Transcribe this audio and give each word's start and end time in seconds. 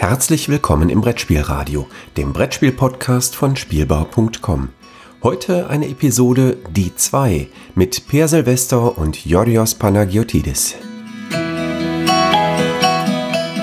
Herzlich 0.00 0.48
willkommen 0.48 0.88
im 0.88 1.02
Brettspielradio, 1.02 1.86
dem 2.16 2.32
Brettspiel-Podcast 2.32 3.36
von 3.36 3.54
Spielbau.com. 3.54 4.70
Heute 5.22 5.68
eine 5.68 5.90
Episode 5.90 6.56
Die 6.70 6.96
2 6.96 7.48
mit 7.74 8.08
Per 8.08 8.26
Silvester 8.26 8.96
und 8.96 9.26
Yorios 9.26 9.74
Panagiotidis. 9.74 10.76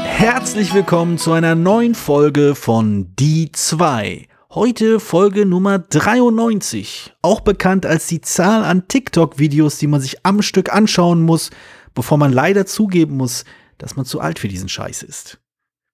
Herzlich 0.06 0.76
willkommen 0.76 1.18
zu 1.18 1.32
einer 1.32 1.56
neuen 1.56 1.96
Folge 1.96 2.54
von 2.54 3.16
Die 3.16 3.52
2. 3.52 4.28
Heute 4.52 5.00
Folge 5.00 5.48
Nummer 5.48 5.80
93, 5.80 7.16
auch 7.24 7.40
bekannt 7.40 7.88
als 7.88 8.06
die 8.06 8.22
Zahl 8.22 8.64
an 8.64 8.88
TikTok-Videos, 8.88 9.80
die 9.80 9.88
man 9.88 10.02
sich 10.02 10.24
am 10.24 10.44
Stück 10.44 10.72
anschauen 10.72 11.24
muss, 11.24 11.50
bevor 11.96 12.20
man 12.20 12.32
leider 12.32 12.68
zugeben 12.68 13.18
muss, 13.18 13.44
dass 13.80 13.96
man 13.96 14.06
zu 14.06 14.20
alt 14.22 14.38
für 14.38 14.48
diesen 14.48 14.70
Scheiß 14.70 15.02
ist. 15.02 15.40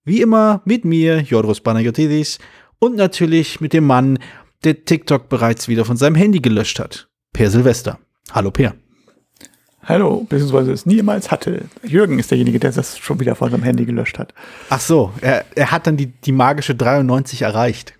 Wie 0.06 0.20
immer 0.20 0.60
mit 0.66 0.84
mir, 0.84 1.20
Jodros 1.20 1.62
Panagiotis, 1.62 2.38
und 2.78 2.96
natürlich 2.96 3.62
mit 3.62 3.72
dem 3.72 3.86
Mann, 3.86 4.18
der 4.62 4.84
TikTok 4.84 5.30
bereits 5.30 5.66
wieder 5.66 5.86
von 5.86 5.96
seinem 5.96 6.14
Handy 6.14 6.40
gelöscht 6.40 6.78
hat. 6.78 7.08
Per 7.32 7.50
Silvester. 7.50 7.98
Hallo 8.30 8.50
Per. 8.50 8.74
Hallo, 9.82 10.26
beziehungsweise 10.28 10.72
es 10.72 10.84
niemals 10.84 11.30
hatte. 11.30 11.64
Jürgen 11.82 12.18
ist 12.18 12.30
derjenige, 12.30 12.58
der 12.58 12.72
das 12.72 12.98
schon 12.98 13.18
wieder 13.18 13.34
von 13.34 13.50
seinem 13.50 13.62
Handy 13.62 13.86
gelöscht 13.86 14.18
hat. 14.18 14.34
Ach 14.68 14.80
so, 14.80 15.10
er, 15.22 15.46
er 15.54 15.70
hat 15.70 15.86
dann 15.86 15.96
die, 15.96 16.08
die 16.08 16.32
magische 16.32 16.74
93 16.74 17.40
erreicht. 17.40 17.94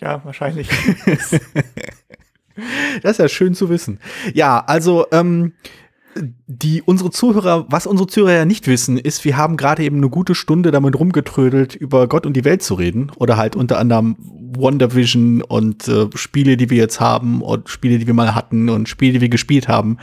Ja, 0.00 0.20
wahrscheinlich. 0.24 0.68
das 3.02 3.12
ist 3.12 3.18
ja 3.18 3.28
schön 3.28 3.54
zu 3.54 3.68
wissen. 3.68 4.00
Ja, 4.34 4.64
also 4.66 5.06
ähm, 5.12 5.52
die 6.46 6.82
unsere 6.82 7.10
Zuhörer, 7.10 7.66
was 7.68 7.86
unsere 7.86 8.06
Zuhörer 8.06 8.32
ja 8.32 8.44
nicht 8.44 8.66
wissen, 8.66 8.98
ist, 8.98 9.24
wir 9.24 9.36
haben 9.36 9.56
gerade 9.56 9.82
eben 9.82 9.96
eine 9.96 10.08
gute 10.08 10.34
Stunde 10.34 10.70
damit 10.70 10.98
rumgetrödelt, 10.98 11.74
über 11.74 12.08
Gott 12.08 12.26
und 12.26 12.34
die 12.34 12.44
Welt 12.44 12.62
zu 12.62 12.74
reden. 12.74 13.10
Oder 13.16 13.36
halt 13.36 13.56
unter 13.56 13.78
anderem 13.78 14.16
Wonder 14.56 14.94
Vision 14.94 15.42
und 15.42 15.88
äh, 15.88 16.08
Spiele, 16.14 16.56
die 16.56 16.70
wir 16.70 16.78
jetzt 16.78 17.00
haben 17.00 17.42
und 17.42 17.68
Spiele, 17.68 17.98
die 17.98 18.06
wir 18.06 18.14
mal 18.14 18.34
hatten 18.34 18.68
und 18.68 18.88
Spiele, 18.88 19.14
die 19.14 19.20
wir 19.20 19.28
gespielt 19.28 19.68
haben. 19.68 19.98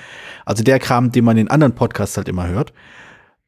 Also 0.46 0.64
der 0.64 0.80
Kram, 0.80 1.12
den 1.12 1.26
man 1.26 1.38
in 1.38 1.50
anderen 1.50 1.76
Podcasts 1.76 2.18
halt 2.18 2.28
immer 2.28 2.48
hört. 2.48 2.74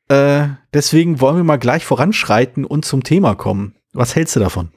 Äh, 0.08 0.48
deswegen 0.74 1.22
wollen 1.22 1.38
wir 1.38 1.44
mal 1.44 1.58
gleich 1.58 1.86
voranschreiten 1.86 2.66
und 2.66 2.86
zum 2.86 3.04
Thema 3.04 3.36
kommen. 3.36 3.76
Was 3.94 4.16
hältst 4.16 4.36
du 4.36 4.40
davon? 4.40 4.70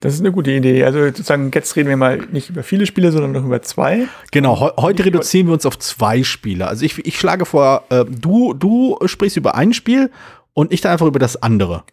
Das 0.00 0.14
ist 0.14 0.20
eine 0.20 0.32
gute 0.32 0.52
Idee. 0.52 0.84
Also 0.84 1.04
sozusagen, 1.04 1.50
jetzt 1.52 1.74
reden 1.76 1.88
wir 1.88 1.96
mal 1.96 2.18
nicht 2.30 2.50
über 2.50 2.62
viele 2.62 2.86
Spiele, 2.86 3.10
sondern 3.10 3.32
noch 3.32 3.44
über 3.44 3.60
zwei. 3.62 4.06
Genau, 4.30 4.58
he 4.58 4.70
heute 4.80 5.04
reduzieren 5.04 5.48
wir 5.48 5.54
uns 5.54 5.66
auf 5.66 5.78
zwei 5.78 6.22
Spiele. 6.22 6.68
Also 6.68 6.84
ich, 6.84 7.04
ich 7.04 7.18
schlage 7.18 7.44
vor, 7.44 7.84
äh, 7.90 8.04
du, 8.04 8.54
du 8.54 8.98
sprichst 9.06 9.36
über 9.36 9.54
ein 9.54 9.72
Spiel 9.72 10.10
und 10.54 10.72
ich 10.72 10.80
dann 10.80 10.92
einfach 10.92 11.06
über 11.06 11.18
das 11.18 11.42
andere. 11.42 11.84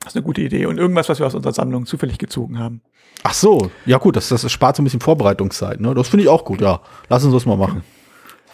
Das 0.00 0.12
ist 0.12 0.16
eine 0.16 0.24
gute 0.24 0.42
Idee. 0.42 0.66
Und 0.66 0.78
irgendwas, 0.78 1.08
was 1.08 1.18
wir 1.18 1.26
aus 1.26 1.34
unserer 1.34 1.52
Sammlung 1.52 1.86
zufällig 1.86 2.18
gezogen 2.18 2.58
haben. 2.58 2.82
Ach 3.22 3.34
so, 3.34 3.70
ja 3.86 3.98
gut, 3.98 4.16
das, 4.16 4.28
das 4.28 4.50
spart 4.52 4.76
so 4.76 4.82
ein 4.82 4.84
bisschen 4.84 5.00
Vorbereitungszeit. 5.00 5.80
Ne? 5.80 5.94
Das 5.94 6.08
finde 6.08 6.24
ich 6.24 6.28
auch 6.28 6.44
gut, 6.44 6.60
ja. 6.60 6.80
Lass 7.08 7.24
uns 7.24 7.32
das 7.32 7.46
mal 7.46 7.56
machen. 7.56 7.82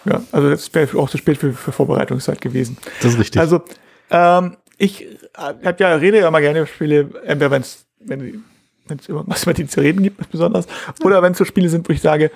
Ja, 0.05 0.21
also 0.31 0.49
das 0.49 0.73
wäre 0.73 0.97
auch 0.97 1.09
zu 1.09 1.17
spät 1.17 1.37
für, 1.37 1.53
für 1.53 1.71
Vorbereitungszeit 1.71 2.41
gewesen. 2.41 2.77
Das 3.01 3.13
ist 3.13 3.19
richtig. 3.19 3.39
Also, 3.39 3.61
ähm, 4.09 4.57
ich 4.77 5.05
habe 5.35 5.75
ja, 5.77 5.93
rede 5.95 6.19
ja 6.19 6.27
immer 6.27 6.41
gerne 6.41 6.59
über 6.59 6.67
Spiele, 6.67 7.09
entweder 7.23 7.51
wenn 7.51 7.61
es 7.61 7.85
wenn 8.05 8.43
es 8.99 9.07
irgendwas 9.09 9.43
über 9.43 9.53
die 9.53 9.67
zu 9.67 9.79
reden 9.79 10.03
gibt, 10.03 10.29
besonders. 10.31 10.67
Oder 11.03 11.21
wenn 11.21 11.33
es 11.33 11.37
so 11.37 11.45
Spiele 11.45 11.69
sind, 11.69 11.87
wo 11.87 11.93
ich 11.93 12.01
sage, 12.01 12.31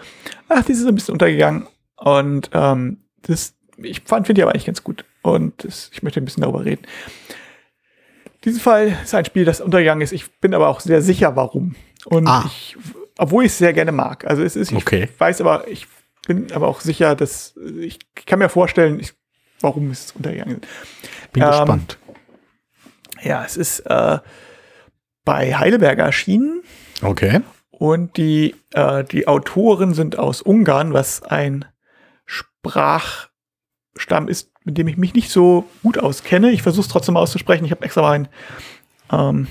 ach, 0.48 0.64
die 0.64 0.74
sind 0.74 0.88
ein 0.88 0.96
bisschen 0.96 1.14
untergegangen. 1.14 1.68
Und 1.98 2.50
ähm, 2.54 2.98
das, 3.24 3.54
ich 3.78 4.02
fand, 4.02 4.28
finde 4.28 4.40
die 4.40 4.44
aber 4.44 4.52
eigentlich 4.52 4.66
ganz 4.66 4.84
gut. 4.84 5.06
Und 5.22 5.64
das, 5.64 5.90
ich 5.94 6.04
möchte 6.04 6.22
ein 6.22 6.26
bisschen 6.26 6.42
darüber 6.42 6.66
reden. 6.66 6.84
Diesen 8.44 8.60
Fall 8.60 8.96
ist 9.04 9.16
ein 9.16 9.26
Spiel, 9.26 9.46
das 9.46 9.62
untergegangen 9.62 10.02
ist. 10.02 10.12
Ich 10.12 10.32
bin 10.40 10.54
aber 10.54 10.68
auch 10.68 10.80
sehr 10.80 11.02
sicher, 11.02 11.36
warum. 11.36 11.76
Und 12.06 12.28
ah. 12.28 12.44
ich, 12.46 12.78
obwohl 13.18 13.46
ich 13.46 13.52
es 13.52 13.58
sehr 13.58 13.74
gerne 13.74 13.92
mag. 13.92 14.26
Also 14.26 14.44
es 14.44 14.56
ist, 14.56 14.72
ich 14.72 14.78
okay. 14.78 15.10
weiß 15.18 15.42
aber, 15.42 15.68
ich 15.68 15.88
bin 16.28 16.52
aber 16.52 16.68
auch 16.68 16.82
sicher, 16.82 17.16
dass 17.16 17.56
ich 17.80 18.00
kann 18.26 18.40
mir 18.40 18.50
vorstellen, 18.50 19.00
ich, 19.00 19.14
warum 19.62 19.90
es 19.90 20.12
untergegangen 20.12 20.62
ist. 20.62 21.32
Bin 21.34 21.42
ähm, 21.42 21.50
gespannt. 21.50 21.98
Ja, 23.24 23.44
es 23.44 23.58
ist 23.58 23.80
äh, 23.80 24.20
bei 25.26 25.56
Heidelberg 25.56 26.00
erschienen. 26.00 26.62
Okay. 27.02 27.42
Und 27.72 28.18
die, 28.18 28.56
äh, 28.74 29.04
die 29.04 29.28
Autoren 29.28 29.94
sind 29.94 30.18
aus 30.18 30.42
Ungarn, 30.42 30.94
was 30.94 31.24
ein 31.24 31.66
Sprachstamm 32.26 34.28
ist, 34.28 34.52
mit 34.64 34.78
dem 34.78 34.88
ich 34.88 34.98
mich 34.98 35.14
nicht 35.14 35.30
so 35.30 35.66
gut 35.84 35.98
auskenne. 35.98 36.52
Ich 36.52 36.62
versuche 36.62 36.86
es 36.86 36.92
trotzdem 36.92 37.18
auszusprechen. 37.18 37.66
Ich 37.66 37.72
habe 37.72 37.84
extra 37.84 38.02
mal 38.02 38.12
einen 38.12 38.28
ähm, 39.12 39.48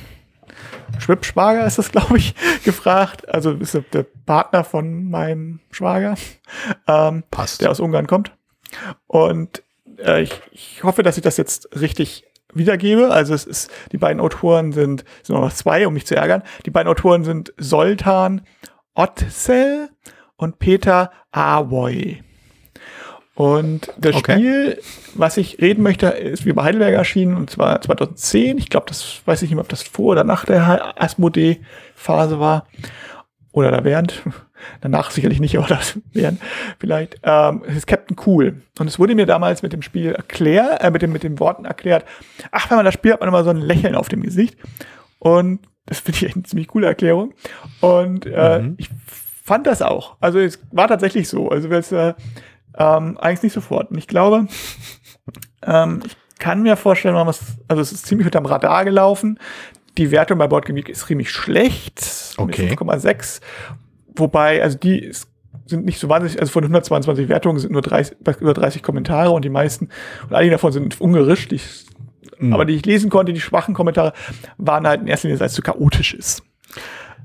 Schwibschwager 0.98 1.66
ist 1.66 1.78
das, 1.78 1.92
glaube 1.92 2.18
ich, 2.18 2.34
gefragt. 2.64 3.28
Also 3.28 3.52
ist 3.52 3.78
der 3.92 4.06
Partner 4.26 4.64
von 4.64 5.10
meinem 5.10 5.60
Schwager, 5.70 6.14
ähm, 6.86 7.24
Passt. 7.30 7.60
der 7.60 7.70
aus 7.70 7.80
Ungarn 7.80 8.06
kommt. 8.06 8.32
Und 9.06 9.62
äh, 9.98 10.22
ich, 10.22 10.32
ich 10.50 10.82
hoffe, 10.82 11.02
dass 11.02 11.16
ich 11.16 11.22
das 11.22 11.36
jetzt 11.36 11.68
richtig 11.78 12.24
wiedergebe. 12.54 13.10
Also 13.10 13.34
es 13.34 13.44
ist, 13.44 13.70
die 13.92 13.98
beiden 13.98 14.20
Autoren 14.20 14.72
sind, 14.72 15.04
es 15.20 15.28
sind 15.28 15.36
noch 15.36 15.52
zwei, 15.52 15.86
um 15.86 15.94
mich 15.94 16.06
zu 16.06 16.16
ärgern. 16.16 16.42
Die 16.66 16.70
beiden 16.70 16.90
Autoren 16.90 17.24
sind 17.24 17.52
Soltan 17.56 18.42
Otzel 18.94 19.90
und 20.36 20.58
Peter 20.58 21.10
Awoy. 21.32 22.22
Und 23.34 23.92
das 23.98 24.14
okay. 24.14 24.34
Spiel, 24.34 24.80
was 25.14 25.36
ich 25.36 25.60
reden 25.60 25.82
möchte, 25.82 26.06
ist 26.06 26.46
wie 26.46 26.52
bei 26.52 26.62
Heidelberg 26.62 26.94
erschienen, 26.94 27.36
und 27.36 27.50
zwar 27.50 27.80
2010. 27.80 28.58
Ich 28.58 28.70
glaube, 28.70 28.86
das 28.88 29.22
weiß 29.24 29.42
ich 29.42 29.50
nicht 29.50 29.56
mehr, 29.56 29.64
ob 29.64 29.68
das 29.68 29.82
vor 29.82 30.12
oder 30.12 30.22
nach 30.22 30.44
der 30.44 31.02
Asmodee-Phase 31.02 32.38
war. 32.38 32.68
Oder 33.50 33.72
da 33.72 33.84
während. 33.84 34.22
Danach 34.80 35.10
sicherlich 35.10 35.40
nicht, 35.40 35.56
aber 35.58 35.68
das 35.68 35.98
während 36.12 36.40
vielleicht. 36.78 37.20
Ähm, 37.22 37.62
es 37.66 37.76
ist 37.76 37.86
Captain 37.86 38.16
Cool. 38.24 38.62
Und 38.78 38.86
es 38.86 38.98
wurde 38.98 39.14
mir 39.14 39.26
damals 39.26 39.62
mit 39.62 39.72
dem 39.72 39.82
Spiel 39.82 40.12
erklärt, 40.12 40.82
äh, 40.82 40.90
mit, 40.90 41.02
dem, 41.02 41.12
mit 41.12 41.22
den 41.22 41.38
Worten 41.38 41.64
erklärt, 41.64 42.04
ach, 42.50 42.70
wenn 42.70 42.76
man 42.76 42.84
das 42.84 42.94
spielt, 42.94 43.14
hat 43.14 43.20
man 43.20 43.28
immer 43.28 43.44
so 43.44 43.50
ein 43.50 43.56
Lächeln 43.58 43.94
auf 43.94 44.08
dem 44.08 44.22
Gesicht. 44.22 44.56
Und 45.18 45.60
das 45.86 46.00
finde 46.00 46.18
ich 46.18 46.26
echt 46.26 46.36
eine 46.36 46.44
ziemlich 46.44 46.68
coole 46.68 46.86
Erklärung. 46.86 47.34
Und 47.80 48.26
äh, 48.26 48.60
mhm. 48.60 48.74
ich 48.78 48.88
fand 49.44 49.66
das 49.66 49.82
auch. 49.82 50.16
Also 50.20 50.38
es 50.38 50.58
war 50.72 50.88
tatsächlich 50.88 51.28
so. 51.28 51.50
Also 51.50 51.68
es, 51.68 51.92
äh, 51.92 52.14
ähm, 52.76 53.18
eigentlich 53.18 53.42
nicht 53.42 53.52
sofort. 53.52 53.90
Und 53.90 53.98
ich 53.98 54.08
glaube, 54.08 54.46
ähm, 55.62 56.02
ich 56.04 56.16
kann 56.38 56.62
mir 56.62 56.76
vorstellen, 56.76 57.14
man 57.14 57.26
muss, 57.26 57.40
also 57.68 57.80
es 57.80 57.92
ist 57.92 58.06
ziemlich 58.06 58.26
unterm 58.26 58.46
Radar 58.46 58.84
gelaufen. 58.84 59.38
Die 59.96 60.10
Wertung 60.10 60.38
bei 60.38 60.48
Boardgame 60.48 60.80
Geek 60.80 60.88
ist 60.88 61.06
ziemlich 61.06 61.30
schlecht. 61.30 62.34
Okay. 62.36 62.70
Mit 62.70 62.78
5,6. 62.80 63.40
Wobei, 64.16 64.62
also 64.62 64.78
die 64.78 65.12
sind 65.66 65.84
nicht 65.84 65.98
so 65.98 66.08
wahnsinnig, 66.08 66.40
also 66.40 66.52
von 66.52 66.64
122 66.64 67.28
Wertungen 67.28 67.58
sind 67.58 67.72
nur 67.72 67.82
30, 67.82 68.16
über 68.40 68.54
30 68.54 68.82
Kommentare 68.82 69.30
und 69.30 69.44
die 69.44 69.50
meisten, 69.50 69.88
und 70.28 70.34
einige 70.34 70.52
davon 70.52 70.72
sind 70.72 71.00
ungerisch, 71.00 71.48
die, 71.48 71.60
mhm. 72.38 72.52
aber 72.52 72.64
die 72.64 72.74
ich 72.74 72.86
lesen 72.86 73.10
konnte, 73.10 73.32
die 73.32 73.40
schwachen 73.40 73.74
Kommentare, 73.74 74.12
waren 74.58 74.86
halt 74.86 75.00
in 75.00 75.06
erster 75.06 75.28
Linie, 75.28 75.40
weil 75.40 75.46
es 75.46 75.54
zu 75.54 75.62
chaotisch 75.62 76.14
ist. 76.14 76.42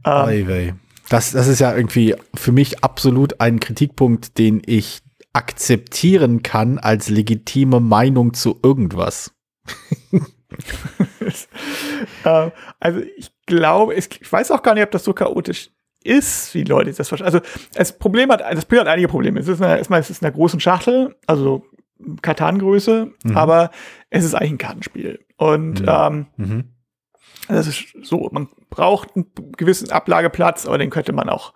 Ähm, 0.06 0.80
das, 1.10 1.32
das 1.32 1.48
ist 1.48 1.60
ja 1.60 1.76
irgendwie 1.76 2.16
für 2.34 2.52
mich 2.52 2.84
absolut 2.84 3.42
ein 3.42 3.60
Kritikpunkt, 3.60 4.38
den 4.38 4.62
ich 4.66 5.02
akzeptieren 5.34 6.44
kann 6.44 6.78
als 6.78 7.10
legitime 7.10 7.80
Meinung 7.80 8.34
zu 8.34 8.60
irgendwas. 8.64 9.34
ähm, 12.26 12.52
also 12.80 13.02
ich 13.18 13.32
glaube, 13.46 13.96
ich 13.96 14.32
weiß 14.32 14.52
auch 14.52 14.64
gar 14.64 14.74
nicht, 14.74 14.84
ob 14.84 14.92
das 14.92 15.04
so 15.04 15.14
chaotisch 15.14 15.72
ist, 16.04 16.54
wie 16.54 16.64
Leute 16.64 16.94
das 16.94 17.08
verstehen. 17.08 17.26
Also 17.26 17.42
das 17.74 17.98
Problem 17.98 18.32
hat, 18.32 18.42
das 18.42 18.64
Spiel 18.64 18.80
hat 18.80 18.88
einige 18.88 19.08
Probleme. 19.08 19.40
Es 19.40 19.48
ist 19.48 19.62
eine, 19.62 19.78
erstmal, 19.78 20.00
es 20.00 20.10
ist 20.10 20.22
in 20.22 20.28
einer 20.28 20.36
großen 20.36 20.60
Schachtel, 20.60 21.16
also 21.28 21.66
Katan-Größe, 22.22 23.12
mhm. 23.24 23.38
aber 23.38 23.72
es 24.10 24.24
ist 24.24 24.34
eigentlich 24.34 24.52
ein 24.52 24.58
Kartenspiel. 24.58 25.26
Und 25.38 25.82
mhm. 25.82 25.88
ähm, 25.90 26.26
mhm. 26.38 26.64
das 27.48 27.68
ist 27.68 27.94
so, 28.02 28.30
man 28.32 28.50
braucht 28.70 29.16
einen 29.16 29.28
gewissen 29.58 29.92
Ablageplatz, 29.92 30.66
aber 30.66 30.78
den 30.78 30.90
könnte 30.90 31.14
man 31.14 31.30
auch 31.30 31.54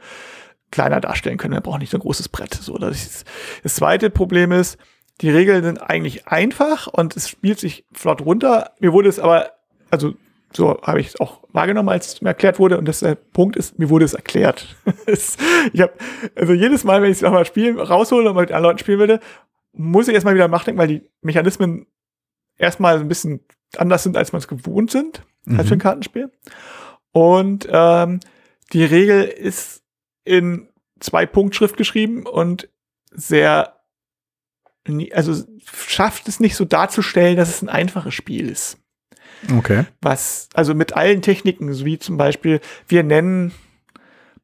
kleiner 0.71 0.99
darstellen 0.99 1.37
können. 1.37 1.53
Man 1.53 1.63
braucht 1.63 1.79
nicht 1.79 1.91
so 1.91 1.97
ein 1.97 2.01
großes 2.01 2.29
Brett. 2.29 2.53
So, 2.55 2.77
das, 2.77 3.23
das 3.61 3.75
zweite 3.75 4.09
Problem 4.09 4.51
ist, 4.51 4.77
die 5.21 5.29
Regeln 5.29 5.63
sind 5.63 5.77
eigentlich 5.77 6.27
einfach 6.27 6.87
und 6.87 7.15
es 7.15 7.29
spielt 7.29 7.59
sich 7.59 7.85
flott 7.93 8.21
runter. 8.21 8.71
Mir 8.79 8.91
wurde 8.91 9.09
es 9.09 9.19
aber, 9.19 9.51
also 9.91 10.15
so 10.55 10.79
habe 10.81 10.99
ich 10.99 11.07
es 11.07 11.19
auch 11.19 11.41
wahrgenommen, 11.51 11.89
als 11.89 12.13
es 12.13 12.21
mir 12.21 12.29
erklärt 12.29 12.59
wurde. 12.59 12.77
Und 12.77 12.87
das 12.87 12.99
der 12.99 13.15
Punkt 13.15 13.55
ist, 13.55 13.79
mir 13.79 13.89
wurde 13.89 14.05
es 14.05 14.13
erklärt. 14.13 14.75
ich 15.07 15.81
habe 15.81 15.93
also 16.35 16.53
jedes 16.53 16.83
Mal, 16.83 17.01
wenn 17.01 17.11
ich 17.11 17.17
es 17.17 17.21
nochmal 17.21 17.45
spielen, 17.45 17.79
raushole 17.79 18.29
und 18.29 18.35
mit 18.35 18.51
anderen 18.51 18.63
Leuten 18.63 18.79
spielen 18.79 18.99
würde, 18.99 19.19
muss 19.73 20.07
ich 20.07 20.13
erstmal 20.13 20.35
wieder 20.35 20.47
nachdenken, 20.47 20.79
weil 20.79 20.87
die 20.87 21.01
Mechanismen 21.21 21.87
erstmal 22.57 22.99
ein 22.99 23.07
bisschen 23.07 23.41
anders 23.77 24.03
sind, 24.03 24.17
als 24.17 24.31
man 24.31 24.39
es 24.39 24.47
gewohnt 24.47 24.91
sind, 24.91 25.23
mhm. 25.45 25.59
als 25.59 25.67
für 25.67 25.75
ein. 25.75 25.79
Kartenspiel. 25.79 26.31
Und 27.11 27.67
ähm, 27.69 28.19
die 28.71 28.83
Regel 28.83 29.23
ist 29.23 29.83
in 30.23 30.69
zwei 30.99 31.25
Punktschrift 31.25 31.77
geschrieben 31.77 32.25
und 32.25 32.69
sehr, 33.11 33.79
also 35.11 35.43
schafft 35.65 36.27
es 36.27 36.39
nicht 36.39 36.55
so 36.55 36.65
darzustellen, 36.65 37.37
dass 37.37 37.49
es 37.49 37.61
ein 37.61 37.69
einfaches 37.69 38.13
Spiel 38.13 38.49
ist. 38.49 38.82
Okay. 39.57 39.85
Was, 40.01 40.49
also 40.53 40.73
mit 40.75 40.95
allen 40.95 41.21
Techniken, 41.21 41.73
so 41.73 41.85
wie 41.85 41.99
zum 41.99 42.17
Beispiel, 42.17 42.59
wir 42.87 43.03
nennen 43.03 43.51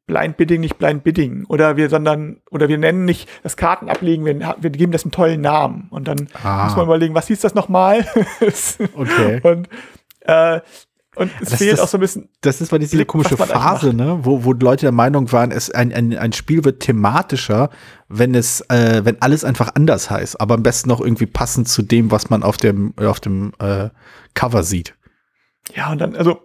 Blind 0.06 0.36
Bidding 0.36 0.60
nicht 0.60 0.76
Blind 0.78 1.04
Bidding 1.04 1.44
oder 1.46 1.76
wir, 1.76 1.88
sondern, 1.88 2.40
oder 2.50 2.68
wir 2.68 2.78
nennen 2.78 3.04
nicht 3.04 3.28
das 3.44 3.56
Karten 3.56 3.88
ablegen, 3.88 4.24
wir, 4.24 4.56
wir 4.60 4.70
geben 4.70 4.90
das 4.92 5.04
einen 5.04 5.12
tollen 5.12 5.40
Namen 5.40 5.86
und 5.90 6.08
dann 6.08 6.28
Ah. 6.42 6.64
muss 6.64 6.74
man 6.76 6.86
überlegen, 6.86 7.14
was 7.14 7.28
hieß 7.28 7.40
das 7.40 7.54
nochmal? 7.54 8.04
Okay. 8.94 9.40
und, 9.44 9.68
äh, 10.22 10.60
und 11.20 11.30
es 11.40 11.50
Das 11.50 11.58
fehlt 11.58 11.74
ist- 11.74 11.80
auch 11.80 11.88
so 11.88 11.98
ein 11.98 12.00
bisschen, 12.00 12.28
Das 12.40 12.60
ist 12.60 12.72
mal 12.72 12.78
diese 12.78 12.96
Blick, 12.96 13.06
komische 13.08 13.36
Phase, 13.36 13.94
ne, 13.94 14.18
wo, 14.22 14.42
wo 14.44 14.52
Leute 14.52 14.86
der 14.86 14.92
Meinung 14.92 15.30
waren, 15.30 15.52
es 15.52 15.70
ein, 15.70 15.92
ein, 15.92 16.16
ein 16.18 16.32
Spiel 16.32 16.64
wird 16.64 16.80
thematischer, 16.80 17.70
wenn 18.08 18.34
es, 18.34 18.62
äh, 18.70 19.02
wenn 19.04 19.20
alles 19.22 19.44
einfach 19.44 19.70
anders 19.74 20.10
heißt, 20.10 20.40
aber 20.40 20.54
am 20.54 20.62
besten 20.64 20.88
noch 20.88 21.00
irgendwie 21.00 21.26
passend 21.26 21.68
zu 21.68 21.82
dem, 21.82 22.10
was 22.10 22.30
man 22.30 22.42
auf 22.42 22.56
dem, 22.56 22.94
auf 22.98 23.20
dem 23.20 23.52
äh, 23.60 23.90
Cover 24.34 24.62
sieht. 24.64 24.94
ja, 25.74 25.92
und 25.92 25.98
dann, 26.00 26.16
also 26.16 26.40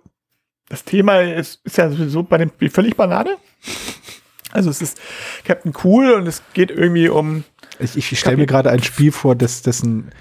das 0.69 0.83
Thema 0.83 1.21
ist, 1.21 1.61
ist 1.63 1.77
ja 1.77 1.89
sowieso 1.89 2.23
bei 2.23 2.37
dem 2.37 2.49
Spiel 2.49 2.69
völlig 2.69 2.95
Banane. 2.97 3.37
Also 4.51 4.69
es 4.69 4.81
ist 4.81 4.99
Captain 5.43 5.73
Cool 5.83 6.13
und 6.13 6.27
es 6.27 6.41
geht 6.53 6.71
irgendwie 6.71 7.09
um 7.09 7.43
Ich, 7.79 7.95
ich 7.97 8.19
stelle 8.19 8.37
mir 8.37 8.45
gerade 8.45 8.69
ein 8.71 8.81
Spiel 8.81 9.11
vor, 9.11 9.35
das, 9.35 9.61
dessen 9.61 10.11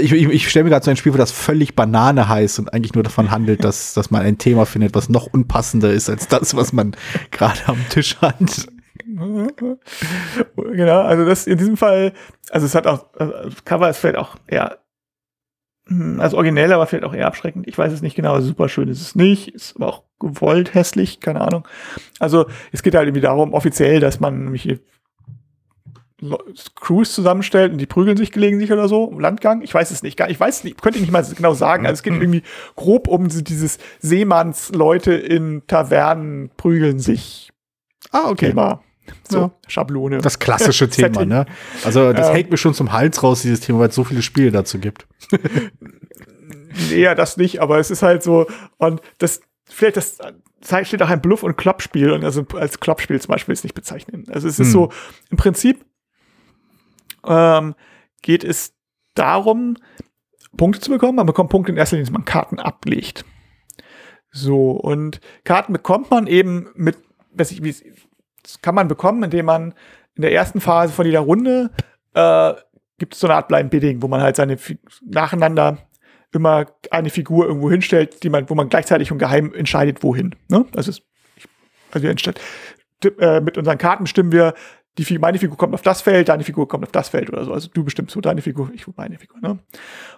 ich, 0.00 0.12
ich, 0.12 0.28
ich 0.28 0.48
stelle 0.48 0.64
mir 0.64 0.70
gerade 0.70 0.84
so 0.84 0.90
ein 0.90 0.96
Spiel 0.96 1.12
vor, 1.12 1.18
das 1.18 1.32
völlig 1.32 1.74
Banane 1.74 2.28
heißt 2.28 2.58
und 2.58 2.72
eigentlich 2.72 2.94
nur 2.94 3.02
davon 3.02 3.30
handelt, 3.30 3.64
dass, 3.64 3.94
dass 3.94 4.10
man 4.10 4.22
ein 4.22 4.38
Thema 4.38 4.66
findet, 4.66 4.94
was 4.94 5.08
noch 5.08 5.26
unpassender 5.26 5.92
ist 5.92 6.08
als 6.08 6.28
das, 6.28 6.54
was 6.54 6.72
man 6.72 6.96
gerade 7.30 7.60
am 7.66 7.78
Tisch 7.88 8.16
hat. 8.20 8.68
genau, 10.56 11.00
also 11.00 11.24
das 11.24 11.46
in 11.46 11.58
diesem 11.58 11.76
Fall, 11.76 12.12
also 12.50 12.66
es 12.66 12.74
hat 12.74 12.86
auch, 12.86 13.06
also 13.18 13.32
das 13.32 13.64
Cover 13.64 13.90
ist 13.90 13.98
vielleicht 13.98 14.18
auch 14.18 14.36
eher, 14.46 14.78
hm, 15.86 16.20
also 16.20 16.36
originell, 16.36 16.72
aber 16.72 16.86
vielleicht 16.86 17.04
auch 17.04 17.14
eher 17.14 17.26
abschreckend. 17.26 17.66
Ich 17.66 17.76
weiß 17.76 17.92
es 17.92 18.02
nicht 18.02 18.14
genau, 18.14 18.34
also 18.34 18.48
super 18.48 18.68
schön 18.68 18.88
ist 18.88 19.00
es 19.00 19.14
nicht, 19.14 19.48
ist 19.48 19.76
aber 19.76 19.88
auch 19.88 20.04
gewollt 20.20 20.74
hässlich, 20.74 21.20
keine 21.20 21.40
Ahnung. 21.40 21.66
Also 22.18 22.46
es 22.72 22.82
geht 22.82 22.94
halt 22.94 23.08
irgendwie 23.08 23.22
darum, 23.22 23.54
offiziell, 23.54 24.00
dass 24.00 24.20
man 24.20 24.44
nämlich 24.44 24.80
Crews 26.76 27.12
zusammenstellt 27.14 27.72
und 27.72 27.78
die 27.78 27.86
prügeln 27.86 28.16
sich 28.16 28.30
gelegentlich 28.32 28.70
oder 28.72 28.88
so 28.88 29.10
Landgang. 29.18 29.62
Ich 29.62 29.72
weiß 29.72 29.90
es 29.90 30.02
nicht, 30.02 30.16
gar- 30.16 30.28
ich 30.30 30.38
weiß 30.38 30.64
nicht, 30.64 30.80
könnte 30.82 30.98
ich 30.98 31.02
nicht 31.02 31.12
mal 31.12 31.24
genau 31.36 31.54
sagen. 31.54 31.86
Also 31.86 31.94
es 31.94 32.02
geht 32.02 32.12
irgendwie 32.14 32.42
grob 32.76 33.08
um 33.08 33.28
dieses 33.28 33.78
Seemannsleute 34.00 35.12
in 35.14 35.62
Tavernen 35.66 36.50
prügeln 36.56 36.98
sich 36.98 37.50
Ah, 38.12 38.28
okay. 38.30 38.48
Thema. 38.48 38.82
So, 39.28 39.38
Ja. 39.38 39.50
Schablone. 39.66 40.18
Das 40.18 40.38
klassische 40.38 40.88
Thema, 40.90 41.24
ne? 41.24 41.46
Also 41.84 42.12
das 42.12 42.28
Ähm. 42.28 42.34
hängt 42.34 42.50
mir 42.50 42.56
schon 42.56 42.74
zum 42.74 42.92
Hals 42.92 43.22
raus, 43.22 43.42
dieses 43.42 43.60
Thema, 43.60 43.80
weil 43.80 43.88
es 43.88 43.94
so 43.94 44.04
viele 44.04 44.22
Spiele 44.22 44.50
dazu 44.50 44.78
gibt. 44.78 45.06
Nee, 46.90 47.00
ja, 47.02 47.14
das 47.14 47.36
nicht, 47.36 47.60
aber 47.60 47.78
es 47.78 47.90
ist 47.90 48.02
halt 48.02 48.22
so, 48.22 48.46
und 48.78 49.00
das, 49.18 49.40
vielleicht 49.68 49.96
das, 49.96 50.18
das 50.60 50.86
steht 50.88 51.02
auch 51.02 51.08
ein 51.10 51.20
Bluff- 51.20 51.42
und 51.42 51.56
Kloppspiel, 51.56 52.12
und 52.12 52.24
also 52.24 52.46
als 52.54 52.78
Kloppspiel 52.78 53.20
zum 53.20 53.32
Beispiel 53.32 53.52
ist 53.52 53.64
nicht 53.64 53.74
bezeichnen. 53.74 54.24
Also 54.30 54.46
es 54.48 54.58
ist 54.60 54.66
Hm. 54.68 54.72
so, 54.72 54.92
im 55.30 55.36
Prinzip 55.36 55.84
ähm, 57.26 57.74
geht 58.22 58.44
es 58.44 58.74
darum, 59.14 59.76
Punkte 60.56 60.80
zu 60.80 60.90
bekommen. 60.90 61.16
Man 61.16 61.26
bekommt 61.26 61.50
Punkte 61.50 61.72
in 61.72 61.78
erster 61.78 61.96
Linie, 61.96 62.08
indem 62.08 62.20
man 62.20 62.24
Karten 62.24 62.58
ablegt. 62.58 63.24
So, 64.30 64.72
und 64.72 65.20
Karten 65.44 65.72
bekommt 65.72 66.10
man 66.10 66.26
eben 66.26 66.68
mit, 66.74 66.96
weiß 67.32 67.50
ich, 67.50 67.62
wie 67.62 67.74
das 68.42 68.62
kann 68.62 68.74
man 68.74 68.88
bekommen, 68.88 69.22
indem 69.22 69.46
man 69.46 69.74
in 70.14 70.22
der 70.22 70.32
ersten 70.32 70.60
Phase 70.60 70.92
von 70.92 71.06
jeder 71.06 71.20
Runde 71.20 71.70
äh, 72.14 72.54
gibt 72.98 73.14
es 73.14 73.20
so 73.20 73.26
eine 73.26 73.36
Art 73.36 73.48
Blind 73.48 73.70
Bidding, 73.70 74.02
wo 74.02 74.08
man 74.08 74.20
halt 74.20 74.36
seine 74.36 74.56
Fi- 74.56 74.78
nacheinander 75.04 75.78
immer 76.32 76.66
eine 76.90 77.10
Figur 77.10 77.46
irgendwo 77.46 77.70
hinstellt, 77.70 78.22
die 78.22 78.30
man, 78.30 78.48
wo 78.48 78.54
man 78.54 78.68
gleichzeitig 78.68 79.10
und 79.10 79.18
geheim 79.18 79.52
entscheidet, 79.52 80.02
wohin. 80.02 80.34
Ne? 80.48 80.64
Also, 80.76 80.90
es, 80.90 81.02
also 81.90 82.02
wir 82.02 82.10
entsteht, 82.10 82.40
äh, 83.18 83.40
mit 83.40 83.58
unseren 83.58 83.78
Karten 83.78 84.04
bestimmen 84.04 84.32
wir, 84.32 84.54
die, 84.98 85.18
meine 85.18 85.38
Figur 85.38 85.56
kommt 85.56 85.74
auf 85.74 85.82
das 85.82 86.02
Feld, 86.02 86.28
deine 86.28 86.44
Figur 86.44 86.68
kommt 86.68 86.84
auf 86.84 86.92
das 86.92 87.08
Feld 87.08 87.30
oder 87.30 87.44
so. 87.44 87.52
Also 87.52 87.68
du 87.72 87.84
bestimmst 87.84 88.12
so 88.12 88.20
deine 88.20 88.42
Figur, 88.42 88.70
ich 88.74 88.86
meine 88.96 89.18
Figur. 89.18 89.40
Ne? 89.40 89.58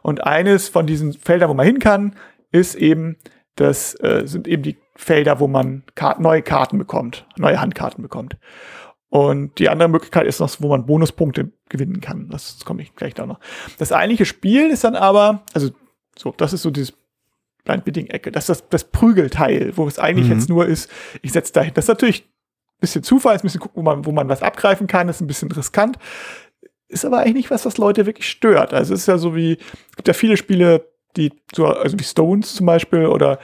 Und 0.03 0.25
eines 0.25 0.69
von 0.69 0.87
diesen 0.87 1.13
Feldern, 1.13 1.51
wo 1.51 1.55
man 1.55 1.67
hin 1.67 1.79
kann, 1.79 2.17
ist 2.51 2.75
eben, 2.75 3.17
das 3.57 3.95
äh, 4.01 4.23
sind 4.27 4.49
eben 4.49 4.63
die 4.63 4.77
Felder, 4.97 5.41
wo 5.41 5.47
man 5.47 5.85
Kar 5.95 6.21
neue 6.21 6.43
Karten 6.43 6.79
bekommt, 6.79 7.27
neue 7.37 7.61
Handkarten 7.61 8.03
bekommt. 8.03 8.37
Und 9.09 9.59
die 9.59 9.69
andere 9.69 9.89
Möglichkeit 9.91 10.27
ist 10.27 10.41
noch, 10.41 10.51
wo 10.61 10.69
man 10.69 10.87
Bonuspunkte 10.87 11.53
gewinnen 11.69 12.01
kann. 12.01 12.29
Das 12.31 12.65
komme 12.65 12.81
ich 12.81 12.95
gleich 12.97 13.13
da 13.13 13.27
noch. 13.27 13.41
Das 13.79 13.93
eigentliche 13.93 14.25
Spiel 14.25 14.71
ist 14.71 14.85
dann 14.85 14.97
aber, 14.97 15.45
also 15.53 15.71
so, 16.19 16.33
das 16.35 16.55
ist 16.55 16.63
so 16.63 16.71
dieses 16.71 16.95
Blind 17.65 17.85
Bidding 17.85 18.07
Ecke. 18.07 18.33
Das 18.33 18.45
ist 18.45 18.49
das, 18.49 18.69
das 18.71 18.85
Prügelteil, 18.85 19.77
wo 19.77 19.87
es 19.87 19.99
eigentlich 19.99 20.29
Mhm. 20.29 20.33
jetzt 20.33 20.49
nur 20.49 20.67
ist, 20.67 20.91
ich 21.21 21.33
setze 21.33 21.53
dahin. 21.53 21.75
Das 21.75 21.85
ist 21.85 21.89
natürlich 21.89 22.32
bisschen 22.83 23.03
Zufall, 23.03 23.35
ist 23.37 23.43
ein 23.43 23.47
bisschen 23.49 23.61
gucken, 23.61 23.77
wo 23.77 23.83
man, 23.83 24.05
wo 24.05 24.13
man 24.13 24.29
was 24.29 24.43
abgreifen 24.43 24.87
kann, 24.87 25.09
ist 25.09 25.21
ein 25.23 25.27
bisschen 25.27 25.51
riskant. 25.51 25.97
Ist 26.89 27.05
aber 27.07 27.21
eigentlich 27.21 27.35
nicht 27.35 27.51
was, 27.51 27.65
was 27.65 27.79
Leute 27.79 28.05
wirklich 28.05 28.29
stört. 28.29 28.75
Also 28.75 28.93
es 28.93 29.01
ist 29.01 29.07
ja 29.07 29.17
so 29.17 29.35
wie, 29.35 29.53
es 29.91 29.97
gibt 29.97 30.09
ja 30.09 30.15
viele 30.15 30.37
Spiele, 30.37 30.85
die 31.17 31.33
so, 31.55 31.67
also 31.67 31.99
wie 31.99 32.05
Stones 32.05 32.55
zum 32.55 32.67
Beispiel 32.67 33.07
oder 33.07 33.39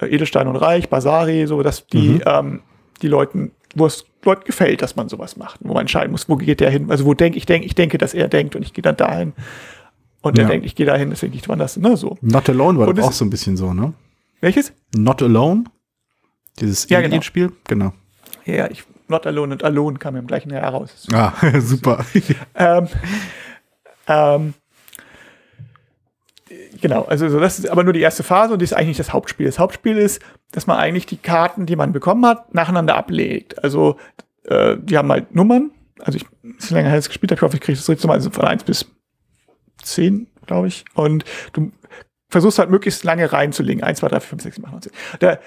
äh, 0.00 0.06
Edelstein 0.06 0.46
und 0.46 0.56
Reich, 0.56 0.88
Basari, 0.88 1.46
so, 1.46 1.62
dass 1.62 1.86
die, 1.88 2.10
Mhm. 2.14 2.22
ähm, 2.26 2.60
die 3.02 3.08
Leuten, 3.08 3.50
wo 3.74 3.86
es 3.86 4.04
Leuten 4.24 4.44
gefällt, 4.44 4.82
dass 4.82 4.94
man 4.94 5.08
sowas 5.08 5.36
macht, 5.36 5.58
wo 5.62 5.72
man 5.72 5.80
entscheiden 5.82 6.12
muss, 6.12 6.28
wo 6.28 6.36
geht 6.36 6.60
der 6.60 6.70
hin? 6.70 6.90
Also 6.90 7.04
wo 7.04 7.14
denke 7.14 7.38
ich, 7.38 7.46
denke, 7.46 7.66
ich 7.66 7.74
denke, 7.74 7.98
dass 7.98 8.14
er 8.14 8.28
denkt 8.28 8.54
und 8.54 8.62
ich 8.62 8.72
gehe 8.72 8.82
dann 8.82 8.96
dahin. 8.96 9.32
Und 10.20 10.38
er 10.38 10.44
Ja. 10.44 10.50
denkt, 10.50 10.64
ich 10.66 10.76
gehe 10.76 10.86
dahin, 10.86 11.10
deswegen 11.10 11.32
nicht 11.34 11.48
woanders, 11.48 11.76
ne, 11.76 11.96
so. 11.96 12.16
Not 12.20 12.48
Alone 12.48 12.78
war 12.78 12.96
es- 12.96 13.04
auch 13.04 13.12
so 13.12 13.24
ein 13.24 13.30
bisschen 13.30 13.56
so, 13.56 13.74
ne? 13.74 13.92
Welches? 14.40 14.72
Not 14.96 15.20
Alone? 15.22 15.64
Dieses 16.60 16.88
Ja, 16.88 16.98
genau. 17.00 17.08
Alien-Spiel? 17.14 17.50
Genau. 17.66 17.92
Ja, 18.44 18.70
ich, 18.70 18.84
Not 19.08 19.26
Alone 19.26 19.54
und 19.54 19.64
Alone 19.64 19.98
kam 19.98 20.16
im 20.16 20.26
gleichen 20.26 20.50
Jahr 20.50 20.72
raus. 20.72 21.06
Ah, 21.12 21.32
super. 21.60 22.04
ähm, 22.54 22.88
ähm, 24.08 24.54
genau, 26.80 27.04
also 27.04 27.28
so, 27.28 27.38
das 27.38 27.58
ist 27.58 27.68
aber 27.68 27.84
nur 27.84 27.92
die 27.92 28.00
erste 28.00 28.22
Phase 28.22 28.52
und 28.52 28.58
die 28.58 28.64
ist 28.64 28.74
eigentlich 28.74 28.96
das 28.96 29.12
Hauptspiel. 29.12 29.46
Das 29.46 29.58
Hauptspiel 29.58 29.96
ist, 29.96 30.20
dass 30.50 30.66
man 30.66 30.78
eigentlich 30.78 31.06
die 31.06 31.16
Karten, 31.16 31.66
die 31.66 31.76
man 31.76 31.92
bekommen 31.92 32.26
hat, 32.26 32.54
nacheinander 32.54 32.96
ablegt. 32.96 33.62
Also 33.62 33.96
äh, 34.44 34.76
die 34.78 34.98
haben 34.98 35.10
halt 35.10 35.34
Nummern. 35.34 35.70
Also 36.00 36.16
ich 36.16 36.26
ist 36.58 36.70
länger 36.70 36.88
her 36.88 36.96
als 36.96 37.08
gespielt 37.08 37.30
habe, 37.30 37.38
ich 37.38 37.42
hoffe, 37.42 37.56
ich 37.56 37.60
kriege 37.60 37.78
das 37.78 37.88
richtig 37.88 38.00
zusammen, 38.00 38.14
also 38.14 38.30
von 38.30 38.44
1 38.44 38.64
bis 38.64 38.86
10, 39.82 40.26
glaube 40.46 40.68
ich. 40.68 40.84
Und 40.94 41.24
du 41.52 41.70
versuchst 42.28 42.58
halt 42.58 42.70
möglichst 42.70 43.04
lange 43.04 43.32
reinzulegen. 43.32 43.84
1, 43.84 44.00
2, 44.00 44.08
3, 44.08 44.20
4, 44.20 44.28
5, 44.28 44.42
6, 44.42 44.56
7, 44.56 44.66
8, 44.66 44.72
9, 44.72 44.82
10. 44.82 44.92
Da, 45.20 45.38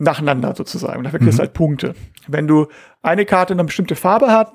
nacheinander 0.00 0.54
sozusagen. 0.56 0.98
Und 0.98 1.04
dafür 1.04 1.20
kriegst 1.20 1.38
du 1.38 1.42
halt 1.42 1.52
Punkte. 1.52 1.94
Wenn 2.26 2.48
du 2.48 2.68
eine 3.02 3.26
Karte 3.26 3.52
eine 3.52 3.64
bestimmte 3.64 3.94
Farbe 3.94 4.32
hat, 4.32 4.52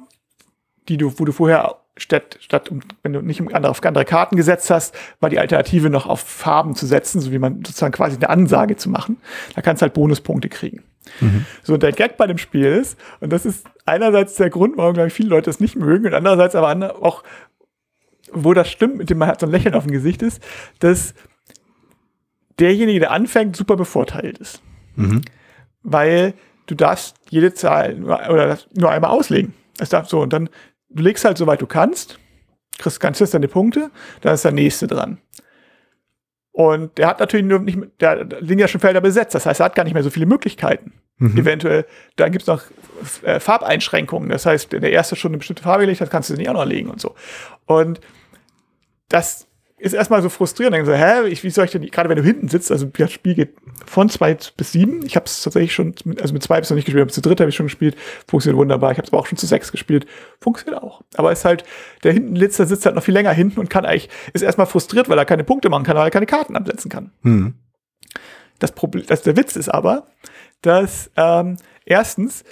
die 0.90 0.98
du, 0.98 1.18
wo 1.18 1.26
du 1.26 1.32
vorher 1.32 1.76
statt, 1.98 2.38
statt 2.42 2.70
um, 2.70 2.82
wenn 3.04 3.14
du 3.14 3.22
nicht 3.22 3.40
um 3.40 3.48
andere, 3.48 3.70
auf 3.70 3.84
andere 3.84 4.06
Karten 4.06 4.36
gesetzt 4.36 4.70
hast, 4.70 4.96
war 5.20 5.30
die 5.30 5.40
Alternative 5.40 5.90
noch 5.90 6.08
auf 6.08 6.20
Farben 6.20 6.76
zu 6.76 6.86
setzen, 6.86 7.22
so 7.22 7.32
wie 7.32 7.40
man 7.40 7.58
sozusagen 7.58 7.94
quasi 7.94 8.18
eine 8.18 8.30
Ansage 8.30 8.76
zu 8.76 8.90
machen. 8.90 9.18
Da 9.56 9.62
kannst 9.62 9.82
du 9.82 9.84
halt 9.84 9.94
Bonuspunkte 9.94 10.50
kriegen. 10.50 10.84
So, 11.64 11.76
und 11.76 11.84
der 11.84 11.92
Gag 11.92 12.18
bei 12.18 12.26
dem 12.26 12.40
Spiel 12.40 12.66
ist, 12.66 12.98
und 13.20 13.32
das 13.32 13.46
ist 13.46 13.68
einerseits 13.86 14.36
der 14.36 14.50
Grund, 14.50 14.76
warum, 14.78 14.96
glaube 14.96 15.08
ich, 15.08 15.14
viele 15.14 15.30
Leute 15.30 15.46
das 15.46 15.60
nicht 15.60 15.76
mögen, 15.76 16.08
und 16.08 16.14
andererseits 16.16 16.56
aber 16.56 16.96
auch, 17.04 17.24
wo 18.34 18.54
das 18.54 18.70
stimmt, 18.70 18.98
mit 18.98 19.12
dem 19.12 19.20
man 19.20 19.28
halt 19.28 19.40
so 19.40 19.46
ein 19.46 19.52
Lächeln 19.52 19.76
auf 19.76 19.84
dem 19.84 19.92
Gesicht 19.92 20.24
ist, 20.24 20.42
dass 20.80 21.14
derjenige, 22.60 23.00
der 23.00 23.12
anfängt, 23.12 23.56
super 23.56 23.76
bevorteilt 23.76 24.40
ist. 24.40 24.62
Mhm. 24.96 25.22
Weil 25.84 26.34
du 26.68 26.76
darfst 26.76 27.16
jede 27.30 27.54
Zahl 27.54 27.96
nur, 27.96 28.20
oder 28.30 28.58
nur 28.74 28.92
einmal 28.92 29.12
auslegen. 29.12 29.54
Es 29.78 29.90
darf 29.90 30.08
so, 30.08 30.22
und 30.22 30.34
dann, 30.34 30.50
du 30.90 31.04
legst 31.04 31.26
halt 31.26 31.38
soweit 31.38 31.62
du 31.62 31.68
kannst, 31.68 32.20
kriegst 32.78 33.00
ganz 33.00 33.18
fest 33.18 33.34
deine 33.34 33.48
Punkte, 33.48 33.92
dann 34.22 34.34
ist 34.34 34.46
der 34.46 34.52
nächste 34.52 34.88
dran. 34.88 35.20
Und 36.52 36.98
der 36.98 37.08
hat 37.08 37.20
natürlich 37.20 37.46
nur 37.46 37.60
nicht, 37.60 37.78
der 38.00 38.24
liegen 38.40 38.60
ja 38.60 38.70
schon 38.70 38.80
Felder 38.80 39.02
besetzt, 39.02 39.36
das 39.36 39.46
heißt, 39.46 39.60
er 39.60 39.66
hat 39.66 39.76
gar 39.76 39.84
nicht 39.84 39.94
mehr 39.94 40.04
so 40.04 40.10
viele 40.10 40.26
Möglichkeiten. 40.26 40.94
Mhm. 41.18 41.38
Eventuell, 41.38 41.86
dann 42.16 42.32
gibt 42.32 42.44
es 42.44 42.48
noch 42.48 42.64
äh, 43.24 43.40
Farbeinschränkungen. 43.40 44.30
Das 44.30 44.46
heißt, 44.46 44.72
wenn 44.72 44.82
der 44.82 44.92
erste 44.92 45.16
schon 45.16 45.32
eine 45.32 45.38
bestimmte 45.38 45.64
Farbe 45.64 45.84
gelegt 45.84 46.02
hat, 46.02 46.12
kannst 46.12 46.30
du 46.30 46.34
sie 46.34 46.40
nicht 46.40 46.50
auch 46.50 46.54
noch 46.54 46.66
legen 46.66 46.90
und 46.90 47.02
so. 47.02 47.16
Und 47.66 48.00
das 49.10 49.48
ist 49.86 49.94
erstmal 49.94 50.22
so 50.22 50.30
frustrierend. 50.30 50.76
Dann 50.76 50.86
so, 50.86 50.94
hä, 50.94 51.28
ich, 51.28 51.44
wie 51.44 51.50
soll 51.50 51.66
ich 51.66 51.72
denn, 51.72 51.84
gerade 51.84 52.10
wenn 52.10 52.18
du 52.18 52.24
hinten 52.24 52.48
sitzt, 52.50 52.72
also 52.72 52.86
das 52.88 53.12
Spiel 53.12 53.36
geht 53.36 53.56
von 53.86 54.10
zwei 54.10 54.36
bis 54.58 54.72
sieben. 54.72 55.06
Ich 55.06 55.16
habe 55.16 55.26
es 55.28 55.44
tatsächlich 55.44 55.74
schon, 55.74 55.94
mit- 56.06 56.22
also 56.22 56.34
mit 56.34 56.42
zwei 56.44 56.60
bis 56.60 56.70
noch 56.70 56.76
nicht 56.76 56.86
gespielt, 56.86 57.04
aber 57.04 57.12
zu 57.12 57.22
dritt 57.22 57.40
habe 57.40 57.50
ich 57.50 57.56
schon 57.56 57.68
gespielt. 57.68 57.96
Funktioniert 58.28 58.58
wunderbar. 58.60 58.92
Ich 58.92 58.98
habe 58.98 59.06
es 59.06 59.14
aber 59.14 59.22
auch 59.22 59.28
schon 59.28 59.38
zu 59.38 59.46
sechs 59.46 59.72
gespielt. 59.72 60.08
Funktioniert 60.42 60.82
auch. 60.82 61.04
Aber 61.16 61.32
ist 61.32 61.46
halt, 61.46 61.64
der 62.04 62.14
hinten 62.14 62.36
sitzt, 62.36 62.58
der 62.60 62.66
sitzt 62.66 62.86
halt 62.86 62.96
noch 62.96 63.04
viel 63.04 63.14
länger 63.14 63.32
hinten 63.32 63.60
und 63.60 63.70
kann 63.70 63.86
eigentlich, 63.86 64.10
ist 64.34 64.42
erstmal 64.42 64.68
frustriert, 64.68 65.08
weil 65.08 65.18
er 65.18 65.26
keine 65.26 65.44
Punkte 65.44 65.70
machen 65.70 65.84
kann, 65.84 65.96
weil 65.96 66.08
er 66.08 66.12
keine 66.12 66.26
Karten 66.26 66.56
absetzen 66.56 66.90
kann. 66.90 67.12
Mhm. 67.22 67.54
Das 68.60 68.72
Problem, 68.72 69.06
das, 69.08 69.22
der 69.22 69.38
Witz 69.38 69.56
ist 69.56 69.70
aber, 69.70 70.08
dass 70.62 71.12
ähm, 71.18 71.58
erstens, 71.86 72.44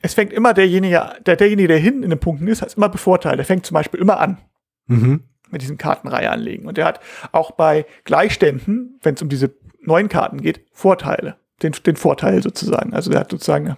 es 0.00 0.14
fängt 0.14 0.32
immer 0.32 0.54
derjenige, 0.54 1.14
der, 1.26 1.34
derjenige, 1.36 1.68
der 1.68 1.78
hinten 1.78 2.04
in 2.04 2.10
den 2.10 2.20
Punkten 2.20 2.46
ist, 2.46 2.62
ist 2.62 2.76
immer 2.76 2.88
bevorteilt. 2.88 3.38
Der 3.38 3.44
fängt 3.46 3.66
zum 3.66 3.74
Beispiel 3.74 3.98
immer 4.00 4.20
an. 4.20 4.38
Mhm. 4.86 5.24
Mit 5.50 5.62
diesem 5.62 5.78
Kartenreihe 5.78 6.30
anlegen. 6.30 6.66
Und 6.66 6.76
der 6.76 6.86
hat 6.86 7.00
auch 7.32 7.52
bei 7.52 7.86
Gleichständen, 8.04 8.98
wenn 9.02 9.14
es 9.14 9.22
um 9.22 9.28
diese 9.28 9.54
neuen 9.80 10.08
Karten 10.08 10.40
geht, 10.40 10.60
Vorteile. 10.72 11.36
Den, 11.62 11.72
den 11.72 11.96
Vorteil 11.96 12.42
sozusagen. 12.42 12.94
Also 12.94 13.10
der 13.10 13.20
hat 13.20 13.30
sozusagen, 13.30 13.76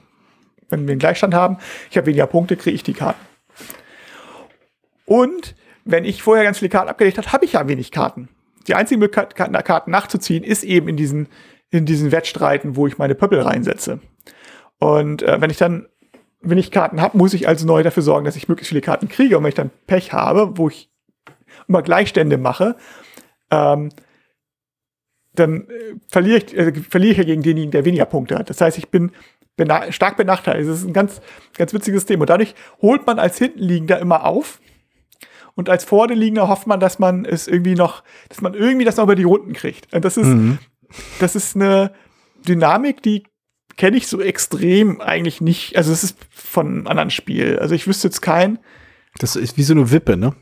wenn 0.68 0.86
wir 0.86 0.92
einen 0.92 0.98
Gleichstand 0.98 1.34
haben, 1.34 1.58
ich 1.90 1.96
habe 1.96 2.06
weniger 2.06 2.26
Punkte, 2.26 2.56
kriege 2.56 2.74
ich 2.74 2.82
die 2.82 2.92
Karten. 2.92 3.20
Und 5.06 5.54
wenn 5.84 6.04
ich 6.04 6.22
vorher 6.22 6.44
ganz 6.44 6.58
viele 6.58 6.68
Karten 6.68 6.88
abgelegt 6.88 7.18
habe, 7.18 7.32
habe 7.32 7.44
ich 7.44 7.54
ja 7.54 7.66
wenig 7.66 7.90
Karten. 7.90 8.28
Die 8.68 8.74
einzige 8.74 8.98
Möglichkeit, 8.98 9.34
Karten 9.64 9.90
nachzuziehen, 9.90 10.44
ist 10.44 10.62
eben 10.62 10.88
in 10.88 10.96
diesen, 10.96 11.28
in 11.70 11.86
diesen 11.86 12.12
Wettstreiten, 12.12 12.76
wo 12.76 12.86
ich 12.86 12.98
meine 12.98 13.14
Pöppel 13.14 13.40
reinsetze. 13.40 14.00
Und 14.78 15.22
äh, 15.22 15.40
wenn 15.40 15.50
ich 15.50 15.56
dann 15.56 15.86
wenn 16.42 16.58
ich 16.58 16.70
Karten 16.70 17.00
habe, 17.00 17.18
muss 17.18 17.34
ich 17.34 17.48
also 17.48 17.66
neu 17.66 17.82
dafür 17.82 18.02
sorgen, 18.02 18.24
dass 18.24 18.36
ich 18.36 18.48
möglichst 18.48 18.70
viele 18.70 18.80
Karten 18.80 19.08
kriege. 19.08 19.36
Und 19.36 19.44
wenn 19.44 19.50
ich 19.50 19.54
dann 19.54 19.70
Pech 19.86 20.12
habe, 20.12 20.56
wo 20.56 20.68
ich 20.68 20.90
immer 21.68 21.82
Gleichstände 21.82 22.38
mache, 22.38 22.76
ähm, 23.50 23.90
dann 25.34 25.68
äh, 25.68 25.94
verliere 26.10 26.38
ich, 26.38 26.56
äh, 26.56 26.72
verliere 26.72 27.12
ich 27.12 27.18
ja 27.18 27.24
gegen 27.24 27.42
denjenigen, 27.42 27.70
der 27.70 27.84
weniger 27.84 28.04
Punkte 28.04 28.36
hat. 28.36 28.50
Das 28.50 28.60
heißt, 28.60 28.78
ich 28.78 28.88
bin 28.88 29.12
bena 29.56 29.92
stark 29.92 30.16
benachteiligt. 30.16 30.68
Das 30.68 30.78
ist 30.78 30.86
ein 30.86 30.92
ganz, 30.92 31.20
ganz 31.56 31.72
witziges 31.72 32.06
Thema. 32.06 32.22
Und 32.22 32.30
dadurch 32.30 32.54
holt 32.80 33.06
man 33.06 33.18
als 33.18 33.38
Hintenliegender 33.38 33.98
immer 33.98 34.24
auf. 34.24 34.60
Und 35.54 35.68
als 35.68 35.84
Vorderliegender 35.84 36.48
hofft 36.48 36.66
man, 36.66 36.80
dass 36.80 36.98
man 36.98 37.24
es 37.24 37.46
irgendwie 37.46 37.74
noch, 37.74 38.02
dass 38.28 38.40
man 38.40 38.54
irgendwie 38.54 38.84
das 38.84 38.96
noch 38.96 39.04
über 39.04 39.16
die 39.16 39.24
Runden 39.24 39.52
kriegt. 39.52 39.92
Und 39.92 40.04
das 40.04 40.16
ist, 40.16 40.26
mhm. 40.26 40.58
das 41.18 41.36
ist 41.36 41.56
eine 41.56 41.92
Dynamik, 42.48 43.02
die 43.02 43.24
kenne 43.76 43.96
ich 43.96 44.06
so 44.06 44.20
extrem 44.20 45.00
eigentlich 45.00 45.40
nicht. 45.40 45.76
Also 45.76 45.92
es 45.92 46.04
ist 46.04 46.16
von 46.30 46.66
einem 46.66 46.86
anderen 46.86 47.10
Spiel. 47.10 47.58
Also 47.58 47.74
ich 47.74 47.86
wüsste 47.86 48.08
jetzt 48.08 48.20
kein. 48.20 48.58
Das 49.18 49.36
ist 49.36 49.56
wie 49.56 49.62
so 49.62 49.74
eine 49.74 49.90
Wippe, 49.90 50.16
ne? 50.16 50.34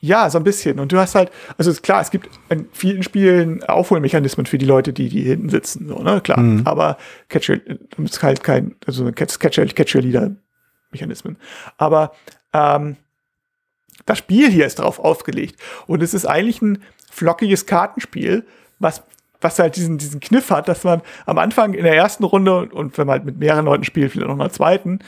Ja, 0.00 0.30
so 0.30 0.38
ein 0.38 0.44
bisschen. 0.44 0.78
Und 0.78 0.92
du 0.92 0.98
hast 0.98 1.14
halt, 1.14 1.30
also 1.56 1.70
ist 1.70 1.82
klar, 1.82 2.00
es 2.00 2.10
gibt 2.10 2.28
in 2.48 2.68
vielen 2.72 3.02
Spielen 3.02 3.64
Aufholmechanismen 3.64 4.46
für 4.46 4.58
die 4.58 4.66
Leute, 4.66 4.92
die, 4.92 5.08
die 5.08 5.22
hinten 5.22 5.48
sitzen, 5.48 5.88
so, 5.88 5.98
ne, 6.02 6.20
klar. 6.20 6.40
Mhm. 6.40 6.62
Aber 6.66 6.98
Catcher, 7.28 7.58
ist 7.98 8.22
halt 8.22 8.44
kein, 8.44 8.76
also 8.86 9.10
Catcher, 9.10 9.66
Catcher 9.66 10.00
Leader 10.00 10.36
Mechanismen. 10.90 11.36
Aber, 11.76 12.12
ähm, 12.52 12.96
das 14.06 14.18
Spiel 14.18 14.48
hier 14.50 14.66
ist 14.66 14.78
darauf 14.78 15.00
ausgelegt. 15.00 15.60
Und 15.86 16.02
es 16.02 16.14
ist 16.14 16.24
eigentlich 16.24 16.62
ein 16.62 16.82
flockiges 17.10 17.66
Kartenspiel, 17.66 18.46
was 18.78 19.02
was 19.40 19.58
halt 19.58 19.76
diesen, 19.76 19.98
diesen 19.98 20.20
Kniff 20.20 20.50
hat, 20.50 20.68
dass 20.68 20.84
man 20.84 21.00
am 21.24 21.38
Anfang 21.38 21.74
in 21.74 21.84
der 21.84 21.94
ersten 21.94 22.24
Runde 22.24 22.56
und, 22.56 22.72
und 22.72 22.98
wenn 22.98 23.06
man 23.06 23.14
halt 23.14 23.24
mit 23.24 23.38
mehreren 23.38 23.66
Leuten 23.66 23.84
spielt, 23.84 24.10
vielleicht 24.10 24.26
noch 24.26 24.34
in 24.34 24.40
der 24.40 24.50
zweiten, 24.50 24.98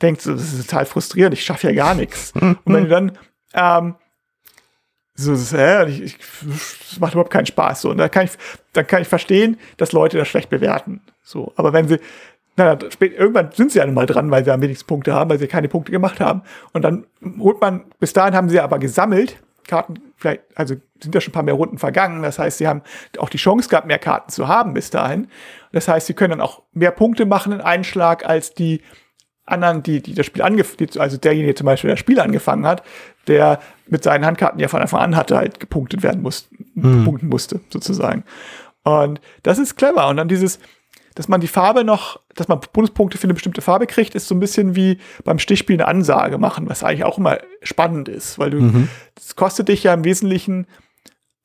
denkt 0.00 0.22
so, 0.22 0.32
das 0.32 0.52
ist 0.52 0.70
total 0.70 0.86
frustrierend, 0.86 1.34
ich 1.34 1.44
schaffe 1.44 1.66
ja 1.66 1.74
gar 1.74 1.94
nichts. 1.94 2.32
und 2.40 2.58
wenn 2.66 2.84
du 2.84 2.88
dann 2.88 3.18
ähm, 3.52 3.96
so, 5.20 5.32
das, 5.32 5.52
äh, 5.52 5.88
ich, 5.88 6.02
ich, 6.02 6.18
das 6.18 6.98
macht 7.00 7.12
überhaupt 7.12 7.32
keinen 7.32 7.46
Spaß. 7.46 7.82
So, 7.82 7.90
und 7.90 7.98
da 7.98 8.08
kann 8.08 8.24
ich, 8.24 8.32
dann 8.72 8.86
kann 8.86 9.02
ich 9.02 9.08
verstehen, 9.08 9.58
dass 9.76 9.92
Leute 9.92 10.18
das 10.18 10.28
schlecht 10.28 10.50
bewerten. 10.50 11.00
So, 11.22 11.52
aber 11.56 11.72
wenn 11.72 11.88
sie, 11.88 11.98
na, 12.56 12.78
spät, 12.90 13.16
irgendwann 13.16 13.52
sind 13.52 13.72
sie 13.72 13.78
ja 13.78 13.86
mal 13.86 14.06
dran, 14.06 14.30
weil 14.30 14.44
sie 14.44 14.50
am 14.50 14.62
wenigsten 14.62 14.86
Punkte 14.86 15.14
haben, 15.14 15.30
weil 15.30 15.38
sie 15.38 15.46
keine 15.46 15.68
Punkte 15.68 15.92
gemacht 15.92 16.20
haben. 16.20 16.42
Und 16.72 16.82
dann 16.82 17.06
holt 17.38 17.60
man, 17.60 17.84
bis 17.98 18.12
dahin 18.12 18.34
haben 18.34 18.48
sie 18.48 18.60
aber 18.60 18.78
gesammelt, 18.78 19.36
Karten, 19.66 20.00
vielleicht, 20.16 20.42
also 20.56 20.74
sind 21.00 21.14
ja 21.14 21.20
schon 21.20 21.30
ein 21.30 21.34
paar 21.34 21.42
mehr 21.44 21.54
Runden 21.54 21.78
vergangen. 21.78 22.22
Das 22.22 22.38
heißt, 22.38 22.58
sie 22.58 22.66
haben 22.66 22.82
auch 23.18 23.28
die 23.28 23.38
Chance 23.38 23.68
gehabt, 23.68 23.86
mehr 23.86 23.98
Karten 23.98 24.30
zu 24.30 24.48
haben 24.48 24.74
bis 24.74 24.90
dahin. 24.90 25.28
Das 25.72 25.86
heißt, 25.86 26.08
sie 26.08 26.14
können 26.14 26.30
dann 26.30 26.40
auch 26.40 26.62
mehr 26.72 26.90
Punkte 26.90 27.24
machen 27.24 27.52
in 27.52 27.60
einen 27.60 27.84
Schlag 27.84 28.26
als 28.26 28.52
die 28.52 28.82
anderen, 29.46 29.82
die, 29.82 30.02
die 30.02 30.14
das 30.14 30.26
Spiel 30.26 30.42
angefangen, 30.42 30.88
also 30.98 31.16
derjenige, 31.16 31.48
der 31.48 31.56
zum 31.56 31.66
Beispiel 31.66 31.90
das 31.90 31.98
Spiel 31.98 32.20
angefangen 32.20 32.66
hat, 32.66 32.82
der 33.26 33.60
mit 33.86 34.04
seinen 34.04 34.24
Handkarten, 34.24 34.60
er 34.60 34.68
von 34.68 34.80
Anfang 34.80 35.00
an 35.00 35.16
hatte, 35.16 35.36
halt 35.36 35.60
gepunktet 35.60 36.02
werden 36.02 36.22
musste, 36.22 36.48
mhm. 36.74 37.04
punkten 37.04 37.28
musste, 37.28 37.60
sozusagen. 37.70 38.24
Und 38.82 39.20
das 39.42 39.58
ist 39.58 39.76
clever. 39.76 40.08
Und 40.08 40.16
dann 40.16 40.28
dieses, 40.28 40.58
dass 41.14 41.28
man 41.28 41.40
die 41.40 41.48
Farbe 41.48 41.84
noch, 41.84 42.20
dass 42.34 42.48
man 42.48 42.60
Bonuspunkte 42.72 43.18
für 43.18 43.24
eine 43.24 43.34
bestimmte 43.34 43.60
Farbe 43.60 43.86
kriegt, 43.86 44.14
ist 44.14 44.28
so 44.28 44.34
ein 44.34 44.40
bisschen 44.40 44.76
wie 44.76 44.98
beim 45.24 45.38
Stichspiel 45.38 45.76
eine 45.76 45.88
Ansage 45.88 46.38
machen, 46.38 46.68
was 46.68 46.82
eigentlich 46.82 47.04
auch 47.04 47.18
immer 47.18 47.38
spannend 47.62 48.08
ist, 48.08 48.38
weil 48.38 48.50
du, 48.50 48.60
mhm. 48.60 48.88
das 49.14 49.36
kostet 49.36 49.68
dich 49.68 49.82
ja 49.84 49.92
im 49.92 50.04
Wesentlichen 50.04 50.66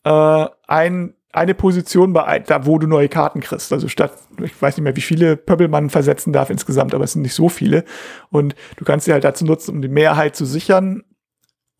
äh, 0.04 0.46
ein, 0.68 1.14
eine 1.34 1.54
Position 1.54 2.14
bei, 2.14 2.40
da 2.40 2.66
wo 2.66 2.78
du 2.80 2.88
neue 2.88 3.10
Karten 3.10 3.42
kriegst. 3.42 3.74
Also 3.74 3.88
statt, 3.88 4.14
ich 4.42 4.62
weiß 4.62 4.78
nicht 4.78 4.84
mehr, 4.84 4.96
wie 4.96 5.02
viele 5.02 5.36
Pöppel 5.36 5.68
man 5.68 5.90
versetzen 5.90 6.32
darf 6.32 6.50
insgesamt, 6.50 6.94
aber 6.94 7.04
es 7.04 7.14
sind 7.14 7.24
nicht 7.24 7.34
so 7.34 7.50
viele. 7.50 7.84
Und 8.30 8.56
du 8.78 8.86
kannst 8.86 9.06
sie 9.06 9.12
halt 9.12 9.24
dazu 9.24 9.44
nutzen, 9.44 9.72
um 9.72 9.82
die 9.82 9.90
Mehrheit 9.90 10.36
zu 10.36 10.46
sichern, 10.46 11.04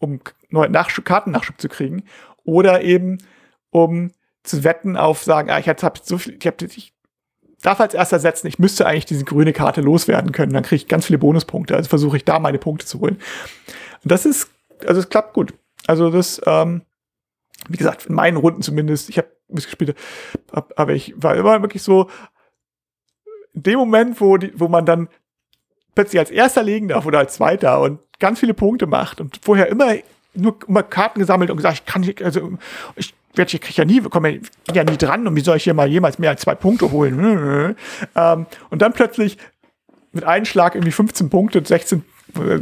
um 0.06 0.20
neue 0.50 0.70
Nachschub, 0.70 1.06
Kartennachschub 1.06 1.60
zu 1.60 1.68
kriegen. 1.68 2.04
Oder 2.44 2.82
eben, 2.82 3.18
um 3.72 4.12
zu 4.44 4.64
wetten 4.64 4.96
auf 4.96 5.24
sagen, 5.24 5.50
ah, 5.50 5.60
ich 5.60 5.68
habe 5.68 6.00
so 6.04 6.18
viel, 6.18 6.38
ich, 6.40 6.48
hab, 6.48 6.62
ich 6.62 6.94
darf 7.62 7.80
als 7.80 7.96
erster 7.96 8.20
setzen, 8.20 8.48
ich 8.48 8.60
müsste 8.60 8.86
eigentlich 8.86 9.06
diese 9.06 9.26
grüne 9.26 9.54
Karte 9.54 9.82
loswerden 9.82 10.32
können, 10.32 10.54
dann 10.54 10.64
kriege 10.64 10.84
ich 10.84 10.88
ganz 10.88 11.08
viele 11.08 11.18
Bonuspunkte. 11.18 11.76
Also 11.76 11.90
versuche 11.90 12.18
ich 12.18 12.26
da 12.26 12.40
meine 12.40 12.60
Punkte 12.60 12.86
zu 12.86 13.00
holen. 13.00 13.18
Und 14.04 14.12
das 14.12 14.26
ist, 14.26 14.50
also 14.86 15.00
es 15.00 15.10
klappt 15.10 15.34
gut. 15.34 15.54
Also 15.88 16.12
das, 16.12 16.40
ähm, 16.46 16.84
wie 17.68 17.78
gesagt, 17.78 18.06
in 18.06 18.16
meinen 18.16 18.38
Runden 18.38 18.62
zumindest, 18.62 19.10
ich 19.10 19.18
habe 19.18 19.30
gespielt, 19.50 19.96
aber 20.52 20.94
ich 20.94 21.14
war 21.18 21.36
immer 21.36 21.62
wirklich 21.62 21.82
so, 21.84 22.10
in 23.54 23.64
dem 23.64 23.80
Moment, 23.80 24.20
wo, 24.22 24.38
die, 24.38 24.52
wo 24.60 24.68
man 24.68 24.86
dann 24.86 25.08
plötzlich 25.96 26.20
als 26.20 26.32
erster 26.32 26.64
legen 26.64 26.90
darf 26.90 27.06
oder 27.06 27.20
als 27.20 27.36
zweiter 27.36 27.82
und 27.82 28.00
ganz 28.20 28.40
viele 28.40 28.54
Punkte 28.54 28.86
macht 28.86 29.20
und 29.22 29.40
vorher 29.42 29.68
immer 29.68 29.96
nur 30.34 30.58
immer 30.68 30.84
Karten 30.84 31.20
gesammelt 31.20 31.50
und 31.50 31.58
gesagt, 31.58 31.80
ich 31.80 31.86
kann 31.86 32.02
nicht, 32.02 32.22
also 32.22 32.58
ich 32.96 33.14
werde 33.34 33.54
ich 33.54 33.62
krieg 33.62 33.76
ja 33.76 33.86
nie, 33.86 34.02
komme 34.02 34.42
ja 34.74 34.84
nie 34.84 34.98
dran 34.98 35.28
und 35.28 35.36
wie 35.36 35.42
soll 35.42 35.58
ich 35.58 35.64
hier 35.64 35.74
mal 35.74 35.88
jemals 35.88 36.20
mehr 36.20 36.30
als 36.30 36.42
zwei 36.42 36.56
Punkte 36.56 36.92
holen? 36.92 37.76
ähm, 38.16 38.46
und 38.70 38.82
dann 38.82 38.94
plötzlich 38.94 39.38
mit 40.12 40.24
einem 40.24 40.46
Schlag 40.46 40.76
irgendwie 40.76 40.92
15 40.92 41.30
Punkte, 41.30 41.64
16, 41.66 42.04
äh, 42.36 42.60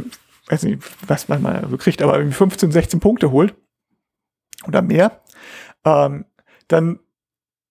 weiß 0.48 0.64
nicht, 0.64 0.82
was 1.06 1.28
man 1.28 1.42
mal 1.42 1.66
so 1.70 1.76
kriegt, 1.76 2.02
aber 2.02 2.16
irgendwie 2.16 2.36
15, 2.36 2.72
16 2.72 3.00
Punkte 3.00 3.30
holt 3.30 3.54
oder 4.66 4.82
mehr, 4.82 5.20
ähm, 5.84 6.24
dann 6.68 6.98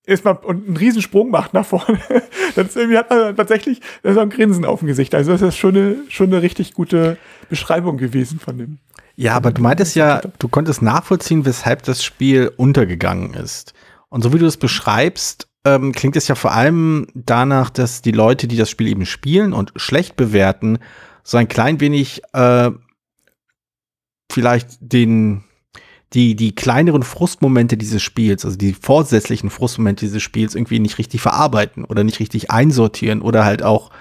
ist 0.06 0.26
man 0.26 0.38
und 0.38 0.68
einen 0.68 0.78
Riesensprung 0.78 1.30
macht 1.30 1.54
nach 1.54 1.66
vorne, 1.66 2.00
dann 2.56 2.70
irgendwie 2.74 2.98
hat 2.98 3.10
man 3.10 3.36
tatsächlich 3.36 3.82
so 4.04 4.20
ein 4.20 4.30
Grinsen 4.30 4.66
auf 4.66 4.80
dem 4.80 4.88
Gesicht. 4.88 5.16
Also 5.16 5.32
das 5.32 5.42
ist 5.42 5.58
schon 5.58 5.76
eine, 5.76 5.96
schon 6.10 6.28
eine 6.28 6.42
richtig 6.42 6.74
gute 6.74 7.18
Beschreibung 7.50 7.98
gewesen 7.98 8.40
von 8.40 8.58
dem. 8.58 8.80
Ja, 9.16 9.36
aber 9.36 9.52
du 9.52 9.62
meintest 9.62 9.96
ja, 9.96 10.22
du 10.40 10.48
konntest 10.48 10.82
nachvollziehen, 10.82 11.46
weshalb 11.46 11.84
das 11.84 12.04
Spiel 12.04 12.52
untergegangen 12.58 13.34
ist. 13.34 13.74
Und 14.10 14.24
so 14.24 14.34
wie 14.34 14.40
du 14.40 14.46
es 14.46 14.58
beschreibst, 14.58 15.48
ähm, 15.66 15.92
klingt 15.92 16.16
es 16.16 16.28
ja 16.28 16.36
vor 16.36 16.52
allem 16.52 17.08
danach, 17.14 17.70
dass 17.70 18.02
die 18.02 18.12
Leute, 18.12 18.48
die 18.48 18.58
das 18.58 18.70
Spiel 18.70 18.88
eben 18.88 19.06
spielen 19.06 19.54
und 19.54 19.72
schlecht 19.76 20.16
bewerten, 20.16 20.80
so 21.24 21.38
ein 21.38 21.48
klein 21.48 21.80
wenig 21.80 22.22
äh, 22.34 22.72
vielleicht 24.32 24.78
den 24.82 25.44
die, 26.14 26.36
die 26.36 26.54
kleineren 26.54 27.04
Frustmomente 27.04 27.78
dieses 27.78 28.02
Spiels, 28.02 28.46
also 28.46 28.58
die 28.58 28.74
vorsätzlichen 28.74 29.50
Frustmomente 29.50 30.06
dieses 30.06 30.22
Spiels 30.22 30.54
irgendwie 30.54 30.80
nicht 30.80 30.98
richtig 30.98 31.22
verarbeiten 31.22 31.86
oder 31.86 32.04
nicht 32.04 32.20
richtig 32.20 32.52
einsortieren 32.52 33.22
oder 33.22 33.46
halt 33.46 33.64
auch, 33.64 33.92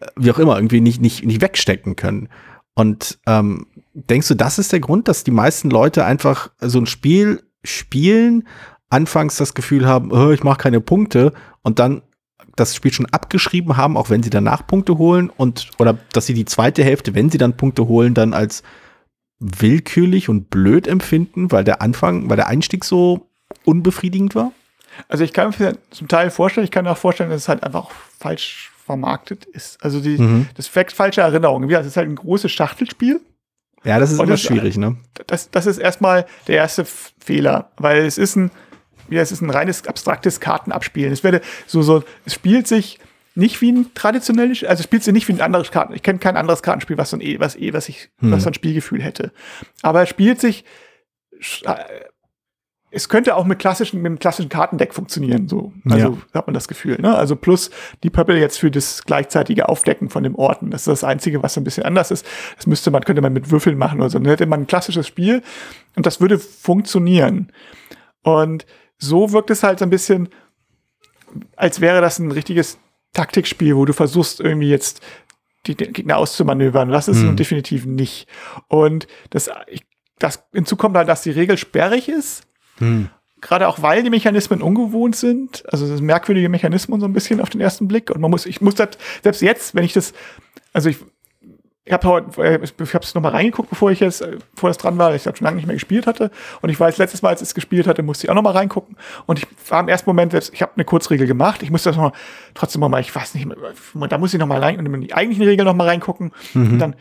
äh, 0.00 0.06
wie 0.16 0.30
auch 0.30 0.38
immer, 0.38 0.56
irgendwie 0.56 0.80
nicht, 0.80 1.00
nicht, 1.00 1.24
nicht 1.24 1.40
wegstecken 1.40 1.96
können. 1.96 2.28
Und 2.74 3.18
ähm, 3.26 3.66
denkst 3.94 4.28
du, 4.28 4.34
das 4.34 4.58
ist 4.58 4.72
der 4.72 4.80
Grund, 4.80 5.06
dass 5.06 5.24
die 5.24 5.30
meisten 5.30 5.70
Leute 5.70 6.04
einfach 6.04 6.50
so 6.60 6.78
ein 6.78 6.86
Spiel 6.86 7.42
spielen, 7.62 8.48
anfangs 8.88 9.36
das 9.36 9.54
Gefühl 9.54 9.86
haben, 9.86 10.10
oh, 10.10 10.30
ich 10.30 10.42
mache 10.42 10.58
keine 10.58 10.80
Punkte 10.80 11.32
und 11.62 11.78
dann 11.78 12.02
das 12.56 12.74
Spiel 12.74 12.92
schon 12.92 13.06
abgeschrieben 13.06 13.76
haben, 13.76 13.96
auch 13.96 14.10
wenn 14.10 14.22
sie 14.22 14.30
danach 14.30 14.66
Punkte 14.66 14.98
holen 14.98 15.30
und 15.30 15.70
oder 15.78 15.96
dass 16.12 16.26
sie 16.26 16.34
die 16.34 16.44
zweite 16.44 16.84
Hälfte, 16.84 17.14
wenn 17.14 17.30
sie 17.30 17.38
dann 17.38 17.56
Punkte 17.56 17.86
holen, 17.86 18.14
dann 18.14 18.34
als 18.34 18.62
willkürlich 19.42 20.28
und 20.28 20.50
blöd 20.50 20.86
empfinden, 20.86 21.50
weil 21.50 21.64
der 21.64 21.82
Anfang, 21.82 22.30
weil 22.30 22.36
der 22.36 22.46
Einstieg 22.46 22.84
so 22.84 23.28
unbefriedigend 23.64 24.34
war? 24.34 24.52
Also 25.08 25.24
ich 25.24 25.32
kann 25.32 25.54
mir 25.58 25.76
zum 25.90 26.08
Teil 26.08 26.30
vorstellen, 26.30 26.64
ich 26.64 26.70
kann 26.70 26.84
mir 26.84 26.92
auch 26.92 26.98
vorstellen, 26.98 27.30
dass 27.30 27.42
es 27.42 27.48
halt 27.48 27.62
einfach 27.64 27.90
falsch 28.18 28.70
vermarktet 28.84 29.44
ist. 29.44 29.82
Also 29.82 30.00
die, 30.00 30.18
mhm. 30.18 30.48
das 30.54 30.74
weckt 30.74 30.92
falsche 30.92 31.22
Erinnerungen. 31.22 31.68
Ja, 31.68 31.80
es 31.80 31.86
ist 31.86 31.96
halt 31.96 32.08
ein 32.08 32.16
großes 32.16 32.50
Schachtelspiel. 32.52 33.20
Ja, 33.84 33.98
das 33.98 34.12
ist 34.12 34.20
immer 34.20 34.28
das, 34.28 34.42
schwierig, 34.42 34.76
ne? 34.76 34.96
Das, 35.26 35.50
das 35.50 35.66
ist 35.66 35.78
erstmal 35.78 36.26
der 36.46 36.56
erste 36.56 36.84
Fehler, 36.84 37.72
weil 37.78 38.04
es 38.04 38.16
ist 38.16 38.36
ein, 38.36 38.50
ja, 39.10 39.20
es 39.20 39.32
ist 39.32 39.40
ein 39.40 39.50
reines 39.50 39.86
abstraktes 39.86 40.38
Kartenabspielen. 40.40 41.12
Es 41.12 41.24
werde 41.24 41.40
so, 41.66 41.82
so, 41.82 42.04
es 42.24 42.34
spielt 42.34 42.68
sich 42.68 43.00
nicht 43.34 43.60
wie 43.60 43.72
ein 43.72 43.94
traditionelles, 43.94 44.64
also 44.64 44.82
spielt 44.82 45.04
sich 45.04 45.12
nicht 45.12 45.28
wie 45.28 45.32
ein 45.32 45.40
anderes 45.40 45.70
Karten. 45.70 45.94
Ich 45.94 46.02
kenne 46.02 46.18
kein 46.18 46.36
anderes 46.36 46.62
Kartenspiel, 46.62 46.98
was 46.98 47.10
so 47.10 47.16
ein, 47.16 47.40
was 47.40 47.56
eh, 47.56 47.72
was 47.72 47.88
ich, 47.88 48.10
hm. 48.18 48.32
was 48.32 48.42
so 48.42 48.50
ein 48.50 48.54
Spielgefühl 48.54 49.02
hätte. 49.02 49.32
Aber 49.82 50.02
es 50.02 50.08
spielt 50.08 50.40
sich 50.40 50.64
äh, 51.64 51.74
es 52.94 53.08
könnte 53.08 53.36
auch 53.36 53.46
mit 53.46 53.58
klassischen, 53.58 54.02
mit 54.02 54.10
einem 54.10 54.18
klassischen 54.18 54.50
Kartendeck 54.50 54.92
funktionieren, 54.92 55.48
so. 55.48 55.72
Also 55.88 56.18
Ja. 56.34 56.38
hat 56.38 56.46
man 56.46 56.52
das 56.52 56.68
Gefühl, 56.68 57.00
ne? 57.00 57.16
Also 57.16 57.36
plus 57.36 57.70
die 58.02 58.10
Pöppel 58.10 58.36
jetzt 58.36 58.58
für 58.58 58.70
das 58.70 59.04
gleichzeitige 59.04 59.70
Aufdecken 59.70 60.10
von 60.10 60.22
den 60.22 60.34
Orten. 60.34 60.70
Das 60.70 60.82
ist 60.82 60.88
das 60.88 61.02
Einzige, 61.02 61.42
was 61.42 61.54
so 61.54 61.60
ein 61.62 61.64
bisschen 61.64 61.84
anders 61.84 62.10
ist. 62.10 62.26
Das 62.56 62.66
müsste 62.66 62.90
man, 62.90 63.02
könnte 63.02 63.22
man 63.22 63.32
mit 63.32 63.50
Würfeln 63.50 63.78
machen 63.78 63.98
oder 64.00 64.10
so. 64.10 64.18
Dann 64.18 64.28
hätte 64.28 64.44
man 64.44 64.60
ein 64.60 64.66
klassisches 64.66 65.06
Spiel 65.06 65.42
und 65.96 66.04
das 66.04 66.20
würde 66.20 66.38
funktionieren. 66.38 67.50
Und 68.22 68.66
so 68.98 69.32
wirkt 69.32 69.50
es 69.50 69.62
halt 69.62 69.78
so 69.78 69.86
ein 69.86 69.90
bisschen, 69.90 70.28
als 71.56 71.80
wäre 71.80 72.02
das 72.02 72.18
ein 72.18 72.30
richtiges 72.30 72.78
Taktikspiel, 73.12 73.76
wo 73.76 73.84
du 73.84 73.92
versuchst 73.92 74.40
irgendwie 74.40 74.68
jetzt 74.70 75.02
die 75.66 75.76
den 75.76 75.92
Gegner 75.92 76.16
auszumanövern. 76.18 76.90
Das 76.90 77.08
ist 77.08 77.22
Hm. 77.22 77.36
definitiv 77.36 77.86
nicht. 77.86 78.26
Und 78.68 79.06
das, 79.30 79.48
ich, 79.68 79.82
das 80.18 80.44
hinzu 80.52 80.76
kommt 80.76 80.96
halt, 80.96 81.08
dass 81.08 81.22
die 81.22 81.30
Regel 81.30 81.56
sperrig 81.56 82.08
ist. 82.08 82.44
Hm. 82.78 83.08
Gerade 83.40 83.68
auch 83.68 83.82
weil 83.82 84.02
die 84.02 84.10
Mechanismen 84.10 84.62
ungewohnt 84.62 85.16
sind, 85.16 85.64
also 85.72 85.86
das 85.86 85.96
sind 85.96 86.06
merkwürdige 86.06 86.48
Mechanismen 86.48 87.00
so 87.00 87.06
ein 87.06 87.12
bisschen 87.12 87.40
auf 87.40 87.50
den 87.50 87.60
ersten 87.60 87.88
Blick. 87.88 88.10
Und 88.10 88.20
man 88.20 88.30
muss, 88.30 88.46
ich 88.46 88.60
muss 88.60 88.76
selbst, 88.76 89.00
selbst 89.22 89.42
jetzt, 89.42 89.74
wenn 89.74 89.84
ich 89.84 89.92
das, 89.92 90.12
also 90.72 90.88
ich, 90.88 90.98
ich 91.84 91.92
habe 91.92 92.06
heute, 92.06 92.42
äh, 92.42 92.60
ich 92.62 92.94
habe 92.94 93.04
es 93.04 93.14
nochmal 93.14 93.32
reingeguckt, 93.32 93.68
bevor 93.68 93.90
ich 93.90 93.98
jetzt, 93.98 94.20
äh, 94.20 94.38
bevor 94.54 94.70
das 94.70 94.78
dran 94.78 94.98
war, 94.98 95.08
weil 95.08 95.16
ich 95.16 95.24
das 95.24 95.36
schon 95.36 95.44
lange 95.44 95.56
nicht 95.56 95.66
mehr 95.66 95.74
gespielt 95.74 96.06
hatte. 96.06 96.30
Und 96.60 96.70
ich 96.70 96.78
weiß, 96.78 96.98
letztes 96.98 97.22
Mal, 97.22 97.30
als 97.30 97.42
ich 97.42 97.48
es 97.48 97.54
gespielt 97.54 97.88
hatte, 97.88 98.04
musste 98.04 98.26
ich 98.26 98.30
auch 98.30 98.36
nochmal 98.36 98.52
reingucken. 98.52 98.96
Und 99.26 99.40
ich 99.40 99.46
war 99.68 99.80
im 99.80 99.88
ersten 99.88 100.08
Moment 100.08 100.30
selbst, 100.30 100.52
ich 100.54 100.62
habe 100.62 100.72
eine 100.76 100.84
Kurzregel 100.84 101.26
gemacht. 101.26 101.62
Ich 101.62 101.70
musste 101.70 101.90
das 101.90 101.96
noch 101.96 102.12
trotzdem 102.54 102.80
noch 102.80 102.88
mal, 102.88 103.00
ich 103.00 103.14
weiß 103.14 103.34
nicht, 103.34 103.48
da 104.08 104.18
muss 104.18 104.32
ich 104.32 104.38
noch 104.38 104.46
mal 104.46 104.60
rein 104.60 104.78
und 104.78 104.86
in 104.86 105.00
die 105.00 105.12
eigentlichen 105.12 105.44
Regeln 105.44 105.66
noch 105.66 105.74
mal 105.74 105.88
reingucken. 105.88 106.32
Und 106.54 106.78
dann, 106.78 106.94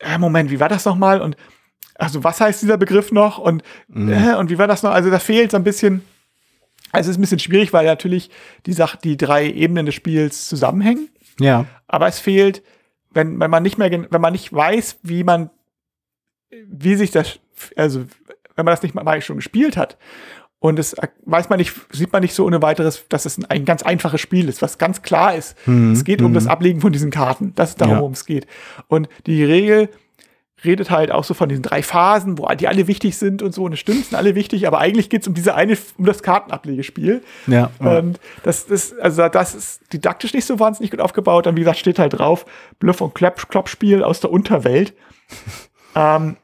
äh, 0.00 0.18
Moment, 0.18 0.50
wie 0.50 0.60
war 0.60 0.68
das 0.68 0.84
noch 0.84 0.96
mal? 0.96 1.22
Und 1.22 1.36
also 1.94 2.22
was 2.22 2.40
heißt 2.40 2.60
dieser 2.60 2.76
Begriff 2.76 3.12
noch? 3.12 3.38
Und, 3.38 3.62
äh, 3.94 4.34
und 4.34 4.50
wie 4.50 4.58
war 4.58 4.66
das 4.66 4.82
noch? 4.82 4.90
Also 4.90 5.10
da 5.10 5.18
fehlt 5.18 5.52
so 5.52 5.56
ein 5.56 5.64
bisschen, 5.64 6.04
also 6.92 7.08
es 7.08 7.14
ist 7.14 7.18
ein 7.18 7.22
bisschen 7.22 7.38
schwierig, 7.38 7.72
weil 7.72 7.86
natürlich 7.86 8.30
die 8.66 8.74
Sache, 8.74 8.98
die 9.02 9.16
drei 9.16 9.48
Ebenen 9.48 9.86
des 9.86 9.94
Spiels 9.94 10.48
zusammenhängen. 10.48 11.08
Ja. 11.40 11.64
Aber 11.88 12.08
es 12.08 12.18
fehlt, 12.18 12.62
wenn, 13.14 13.38
wenn 13.40 13.50
man 13.50 13.62
nicht 13.62 13.78
mehr, 13.78 13.90
wenn 13.90 14.20
man 14.20 14.32
nicht 14.32 14.52
weiß, 14.52 14.98
wie 15.02 15.24
man, 15.24 15.50
wie 16.66 16.94
sich 16.96 17.10
das, 17.10 17.38
also 17.76 18.00
wenn 18.56 18.64
man 18.64 18.72
das 18.72 18.82
nicht 18.82 18.94
mal 18.94 19.20
schon 19.22 19.36
gespielt 19.36 19.76
hat 19.76 19.96
und 20.60 20.78
es 20.78 20.94
weiß 21.24 21.48
man 21.48 21.58
nicht, 21.58 21.74
sieht 21.90 22.12
man 22.12 22.22
nicht 22.22 22.34
so 22.34 22.44
ohne 22.46 22.62
weiteres, 22.62 23.04
dass 23.08 23.26
es 23.26 23.38
ein, 23.38 23.44
ein 23.46 23.64
ganz 23.64 23.82
einfaches 23.82 24.20
Spiel 24.20 24.48
ist, 24.48 24.62
was 24.62 24.78
ganz 24.78 25.02
klar 25.02 25.34
ist. 25.34 25.56
es 25.66 26.04
geht 26.04 26.22
um 26.22 26.32
das 26.34 26.46
Ablegen 26.46 26.80
von 26.80 26.92
diesen 26.92 27.10
Karten. 27.10 27.52
Das 27.54 27.70
ist 27.70 27.80
darum, 27.80 27.94
Ja. 27.94 28.00
worum 28.00 28.12
es 28.12 28.24
geht. 28.26 28.46
Und 28.88 29.08
die 29.26 29.44
Regel 29.44 29.88
redet 30.64 30.90
halt 30.90 31.10
auch 31.10 31.24
so 31.24 31.34
von 31.34 31.48
diesen 31.48 31.62
drei 31.62 31.82
Phasen, 31.82 32.38
wo 32.38 32.48
die 32.54 32.68
alle 32.68 32.86
wichtig 32.86 33.16
sind 33.16 33.42
und 33.42 33.54
so. 33.54 33.64
Und 33.64 33.72
es 33.72 33.80
stimmt, 33.80 34.06
sind 34.06 34.16
alle 34.16 34.34
wichtig, 34.34 34.66
aber 34.66 34.78
eigentlich 34.78 35.10
geht 35.10 35.22
es 35.22 35.28
um 35.28 35.34
diese 35.34 35.54
eine, 35.54 35.76
um 35.98 36.04
das 36.04 36.22
Kartenablegespiel. 36.22 37.22
Ja. 37.46 37.70
Und 37.78 38.20
das, 38.42 38.66
das, 38.66 38.96
also 38.98 39.28
das 39.28 39.54
ist 39.54 39.92
didaktisch 39.92 40.34
nicht 40.34 40.44
so 40.44 40.58
wahnsinnig 40.58 40.90
gut 40.90 41.00
aufgebaut. 41.00 41.46
Dann, 41.46 41.56
wie 41.56 41.60
gesagt, 41.60 41.78
steht 41.78 41.98
halt 41.98 42.18
drauf, 42.18 42.46
Bluff- 42.78 43.00
und 43.00 43.14
Klopp- 43.14 43.48
Kloppspiel 43.48 44.02
aus 44.02 44.20
der 44.20 44.30
Unterwelt. 44.30 44.94
ähm, 45.94 46.36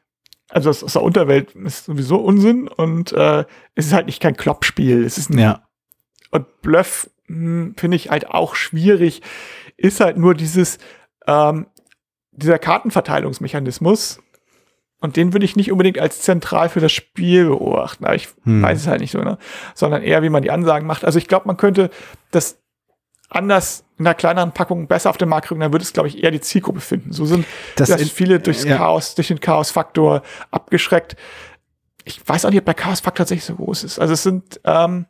also 0.48 0.70
das 0.70 0.82
aus 0.82 0.94
der 0.94 1.02
Unterwelt 1.02 1.52
ist 1.54 1.84
sowieso 1.84 2.16
Unsinn 2.16 2.68
und 2.68 3.12
äh, 3.12 3.44
es 3.74 3.86
ist 3.86 3.92
halt 3.92 4.06
nicht 4.06 4.20
kein 4.20 4.36
Kloppspiel. 4.36 5.04
Es 5.04 5.16
ist 5.16 5.30
ein 5.30 5.38
ja. 5.38 5.62
und 6.30 6.60
Bluff 6.60 7.08
hm, 7.26 7.74
finde 7.76 7.96
ich 7.96 8.10
halt 8.10 8.28
auch 8.28 8.56
schwierig. 8.56 9.22
Ist 9.76 10.00
halt 10.00 10.18
nur 10.18 10.34
dieses, 10.34 10.78
ähm, 11.26 11.66
dieser 12.32 12.58
Kartenverteilungsmechanismus. 12.58 14.20
Und 15.02 15.16
den 15.16 15.32
würde 15.32 15.46
ich 15.46 15.56
nicht 15.56 15.72
unbedingt 15.72 15.98
als 15.98 16.20
zentral 16.20 16.68
für 16.68 16.80
das 16.80 16.92
Spiel 16.92 17.46
beobachten. 17.46 18.04
Aber 18.04 18.14
ich 18.14 18.28
Hm. 18.44 18.62
weiß 18.62 18.80
es 18.80 18.86
halt 18.86 19.00
nicht 19.00 19.12
so, 19.12 19.20
ne? 19.22 19.38
Sondern 19.74 20.02
eher, 20.02 20.22
wie 20.22 20.28
man 20.28 20.42
die 20.42 20.50
Ansagen 20.50 20.86
macht. 20.86 21.04
Also 21.04 21.18
ich 21.18 21.26
glaube, 21.26 21.46
man 21.46 21.56
könnte 21.56 21.90
das 22.30 22.58
anders 23.30 23.84
in 23.98 24.06
einer 24.06 24.14
kleineren 24.14 24.52
Packung 24.52 24.88
besser 24.88 25.08
auf 25.10 25.16
den 25.16 25.28
Markt 25.28 25.48
bringen, 25.48 25.60
dann 25.60 25.72
würde 25.72 25.84
es, 25.84 25.92
glaube 25.92 26.08
ich, 26.08 26.22
eher 26.22 26.30
die 26.30 26.40
Zielgruppe 26.40 26.80
finden. 26.80 27.12
So 27.12 27.24
sind 27.26 27.46
Das 27.76 27.88
das 27.88 28.10
viele 28.10 28.40
durchs 28.40 28.64
ja. 28.64 28.76
Chaos, 28.76 29.14
durch 29.14 29.28
den 29.28 29.40
Chaos-Faktor 29.40 30.22
abgeschreckt. 30.50 31.16
Ich 32.04 32.26
weiß 32.26 32.44
auch 32.44 32.50
nicht, 32.50 32.58
ob 32.58 32.64
der 32.64 32.74
Chaos-Faktor 32.74 33.24
tatsächlich 33.24 33.44
so 33.44 33.54
groß 33.54 33.84
ist. 33.84 33.98
Also 33.98 34.14
es 34.14 34.22
sind, 34.22 34.60
ähm, 34.64 35.06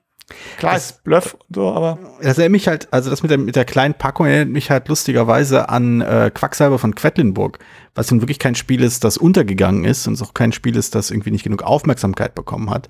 klar, 0.58 0.76
es 0.76 0.90
ist 0.90 1.04
Bluff 1.04 1.34
und 1.34 1.54
so, 1.54 1.72
aber 1.72 1.98
Das 2.20 2.38
erinnert 2.38 2.52
mich 2.52 2.68
halt, 2.68 2.92
also 2.92 3.10
das 3.10 3.22
mit 3.22 3.30
der, 3.30 3.38
mit 3.38 3.56
der 3.56 3.64
kleinen 3.64 3.94
Packung 3.94 4.26
erinnert 4.26 4.48
mich 4.50 4.70
halt 4.70 4.88
lustigerweise 4.88 5.68
an 5.68 6.00
äh, 6.00 6.30
Quacksalber 6.32 6.78
von 6.78 6.94
Quedlinburg, 6.94 7.58
was 7.94 8.10
nun 8.10 8.22
wirklich 8.22 8.38
kein 8.38 8.54
Spiel 8.54 8.82
ist, 8.82 9.04
das 9.04 9.16
untergegangen 9.16 9.84
ist 9.84 10.06
und 10.06 10.14
es 10.14 10.22
auch 10.22 10.34
kein 10.34 10.52
Spiel 10.52 10.76
ist, 10.76 10.94
das 10.94 11.10
irgendwie 11.10 11.30
nicht 11.30 11.44
genug 11.44 11.62
Aufmerksamkeit 11.62 12.34
bekommen 12.34 12.70
hat. 12.70 12.88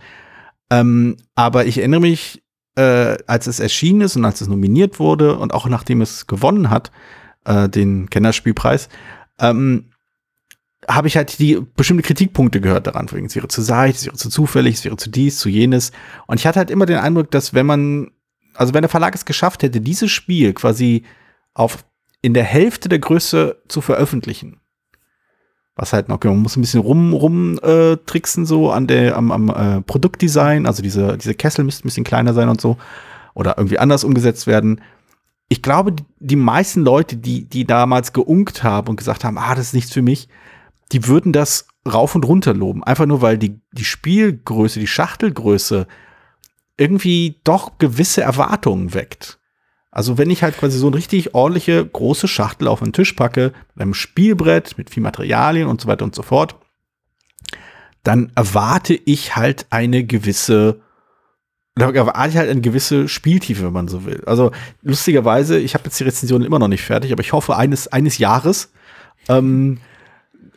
Ähm, 0.70 1.16
aber 1.34 1.66
ich 1.66 1.78
erinnere 1.78 2.00
mich, 2.00 2.42
äh, 2.76 3.16
als 3.26 3.46
es 3.46 3.60
erschienen 3.60 4.02
ist 4.02 4.16
und 4.16 4.24
als 4.24 4.40
es 4.40 4.48
nominiert 4.48 4.98
wurde 4.98 5.36
und 5.36 5.52
auch 5.52 5.66
nachdem 5.66 6.00
es 6.00 6.26
gewonnen 6.26 6.70
hat, 6.70 6.90
äh, 7.44 7.68
den 7.68 8.08
Kennerspielpreis, 8.10 8.88
ähm, 9.40 9.90
habe 10.94 11.08
ich 11.08 11.16
halt 11.16 11.38
die 11.38 11.60
bestimmte 11.76 12.02
Kritikpunkte 12.02 12.60
gehört 12.60 12.86
daran. 12.86 13.10
Wegen, 13.12 13.26
Es 13.26 13.36
wäre 13.36 13.48
zu 13.48 13.62
seicht, 13.62 13.98
es 13.98 14.06
wäre 14.06 14.16
zu 14.16 14.28
zufällig, 14.28 14.76
es 14.76 14.84
wäre 14.84 14.96
zu 14.96 15.10
dies, 15.10 15.38
zu 15.38 15.48
jenes. 15.48 15.92
Und 16.26 16.38
ich 16.38 16.46
hatte 16.46 16.58
halt 16.58 16.70
immer 16.70 16.86
den 16.86 16.98
Eindruck, 16.98 17.30
dass 17.30 17.54
wenn 17.54 17.66
man, 17.66 18.10
also 18.54 18.74
wenn 18.74 18.82
der 18.82 18.88
Verlag 18.88 19.14
es 19.14 19.24
geschafft 19.24 19.62
hätte, 19.62 19.80
dieses 19.80 20.10
Spiel 20.10 20.52
quasi 20.52 21.04
auf 21.54 21.84
in 22.22 22.34
der 22.34 22.44
Hälfte 22.44 22.88
der 22.88 22.98
Größe 22.98 23.62
zu 23.68 23.80
veröffentlichen, 23.80 24.60
was 25.74 25.92
halt 25.92 26.08
noch, 26.08 26.22
man 26.22 26.42
muss 26.42 26.56
ein 26.56 26.60
bisschen 26.60 26.80
rum, 26.80 27.14
rum 27.14 27.58
äh, 27.62 27.96
tricksen 27.96 28.44
so 28.44 28.70
an 28.70 28.86
der, 28.86 29.16
am, 29.16 29.32
am 29.32 29.48
äh, 29.48 29.80
Produktdesign, 29.80 30.66
also 30.66 30.82
diese, 30.82 31.16
diese 31.16 31.34
Kessel 31.34 31.64
müssten 31.64 31.86
ein 31.86 31.88
bisschen 31.88 32.04
kleiner 32.04 32.34
sein 32.34 32.50
und 32.50 32.60
so, 32.60 32.76
oder 33.34 33.56
irgendwie 33.56 33.78
anders 33.78 34.04
umgesetzt 34.04 34.46
werden. 34.46 34.82
Ich 35.48 35.62
glaube, 35.62 35.96
die 36.18 36.36
meisten 36.36 36.82
Leute, 36.82 37.16
die, 37.16 37.46
die 37.46 37.64
damals 37.64 38.12
geunkt 38.12 38.62
haben 38.62 38.88
und 38.88 38.96
gesagt 38.96 39.24
haben, 39.24 39.38
ah, 39.38 39.54
das 39.54 39.68
ist 39.68 39.74
nichts 39.74 39.92
für 39.92 40.02
mich, 40.02 40.28
die 40.92 41.06
würden 41.06 41.32
das 41.32 41.68
rauf 41.90 42.14
und 42.14 42.24
runter 42.24 42.54
loben. 42.54 42.84
Einfach 42.84 43.06
nur, 43.06 43.22
weil 43.22 43.38
die, 43.38 43.60
die 43.72 43.84
Spielgröße, 43.84 44.80
die 44.80 44.86
Schachtelgröße 44.86 45.86
irgendwie 46.76 47.40
doch 47.44 47.78
gewisse 47.78 48.22
Erwartungen 48.22 48.94
weckt. 48.94 49.38
Also 49.90 50.18
wenn 50.18 50.30
ich 50.30 50.42
halt 50.42 50.56
quasi 50.56 50.78
so 50.78 50.86
eine 50.86 50.96
richtig 50.96 51.34
ordentliche 51.34 51.84
große 51.84 52.28
Schachtel 52.28 52.68
auf 52.68 52.80
den 52.80 52.92
Tisch 52.92 53.12
packe, 53.12 53.52
mit 53.74 53.82
einem 53.82 53.94
Spielbrett, 53.94 54.78
mit 54.78 54.90
viel 54.90 55.02
Materialien 55.02 55.68
und 55.68 55.80
so 55.80 55.88
weiter 55.88 56.04
und 56.04 56.14
so 56.14 56.22
fort, 56.22 56.56
dann 58.02 58.32
erwarte 58.34 58.94
ich 58.94 59.36
halt 59.36 59.66
eine 59.70 60.04
gewisse, 60.04 60.80
oder 61.76 61.94
erwarte 61.94 62.30
ich 62.30 62.36
halt 62.36 62.50
eine 62.50 62.60
gewisse 62.60 63.08
Spieltiefe, 63.08 63.64
wenn 63.64 63.72
man 63.72 63.88
so 63.88 64.04
will. 64.04 64.22
Also 64.26 64.52
lustigerweise, 64.82 65.58
ich 65.58 65.74
habe 65.74 65.84
jetzt 65.84 65.98
die 65.98 66.04
Rezension 66.04 66.42
immer 66.42 66.58
noch 66.58 66.68
nicht 66.68 66.84
fertig, 66.84 67.12
aber 67.12 67.22
ich 67.22 67.32
hoffe 67.32 67.56
eines, 67.56 67.88
eines 67.88 68.18
Jahres, 68.18 68.72
ähm, 69.28 69.78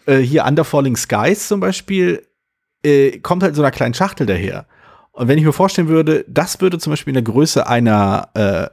äh, 0.06 0.18
hier 0.18 0.46
Under 0.46 0.64
Falling 0.64 0.96
Skies 0.96 1.48
zum 1.48 1.60
Beispiel, 1.60 2.26
äh, 2.84 3.20
kommt 3.20 3.44
halt 3.44 3.56
so 3.56 3.62
einer 3.62 3.72
kleinen 3.72 3.94
Schachtel 3.94 4.26
daher. 4.26 4.66
Und 5.12 5.28
wenn 5.28 5.38
ich 5.38 5.46
mir 5.46 5.54
vorstellen 5.54 5.88
würde, 5.88 6.26
das 6.28 6.60
würde 6.60 6.80
zum 6.80 6.92
Beispiel 6.92 7.12
in 7.12 7.24
der 7.24 7.34
Größe 7.34 7.68
einer, 7.68 8.30
äh, 8.34 8.68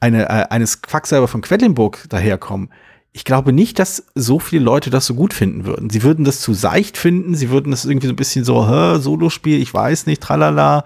eine, 0.00 0.24
äh, 0.24 0.46
eines 0.50 0.82
Quacksalber 0.82 1.28
von 1.28 1.40
Quedlinburg 1.40 2.04
daherkommen, 2.08 2.70
ich 3.12 3.24
glaube 3.24 3.52
nicht, 3.52 3.78
dass 3.78 4.04
so 4.14 4.38
viele 4.38 4.62
Leute 4.62 4.90
das 4.90 5.06
so 5.06 5.14
gut 5.14 5.32
finden 5.32 5.64
würden. 5.64 5.90
Sie 5.90 6.02
würden 6.02 6.24
das 6.24 6.40
zu 6.40 6.54
seicht 6.54 6.96
finden, 6.96 7.34
sie 7.34 7.50
würden 7.50 7.70
das 7.70 7.84
irgendwie 7.84 8.06
so 8.06 8.12
ein 8.12 8.16
bisschen 8.16 8.44
so, 8.44 8.68
hä, 8.68 9.00
Solospiel, 9.00 9.60
ich 9.60 9.72
weiß 9.72 10.06
nicht, 10.06 10.22
tralala. 10.22 10.84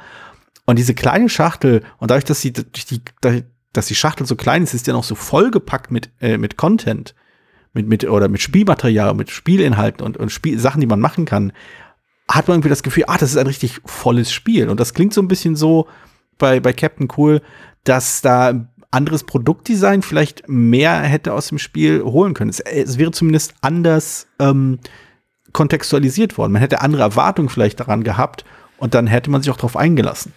Und 0.64 0.78
diese 0.78 0.94
kleine 0.94 1.28
Schachtel, 1.28 1.82
und 1.98 2.10
dadurch, 2.10 2.24
dass 2.24 2.40
die, 2.40 2.52
dass 3.72 3.86
die 3.86 3.94
Schachtel 3.94 4.26
so 4.26 4.36
klein 4.36 4.62
ist, 4.62 4.72
ist 4.72 4.86
ja 4.86 4.92
noch 4.92 5.04
so 5.04 5.14
vollgepackt 5.14 5.90
mit, 5.90 6.10
äh, 6.20 6.38
mit 6.38 6.56
Content, 6.56 7.14
mit, 7.72 7.88
mit, 7.88 8.04
oder 8.08 8.28
mit 8.28 8.40
Spielmaterial, 8.40 9.14
mit 9.14 9.30
Spielinhalten 9.30 10.04
und, 10.04 10.16
und 10.16 10.30
Spiel, 10.30 10.58
Sachen, 10.58 10.80
die 10.80 10.86
man 10.86 11.00
machen 11.00 11.24
kann, 11.24 11.52
hat 12.28 12.48
man 12.48 12.56
irgendwie 12.56 12.68
das 12.68 12.82
Gefühl, 12.82 13.04
ah, 13.06 13.18
das 13.18 13.30
ist 13.30 13.36
ein 13.36 13.46
richtig 13.46 13.80
volles 13.84 14.32
Spiel. 14.32 14.68
Und 14.68 14.80
das 14.80 14.94
klingt 14.94 15.14
so 15.14 15.20
ein 15.20 15.28
bisschen 15.28 15.56
so 15.56 15.88
bei, 16.38 16.60
bei 16.60 16.72
Captain 16.72 17.08
Cool, 17.16 17.40
dass 17.84 18.20
da 18.20 18.66
anderes 18.90 19.24
Produktdesign 19.24 20.02
vielleicht 20.02 20.48
mehr 20.48 21.00
hätte 21.00 21.32
aus 21.32 21.48
dem 21.48 21.58
Spiel 21.58 22.02
holen 22.02 22.34
können. 22.34 22.50
Es, 22.50 22.60
es 22.60 22.98
wäre 22.98 23.10
zumindest 23.10 23.54
anders 23.62 24.28
ähm, 24.38 24.78
kontextualisiert 25.52 26.38
worden. 26.38 26.52
Man 26.52 26.60
hätte 26.60 26.80
andere 26.80 27.02
Erwartungen 27.02 27.48
vielleicht 27.48 27.80
daran 27.80 28.04
gehabt 28.04 28.44
und 28.76 28.94
dann 28.94 29.06
hätte 29.06 29.30
man 29.30 29.42
sich 29.42 29.50
auch 29.50 29.56
darauf 29.56 29.76
eingelassen. 29.76 30.32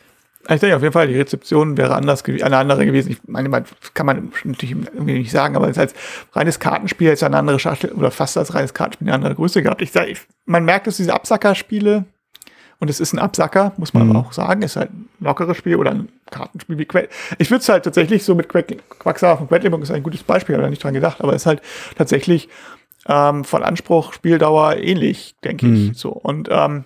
Ich 0.48 0.60
denke 0.60 0.76
auf 0.76 0.82
jeden 0.84 0.94
Fall, 0.94 1.08
die 1.08 1.18
Rezeption 1.18 1.76
wäre 1.78 1.96
anders 1.96 2.24
eine 2.26 2.58
andere 2.58 2.86
gewesen. 2.86 3.12
Ich 3.12 3.18
meine, 3.28 3.50
man 3.50 3.66
kann 3.96 4.06
man 4.06 4.32
natürlich 4.44 4.76
irgendwie 4.94 5.14
nicht 5.20 5.32
sagen, 5.32 5.56
aber 5.56 5.66
es 5.66 5.72
ist 5.78 5.80
als 5.80 5.94
reines 6.34 6.60
Kartenspiel 6.60 7.08
jetzt 7.08 7.24
eine 7.24 7.38
andere 7.38 7.58
Schachtel 7.60 7.92
oder 7.94 8.12
fast 8.12 8.38
als 8.38 8.54
reines 8.54 8.74
Kartenspiel 8.74 9.08
eine 9.08 9.16
andere 9.16 9.36
Größe 9.36 9.64
gehabt. 9.64 9.82
Ich 9.82 9.92
sag, 9.92 10.08
ich, 10.08 10.20
man 10.46 10.64
merkt, 10.66 10.86
dass 10.88 10.98
diese 10.98 11.14
Absacker-Spiele 11.14 12.06
und 12.80 12.90
es 12.90 13.00
ist 13.00 13.14
ein 13.14 13.20
Absacker, 13.20 13.72
muss 13.78 13.94
man 13.94 14.04
Mhm. 14.08 14.16
aber 14.16 14.28
auch 14.28 14.34
sagen, 14.34 14.62
ist 14.62 14.76
halt 14.76 14.92
ein 14.92 15.08
lockeres 15.20 15.58
Spiel 15.58 15.78
oder 15.78 15.92
ein 15.92 16.10
Kartenspiel 16.30 16.78
wie 16.78 16.86
Quell. 16.86 17.10
Ich 17.40 17.50
würde 17.50 17.62
es 17.62 17.70
halt 17.70 17.84
tatsächlich 17.86 18.24
so 18.24 18.36
mit 18.36 18.48
Quack- 18.50 18.78
Quacksalber 19.00 19.38
von 19.40 19.48
Quedlinburg 19.48 19.82
ist 19.82 19.92
ein 19.92 20.04
gutes 20.04 20.24
Beispiel, 20.24 20.56
habe 20.56 20.64
da 20.64 20.70
nicht 20.70 20.84
dran 20.84 20.94
gedacht, 20.94 21.22
aber 21.22 21.34
es 21.34 21.44
ist 21.44 21.46
halt 21.48 21.62
tatsächlich 21.98 22.50
ähm, 23.08 23.44
von 23.46 23.64
Anspruch, 23.64 24.14
Spieldauer 24.14 24.76
ähnlich, 24.78 25.36
denke 25.44 25.66
Mhm. 25.68 25.92
ich. 25.92 25.98
So 25.98 26.10
und 26.12 26.50
ähm, 26.52 26.84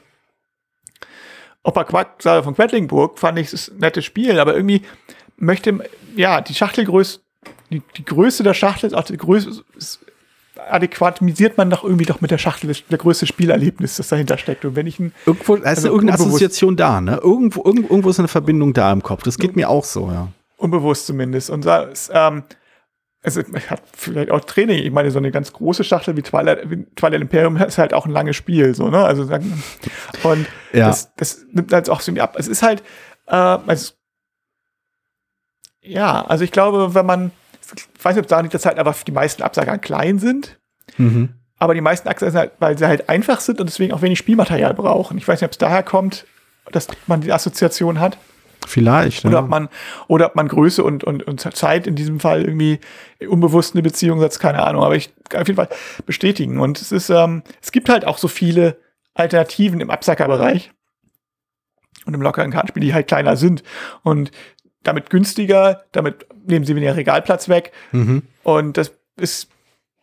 Opa 1.64 1.84
Quacksalber 1.84 2.44
von 2.44 2.56
Quedlinburg 2.56 3.20
fand 3.20 3.40
ich 3.40 3.54
es 3.54 3.70
ein 3.70 3.80
nettes 3.80 4.06
Spiel, 4.06 4.40
aber 4.40 4.56
irgendwie 4.56 4.82
möchte, 5.38 5.80
ja, 6.16 6.42
die 6.42 6.54
Schachtelgröße, 6.54 7.20
die, 7.70 7.82
die 7.98 8.06
Größe 8.06 8.44
der 8.44 8.54
Schachtel 8.54 8.88
ist 8.88 8.94
auch 8.94 9.04
die 9.04 9.18
Größe, 9.18 9.64
ist 9.76 10.00
adäquatisiert 10.70 11.58
man 11.58 11.70
doch 11.70 11.84
irgendwie 11.84 12.06
doch 12.06 12.22
mit 12.22 12.32
der 12.32 12.38
Schachtel 12.38 12.68
das, 12.68 12.84
der 12.86 12.98
größte 12.98 13.26
Spielerlebnis, 13.26 13.98
das 13.98 14.10
dahinter 14.10 14.38
steckt. 14.38 14.66
Und 14.66 14.76
wenn 14.76 14.88
ich 14.88 15.00
ein, 15.00 15.14
Irgendwo 15.26 15.56
da 15.56 15.64
ist 15.64 15.78
Also 15.78 15.88
irgendeine 15.88 16.18
unbewusst. 16.18 16.44
Assoziation 16.44 16.76
da, 16.76 17.02
ne? 17.02 17.20
Irgendwo, 17.24 17.64
irgendwo, 17.64 18.10
ist 18.10 18.20
eine 18.20 18.28
Verbindung 18.28 18.74
da 18.74 18.92
im 18.92 19.02
Kopf. 19.02 19.24
Das 19.24 19.38
geht 19.38 19.56
mir 19.56 19.70
auch 19.70 19.86
so, 19.86 20.12
ja. 20.12 20.28
unbewusst 20.58 21.06
zumindest. 21.06 21.50
Und 21.50 21.66
ähm, 22.14 22.44
es 23.22 23.36
ist- 23.38 23.50
hat 23.70 23.82
vielleicht 23.94 24.32
auch 24.32 24.40
Training. 24.42 24.84
Ich 24.84 24.92
meine, 24.92 25.12
so 25.12 25.20
eine 25.20 25.32
ganz 25.32 25.52
große 25.54 25.84
Schachtel 25.84 26.16
wie 26.16 26.22
Twilight, 26.22 26.70
wie 26.70 26.86
Twilight 26.96 27.22
Imperium 27.22 27.58
ist 27.58 27.78
halt 27.78 27.94
auch 27.94 28.06
ein 28.06 28.12
langes 28.12 28.36
Spiel, 28.36 28.74
so, 28.76 28.90
ne? 28.90 29.04
Also, 29.04 29.26
sagen- 29.26 29.62
und 30.24 30.46
Ja. 30.74 30.88
das, 30.88 31.14
das 31.16 31.46
nimmt 31.52 31.72
halt 31.74 31.90
auch 31.90 32.02
so 32.02 32.12
irgendwie 32.12 32.22
ab. 32.22 32.36
Es 32.38 32.48
ist 32.48 32.64
halt, 32.64 32.82
äh, 33.28 33.36
also, 33.36 33.94
ja, 35.82 36.26
also 36.26 36.44
ich 36.44 36.52
glaube, 36.52 36.94
wenn 36.94 37.06
man, 37.06 37.32
ich 37.76 37.88
weiß 38.04 38.16
nicht, 38.16 38.20
ob 38.22 38.26
es 38.26 38.30
daran 38.30 38.46
liegt, 38.46 38.54
dass 38.54 38.66
halt 38.66 38.78
einfach 38.78 39.04
die 39.04 39.12
meisten 39.12 39.44
Absager 39.44 39.78
klein 39.78 40.20
sind, 40.20 40.60
Mhm. 40.98 41.30
aber 41.58 41.74
die 41.74 41.82
meisten 41.82 42.08
Absager 42.08 42.32
sind 42.32 42.40
halt, 42.40 42.52
weil 42.60 42.78
sie 42.78 42.86
halt 42.88 43.10
einfach 43.10 43.40
sind 43.40 43.60
und 43.60 43.68
deswegen 43.70 43.94
auch 43.94 44.02
wenig 44.02 44.20
Spielmaterial 44.20 44.74
brauchen. 44.74 45.18
Ich 45.18 45.28
weiß 45.28 45.40
nicht, 45.42 45.46
ob 45.48 45.52
es 45.52 45.58
daher 45.58 45.84
kommt, 45.84 46.26
dass 46.72 46.88
man 47.08 47.22
die 47.22 47.32
Assoziation 47.32 48.00
hat. 48.00 48.18
Vielleicht? 48.68 49.26
Oder 49.26 49.40
ob 49.40 49.50
man, 49.50 49.70
oder 50.08 50.28
ob 50.28 50.36
man 50.36 50.48
Größe 50.48 50.84
und, 50.84 51.04
und, 51.04 51.24
und 51.24 51.40
Zeit 51.40 51.88
in 51.88 51.96
diesem 51.96 52.20
Fall 52.20 52.44
irgendwie 52.44 52.80
unbewusst 53.28 53.74
eine 53.74 53.82
Beziehung 53.82 54.20
setzt, 54.20 54.40
keine 54.40 54.64
Ahnung. 54.64 54.84
Aber 54.84 54.96
ich 54.96 55.14
kann 55.30 55.42
auf 55.42 55.48
jeden 55.48 55.58
Fall 55.58 55.70
bestätigen. 56.06 56.60
Und 56.60 56.80
es 56.82 56.92
ist, 56.92 57.10
ähm, 57.10 57.44
es 57.62 57.72
gibt 57.72 57.90
halt 57.90 58.06
auch 58.06 58.18
so 58.18 58.28
viele 58.28 58.78
Alternativen 59.14 59.82
im 59.82 59.90
Absackerbereich 59.90 60.72
und 62.06 62.14
im 62.14 62.22
lockeren 62.22 62.52
Kartenspiel, 62.52 62.82
die 62.82 62.94
halt 62.94 63.08
kleiner 63.08 63.36
sind 63.38 63.64
und 64.04 64.32
damit 64.84 65.10
günstiger, 65.10 65.84
damit 65.92 66.26
nehmen 66.46 66.66
sie 66.66 66.76
weniger 66.76 66.96
Regalplatz 66.96 67.50
weg. 67.50 67.72
mhm. 67.92 68.24
Und 68.44 68.78
das 68.78 68.94
ist, 69.18 69.50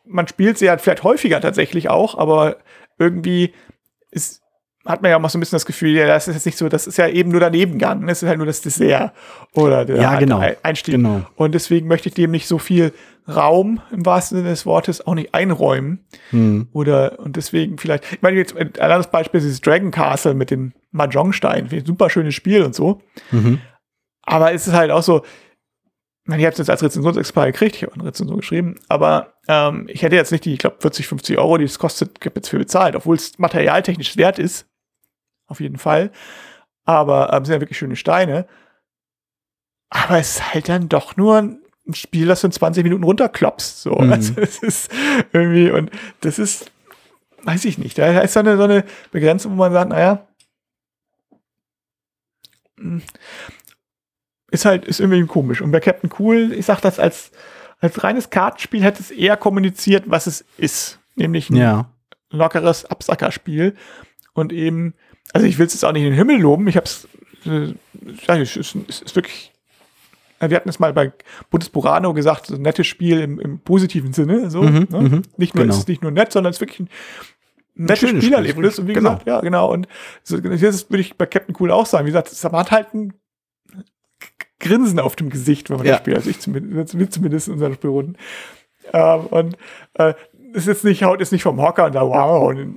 man 0.05 0.29
spielt 0.29 0.59
sie 0.59 0.69
halt 0.69 0.81
vielleicht 0.81 1.03
häufiger 1.03 1.40
tatsächlich 1.40 1.88
auch, 1.88 2.16
aber 2.16 2.59
irgendwie 2.99 3.55
ist, 4.11 4.42
hat 4.87 5.03
man 5.03 5.11
ja 5.11 5.16
auch 5.16 5.20
mal 5.20 5.29
so 5.29 5.38
ein 5.38 5.40
bisschen 5.40 5.57
das 5.57 5.66
Gefühl, 5.66 5.90
ja, 5.90 6.07
das 6.07 6.29
ist 6.29 6.35
jetzt 6.35 6.46
nicht 6.46 6.59
so, 6.59 6.68
das 6.68 6.87
ist 6.87 6.99
ja 6.99 7.09
eben 7.09 7.31
nur 7.31 7.40
der 7.40 7.51
Nebengang, 7.51 8.07
das 8.07 8.22
ist 8.22 8.29
halt 8.29 8.38
nur 8.38 8.46
das 8.46 8.61
Dessert 8.61 9.12
oder 9.53 9.85
der 9.85 9.96
Ja, 9.96 10.18
genau. 10.18 10.42
Einstieg. 10.62 10.94
Genau. 10.94 11.22
Und 11.35 11.55
deswegen 11.55 11.88
möchte 11.88 12.09
ich 12.09 12.14
dem 12.14 12.31
nicht 12.31 12.46
so 12.46 12.59
viel 12.59 12.92
Raum 13.29 13.81
im 13.90 14.07
wahrsten 14.07 14.38
Sinne 14.38 14.51
des 14.51 14.66
Wortes 14.66 15.07
auch 15.07 15.14
nicht 15.14 15.35
einräumen. 15.35 16.05
Mhm. 16.31 16.68
Oder, 16.72 17.18
und 17.18 17.37
deswegen 17.37 17.79
vielleicht, 17.79 18.05
ich 18.12 18.22
meine, 18.22 18.37
jetzt 18.37 18.57
ein 18.57 18.72
anderes 18.79 19.09
Beispiel 19.09 19.38
ist 19.38 19.44
dieses 19.44 19.61
Dragon 19.61 19.90
Castle 19.90 20.35
mit 20.35 20.51
dem 20.51 20.72
Mahjong-Stein. 20.92 21.68
Ich 21.70 21.87
Super 21.87 22.09
schönes 22.09 22.35
Spiel 22.35 22.62
und 22.62 22.75
so. 22.75 23.03
Mhm. 23.33 23.61
Aber 24.22 24.53
es 24.53 24.66
ist 24.66 24.75
halt 24.75 24.90
auch 24.90 25.03
so, 25.03 25.22
ich 26.29 26.35
ich 26.35 26.44
habe 26.44 26.53
es 26.53 26.59
jetzt 26.59 26.70
als 26.70 26.83
Rezensionsexpert 26.83 27.46
gekriegt, 27.53 27.77
ich 27.77 27.83
habe 27.83 27.94
eine 27.94 28.05
Rezension 28.05 28.38
geschrieben, 28.38 28.77
aber 28.88 29.35
ähm, 29.49 29.87
ich 29.88 30.03
hätte 30.03 30.16
jetzt 30.16 30.33
nicht 30.33 30.44
die, 30.44 30.55
ich 30.55 30.59
glaube, 30.59 30.77
40, 30.81 31.07
50 31.07 31.38
Euro, 31.38 31.57
die 31.59 31.64
es 31.64 31.79
kostet, 31.79 32.25
jetzt 32.25 32.49
für 32.49 32.59
bezahlt, 32.59 32.96
obwohl 32.96 33.16
es 33.16 33.38
materialtechnisch 33.38 34.16
wert 34.16 34.38
ist. 34.38 34.66
Auf 35.47 35.61
jeden 35.61 35.79
Fall. 35.79 36.11
Aber 36.85 37.33
ähm, 37.33 37.45
sind 37.45 37.55
ja 37.55 37.61
wirklich 37.61 37.79
schöne 37.79 37.97
Steine. 37.97 38.47
Aber 39.91 40.19
es 40.19 40.37
ist 40.37 40.55
halt 40.55 40.69
dann 40.69 40.89
doch 40.89 41.17
nur 41.17 41.39
ein 41.39 41.61
Spiel, 41.95 42.27
das 42.27 42.41
du 42.41 42.49
in 42.49 42.53
20 42.53 42.83
Minuten 42.83 43.05
runterklopst. 43.05 43.83
So. 43.83 43.95
Mhm. 43.97 44.13
Also 44.13 44.35
es 44.41 44.63
ist 44.63 44.91
irgendwie, 45.33 45.71
und 45.71 45.91
das 46.21 46.39
ist, 46.39 46.71
weiß 47.45 47.65
ich 47.65 47.79
nicht, 47.79 47.97
da 47.99 48.21
ist 48.21 48.33
so 48.35 48.41
eine, 48.41 48.57
so 48.57 48.65
eine 48.65 48.85
Begrenzung, 49.13 49.53
wo 49.53 49.57
man 49.57 49.73
sagt, 49.73 49.91
naja, 49.91 50.27
hm, 52.79 53.03
ist 54.51 54.65
halt, 54.65 54.85
ist 54.85 55.01
irgendwie 55.01 55.25
komisch. 55.27 55.61
Und 55.61 55.71
bei 55.73 55.81
Captain 55.81 56.11
Cool, 56.19 56.53
ich 56.53 56.67
sag 56.67 56.81
das 56.81 56.99
als, 56.99 57.31
als 57.81 58.03
reines 58.03 58.31
Kartenspiel 58.31 58.83
hätte 58.83 59.01
es 59.03 59.11
eher 59.11 59.37
kommuniziert, 59.37 60.05
was 60.07 60.27
es 60.27 60.45
ist. 60.57 60.99
Nämlich 61.15 61.51
ein 61.51 61.57
Ja. 61.57 61.91
lockeres 62.31 62.85
Absackerspiel. 62.85 63.77
Und 64.35 64.53
eben, 64.53 64.95
also 65.33 65.47
ich 65.47 65.59
will 65.59 65.67
es 65.67 65.73
jetzt 65.75 65.85
auch 65.85 65.93
nicht 65.93 66.03
in 66.03 66.11
den 66.11 66.17
Himmel 66.19 66.39
loben, 66.41 66.67
ich 66.69 66.77
habe 66.77 66.87
es, 66.87 67.07
äh, 67.47 67.75
ja, 68.27 68.37
es 68.39 68.57
ist, 68.57 68.77
es 68.89 69.03
ist 69.03 69.17
wirklich, 69.17 69.53
äh, 70.41 70.49
wir 70.51 70.57
hatten 70.57 70.69
es 70.69 70.79
mal 70.79 70.93
bei 70.93 71.12
Bundesburano 71.51 72.12
gesagt, 72.15 72.47
so 72.47 72.55
ein 72.55 72.62
nettes 72.62 72.87
Spiel 72.87 73.21
im, 73.21 73.39
im 73.41 73.59
positiven 73.61 74.12
Sinne. 74.12 74.51
So, 74.51 74.62
Mhm, 74.62 74.87
ne? 74.91 75.01
mhm, 75.01 75.23
nicht 75.37 75.55
nur, 75.55 75.65
genau. 75.65 75.75
es 75.75 75.81
ist 75.81 75.89
nicht 75.89 76.03
nur 76.03 76.11
nett, 76.11 76.33
sondern 76.33 76.51
es 76.51 76.57
ist 76.57 76.61
wirklich 76.61 76.81
ein 76.81 76.89
nettes 77.75 78.09
Spielerlebnis. 78.11 78.73
Spiel, 78.75 78.83
Und 78.85 78.89
wie 78.89 78.93
genau. 78.95 79.11
gesagt, 79.12 79.27
ja, 79.27 79.41
genau. 79.41 79.71
Und 79.73 79.89
so, 80.23 80.39
das 80.39 80.91
würde 80.91 81.01
ich 81.01 81.17
bei 81.17 81.27
Captain 81.27 81.55
Cool 81.59 81.71
auch 81.71 81.87
sagen. 81.87 82.07
Wie 82.07 82.11
gesagt, 82.11 82.33
es 82.33 82.43
hat 82.45 82.71
halt 82.71 82.95
ein 82.95 83.12
Grinsen 84.59 84.99
auf 84.99 85.17
dem 85.17 85.29
Gesicht, 85.31 85.69
wenn 85.71 85.77
man 85.79 85.87
Ja. 85.87 85.93
das 85.93 86.01
spielt. 86.01 86.17
Also 86.17 86.31
ich 86.31 86.41
zumindest, 86.41 86.99
wir 86.99 87.11
zumindest 87.11 87.49
in 87.49 87.55
unseren 87.55 87.75
Spielrunden. 87.75 88.17
Ähm, 88.93 89.21
und 89.27 89.57
äh, 89.95 90.15
ist 90.53 90.67
jetzt 90.67 90.85
nicht, 90.85 91.03
haut 91.03 91.21
jetzt 91.21 91.33
nicht 91.33 91.43
vom 91.43 91.61
Hocker 91.61 91.87
und 91.87 91.95
da 91.95 92.03
wow, 92.07 92.49
und, 92.49 92.77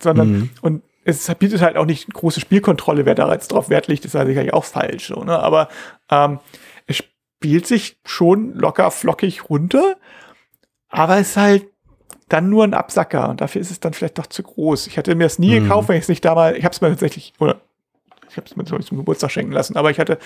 sondern 0.00 0.30
Mhm. 0.32 0.50
und 0.62 0.82
es 1.08 1.34
bietet 1.36 1.60
halt 1.62 1.76
auch 1.76 1.86
nicht 1.86 2.12
große 2.12 2.40
Spielkontrolle, 2.40 3.06
wer 3.06 3.14
da 3.14 3.32
jetzt 3.32 3.48
drauf 3.48 3.68
Wert 3.70 3.86
legt, 3.88 4.04
ist 4.04 4.14
ja 4.14 4.26
sicherlich 4.26 4.52
auch 4.52 4.64
falsch. 4.64 5.08
So, 5.08 5.24
ne? 5.24 5.38
Aber 5.38 5.68
ähm, 6.10 6.38
es 6.86 6.96
spielt 6.96 7.66
sich 7.66 7.98
schon 8.04 8.52
locker 8.54 8.90
flockig 8.90 9.48
runter, 9.48 9.96
aber 10.88 11.16
es 11.18 11.30
ist 11.30 11.36
halt 11.36 11.66
dann 12.28 12.50
nur 12.50 12.64
ein 12.64 12.74
Absacker 12.74 13.28
und 13.30 13.40
dafür 13.40 13.60
ist 13.60 13.70
es 13.70 13.80
dann 13.80 13.94
vielleicht 13.94 14.18
doch 14.18 14.26
zu 14.26 14.42
groß. 14.42 14.86
Ich 14.86 14.96
hätte 14.98 15.14
mir 15.14 15.24
es 15.26 15.38
nie 15.38 15.58
Mhm. 15.58 15.62
gekauft, 15.64 15.88
wenn 15.88 15.96
ich 15.96 16.02
es 16.02 16.08
nicht 16.08 16.24
damals, 16.24 16.58
ich 16.58 16.64
habe 16.64 16.74
es 16.74 16.80
mir 16.80 16.88
tatsächlich, 16.90 17.32
oder 17.38 17.60
ich 18.28 18.36
habe 18.36 18.46
es 18.46 18.54
mir 18.56 18.64
zum 18.64 18.98
Geburtstag 18.98 19.30
schenken 19.30 19.52
lassen, 19.52 19.76
aber 19.76 19.90
ich 19.90 19.98
hatte, 19.98 20.18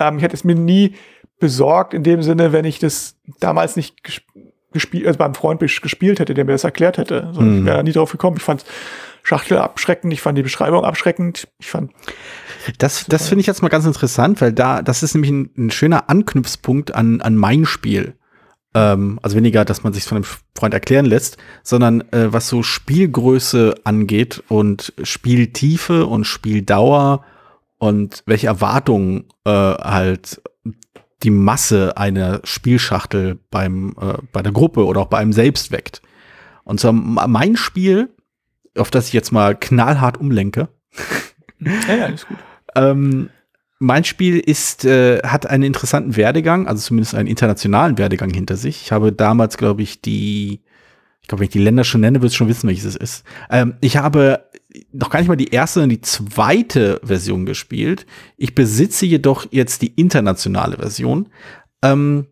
ähm, 0.00 0.16
ich 0.16 0.22
hätte 0.24 0.34
es 0.34 0.42
mir 0.42 0.56
nie 0.56 0.94
besorgt 1.38 1.94
in 1.94 2.02
dem 2.02 2.22
Sinne, 2.22 2.52
wenn 2.52 2.64
ich 2.64 2.78
das 2.80 3.16
damals 3.38 3.76
nicht 3.76 3.96
ges- 4.04 4.22
gespielt, 4.72 5.06
also 5.06 5.18
beim 5.18 5.34
Freund 5.34 5.62
ges- 5.62 5.80
gespielt 5.80 6.18
hätte, 6.18 6.34
der 6.34 6.44
mir 6.44 6.52
das 6.52 6.64
erklärt 6.64 6.98
hätte. 6.98 7.30
So, 7.32 7.40
Mhm. 7.42 7.58
Ich 7.60 7.64
wäre 7.66 7.84
nie 7.84 7.92
drauf 7.92 8.10
gekommen. 8.10 8.38
Ich 8.38 8.42
fand 8.42 8.64
Schachtel 9.26 9.58
abschreckend, 9.58 10.12
ich 10.12 10.20
fand 10.20 10.38
die 10.38 10.44
Beschreibung 10.44 10.84
abschreckend, 10.84 11.48
ich 11.58 11.68
fand 11.68 11.90
Das, 12.78 13.06
das 13.06 13.28
finde 13.28 13.40
ich 13.40 13.48
jetzt 13.48 13.60
mal 13.60 13.70
ganz 13.70 13.84
interessant, 13.84 14.40
weil 14.40 14.52
da, 14.52 14.82
das 14.82 15.02
ist 15.02 15.14
nämlich 15.14 15.32
ein, 15.32 15.50
ein 15.58 15.70
schöner 15.72 16.08
Anknüpfpunkt 16.08 16.94
an, 16.94 17.20
an 17.20 17.34
mein 17.34 17.64
Spiel. 17.64 18.14
Ähm, 18.72 19.18
also 19.22 19.36
weniger, 19.36 19.64
dass 19.64 19.82
man 19.82 19.92
sich 19.92 20.04
von 20.04 20.18
einem 20.18 20.26
Freund 20.56 20.74
erklären 20.74 21.06
lässt, 21.06 21.38
sondern 21.64 22.02
äh, 22.12 22.32
was 22.32 22.46
so 22.46 22.62
Spielgröße 22.62 23.74
angeht 23.82 24.44
und 24.46 24.92
Spieltiefe 25.02 26.06
und 26.06 26.24
Spieldauer 26.24 27.24
und 27.78 28.22
welche 28.26 28.46
Erwartungen 28.46 29.24
äh, 29.44 29.50
halt 29.50 30.40
die 31.24 31.30
Masse 31.30 31.96
einer 31.96 32.42
Spielschachtel 32.44 33.40
beim, 33.50 33.96
äh, 34.00 34.18
bei 34.30 34.42
der 34.42 34.52
Gruppe 34.52 34.86
oder 34.86 35.00
auch 35.00 35.08
bei 35.08 35.18
einem 35.18 35.32
selbst 35.32 35.72
weckt. 35.72 36.00
Und 36.62 36.78
zwar 36.78 36.92
mein 36.92 37.56
Spiel, 37.56 38.10
auf 38.76 38.90
das 38.90 39.08
ich 39.08 39.12
jetzt 39.12 39.32
mal 39.32 39.54
knallhart 39.54 40.18
umlenke, 40.18 40.68
ja, 41.60 41.94
ja, 41.94 42.06
ist 42.06 42.28
gut. 42.28 42.38
ähm, 42.74 43.30
mein 43.78 44.04
Spiel 44.04 44.38
ist, 44.38 44.84
äh, 44.84 45.20
hat 45.22 45.46
einen 45.46 45.62
interessanten 45.62 46.16
Werdegang, 46.16 46.66
also 46.66 46.82
zumindest 46.82 47.14
einen 47.14 47.28
internationalen 47.28 47.98
Werdegang 47.98 48.30
hinter 48.30 48.56
sich. 48.56 48.82
Ich 48.82 48.92
habe 48.92 49.12
damals, 49.12 49.58
glaube 49.58 49.82
ich, 49.82 50.00
die, 50.00 50.62
ich 51.20 51.28
glaube, 51.28 51.40
wenn 51.40 51.46
ich 51.46 51.52
die 51.52 51.58
Länder 51.58 51.84
schon 51.84 52.00
nenne, 52.00 52.22
wirst 52.22 52.34
du 52.34 52.38
schon 52.38 52.48
wissen, 52.48 52.68
welches 52.68 52.84
es 52.84 52.96
ist. 52.96 53.24
Ähm, 53.50 53.74
ich 53.80 53.96
habe 53.98 54.44
noch 54.92 55.10
gar 55.10 55.20
nicht 55.20 55.28
mal 55.28 55.36
die 55.36 55.50
erste, 55.50 55.80
sondern 55.80 55.90
die 55.90 56.00
zweite 56.00 57.00
Version 57.02 57.46
gespielt. 57.46 58.06
Ich 58.36 58.54
besitze 58.54 59.06
jedoch 59.06 59.46
jetzt 59.50 59.82
die 59.82 59.94
internationale 59.94 60.76
Version. 60.76 61.28
Ähm, 61.82 62.26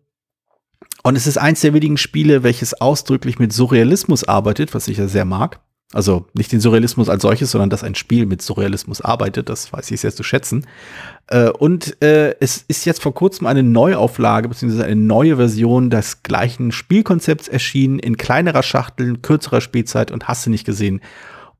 und 1.03 1.15
es 1.15 1.27
ist 1.27 1.37
eins 1.37 1.61
der 1.61 1.73
wenigen 1.73 1.97
Spiele, 1.97 2.41
welches 2.41 2.73
ausdrücklich 2.81 3.37
mit 3.37 3.53
Surrealismus 3.53 4.23
arbeitet, 4.23 4.73
was 4.73 4.87
ich 4.87 4.97
ja 4.97 5.07
sehr 5.07 5.25
mag. 5.25 5.59
Also 5.93 6.25
nicht 6.33 6.51
den 6.51 6.59
Surrealismus 6.59 7.09
als 7.09 7.21
solches, 7.21 7.51
sondern 7.51 7.69
dass 7.69 7.83
ein 7.83 7.95
Spiel 7.95 8.25
mit 8.25 8.41
Surrealismus 8.41 9.01
arbeitet, 9.01 9.49
das 9.49 9.71
weiß 9.71 9.91
ich 9.91 10.01
sehr 10.01 10.13
zu 10.13 10.23
schätzen. 10.23 10.65
Äh, 11.27 11.49
und 11.49 12.01
äh, 12.01 12.35
es 12.39 12.65
ist 12.67 12.85
jetzt 12.85 13.01
vor 13.01 13.13
kurzem 13.13 13.45
eine 13.45 13.61
Neuauflage 13.63 14.49
bzw. 14.49 14.83
eine 14.83 14.95
neue 14.95 15.37
Version 15.37 15.89
des 15.89 16.23
gleichen 16.23 16.71
Spielkonzepts 16.71 17.47
erschienen, 17.47 17.99
in 17.99 18.17
kleinerer 18.17 18.63
Schachtel, 18.63 19.17
kürzerer 19.17 19.61
Spielzeit 19.61 20.11
und 20.11 20.27
hast 20.27 20.45
du 20.45 20.49
nicht 20.49 20.65
gesehen. 20.65 21.01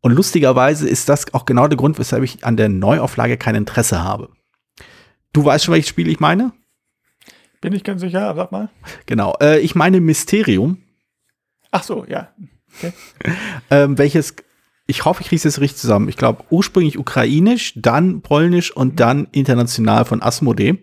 Und 0.01 0.11
lustigerweise 0.13 0.87
ist 0.89 1.07
das 1.07 1.33
auch 1.33 1.45
genau 1.45 1.67
der 1.67 1.77
Grund, 1.77 1.99
weshalb 1.99 2.23
ich 2.23 2.43
an 2.43 2.57
der 2.57 2.69
Neuauflage 2.69 3.37
kein 3.37 3.55
Interesse 3.55 4.03
habe. 4.03 4.29
Du 5.33 5.45
weißt 5.45 5.65
schon, 5.65 5.73
welches 5.73 5.89
Spiel 5.89 6.07
ich 6.07 6.19
meine? 6.19 6.51
Bin 7.61 7.73
ich 7.73 7.83
ganz 7.83 8.01
sicher, 8.01 8.33
sag 8.35 8.51
mal. 8.51 8.69
Genau. 9.05 9.35
Äh, 9.41 9.59
ich 9.59 9.75
meine 9.75 10.01
Mysterium. 10.01 10.77
Ach 11.71 11.83
so, 11.83 12.05
ja. 12.05 12.29
Ähm, 13.71 13.97
welches, 13.97 14.35
ich 14.87 15.05
hoffe, 15.05 15.21
ich 15.21 15.27
kriege 15.29 15.37
es 15.37 15.43
jetzt 15.43 15.59
richtig 15.59 15.79
zusammen. 15.79 16.09
Ich 16.09 16.17
glaube, 16.17 16.43
ursprünglich 16.49 16.97
ukrainisch, 16.97 17.73
dann 17.75 18.21
polnisch 18.21 18.75
und 18.75 18.99
dann 18.99 19.27
international 19.31 20.05
von 20.05 20.21
Asmodee 20.21 20.79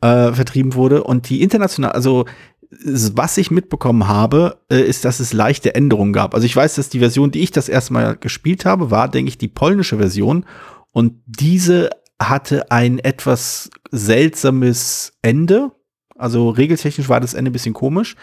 äh, 0.00 0.32
vertrieben 0.32 0.74
wurde. 0.74 1.04
Und 1.04 1.28
die 1.28 1.42
international, 1.42 1.92
also 1.92 2.26
was 2.70 3.36
ich 3.36 3.50
mitbekommen 3.50 4.06
habe, 4.06 4.60
äh, 4.70 4.80
ist, 4.80 5.04
dass 5.04 5.20
es 5.20 5.32
leichte 5.32 5.74
Änderungen 5.74 6.12
gab. 6.12 6.34
Also 6.34 6.46
ich 6.46 6.54
weiß, 6.54 6.76
dass 6.76 6.88
die 6.88 7.00
Version, 7.00 7.30
die 7.30 7.40
ich 7.40 7.50
das 7.50 7.68
erste 7.68 7.92
Mal 7.92 8.16
gespielt 8.16 8.64
habe, 8.64 8.90
war, 8.90 9.08
denke 9.08 9.28
ich, 9.28 9.38
die 9.38 9.48
polnische 9.48 9.98
Version. 9.98 10.46
Und 10.92 11.14
diese 11.26 11.90
hatte 12.20 12.70
ein 12.70 12.98
etwas 12.98 13.70
seltsames 13.90 15.14
Ende. 15.22 15.72
Also 16.16 16.50
regeltechnisch 16.50 17.08
war 17.08 17.20
das 17.20 17.34
Ende 17.34 17.50
ein 17.50 17.52
bisschen 17.52 17.74
komisch. 17.74 18.14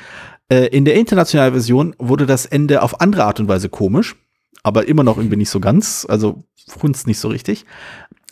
Äh, 0.49 0.67
in 0.67 0.85
der 0.85 0.95
internationalen 0.95 1.53
Version 1.53 1.95
wurde 1.99 2.25
das 2.25 2.45
Ende 2.45 2.81
auf 2.81 3.01
andere 3.01 3.25
Art 3.25 3.39
und 3.39 3.47
Weise 3.47 3.69
komisch, 3.69 4.15
aber 4.63 4.87
immer 4.87 5.03
noch 5.03 5.17
irgendwie 5.17 5.37
nicht 5.37 5.49
so 5.49 5.59
ganz, 5.59 6.05
also 6.07 6.43
funzt 6.67 7.07
nicht 7.07 7.19
so 7.19 7.27
richtig. 7.27 7.65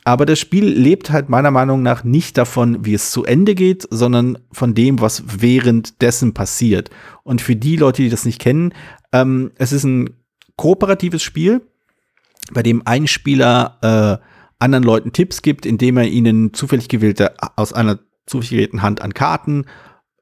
Aber 0.08 0.28
das 0.28 0.38
Spiel 0.38 0.66
lebt 0.66 1.10
halt 1.10 1.30
meiner 1.30 1.50
Meinung 1.50 1.82
nach 1.82 2.04
nicht 2.04 2.38
davon, 2.38 2.86
wie 2.86 2.94
es 2.94 3.10
zu 3.10 3.26
Ende 3.26 3.56
geht, 3.56 3.88
sondern 3.90 4.38
von 4.52 4.76
dem, 4.76 5.02
was 5.02 5.24
währenddessen 5.42 6.36
passiert. 6.36 6.92
Und 7.24 7.42
für 7.42 7.56
die 7.56 7.76
Leute, 7.76 8.04
die 8.04 8.10
das 8.10 8.24
nicht 8.24 8.40
kennen, 8.40 8.74
ähm, 9.12 9.52
es 9.56 9.72
ist 9.72 9.84
ein 9.84 10.12
kooperatives 10.58 11.24
Spiel, 11.24 11.62
bei 12.54 12.62
dem 12.62 12.84
ein 12.86 13.08
Spieler 13.08 13.80
äh, 14.22 14.64
anderen 14.64 14.84
Leuten 14.84 15.12
Tipps 15.12 15.42
gibt, 15.42 15.66
indem 15.66 15.98
er 15.98 16.06
ihnen 16.06 16.54
zufällig 16.54 16.88
gewählte 16.88 17.34
aus 17.56 17.74
einer 17.74 17.98
zufällig 18.28 18.52
gewählten 18.52 18.82
Hand 18.84 19.02
an 19.02 19.16
Karten 19.16 19.66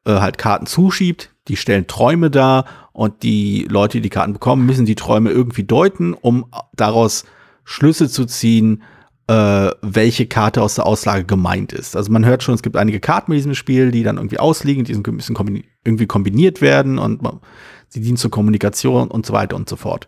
äh, 0.06 0.14
halt 0.14 0.38
Karten 0.38 0.66
zuschiebt. 0.66 1.33
Die 1.48 1.58
stellen 1.58 1.88
Träume 1.88 2.32
dar 2.32 2.66
und 2.94 3.24
die 3.24 3.68
Leute, 3.70 3.98
die 3.98 4.04
die 4.04 4.10
Karten 4.10 4.34
bekommen, 4.34 4.66
müssen 4.66 4.86
die 4.86 4.96
Träume 4.96 5.32
irgendwie 5.32 5.64
deuten, 5.64 6.14
um 6.14 6.46
daraus 6.74 7.26
Schlüsse 7.66 8.10
zu 8.10 8.26
ziehen, 8.26 8.84
äh, 9.28 9.72
welche 9.82 10.26
Karte 10.26 10.62
aus 10.62 10.76
der 10.76 10.86
Auslage 10.86 11.26
gemeint 11.26 11.74
ist. 11.74 11.96
Also 11.96 12.12
man 12.12 12.26
hört 12.26 12.44
schon, 12.44 12.56
es 12.56 12.62
gibt 12.62 12.76
einige 12.76 13.00
Karten 13.00 13.32
mit 13.32 13.38
diesem 13.38 13.56
Spiel, 13.56 13.92
die 13.92 14.04
dann 14.04 14.18
irgendwie 14.18 14.40
ausliegen, 14.40 14.84
die 14.84 14.96
müssen 15.12 15.36
kombini 15.36 15.66
irgendwie 15.86 16.08
kombiniert 16.08 16.62
werden 16.62 16.98
und 16.98 17.22
sie 17.90 18.00
dienen 18.00 18.16
zur 18.16 18.32
Kommunikation 18.32 19.10
und 19.10 19.26
so 19.26 19.34
weiter 19.34 19.56
und 19.58 19.68
so 19.68 19.76
fort. 19.76 20.08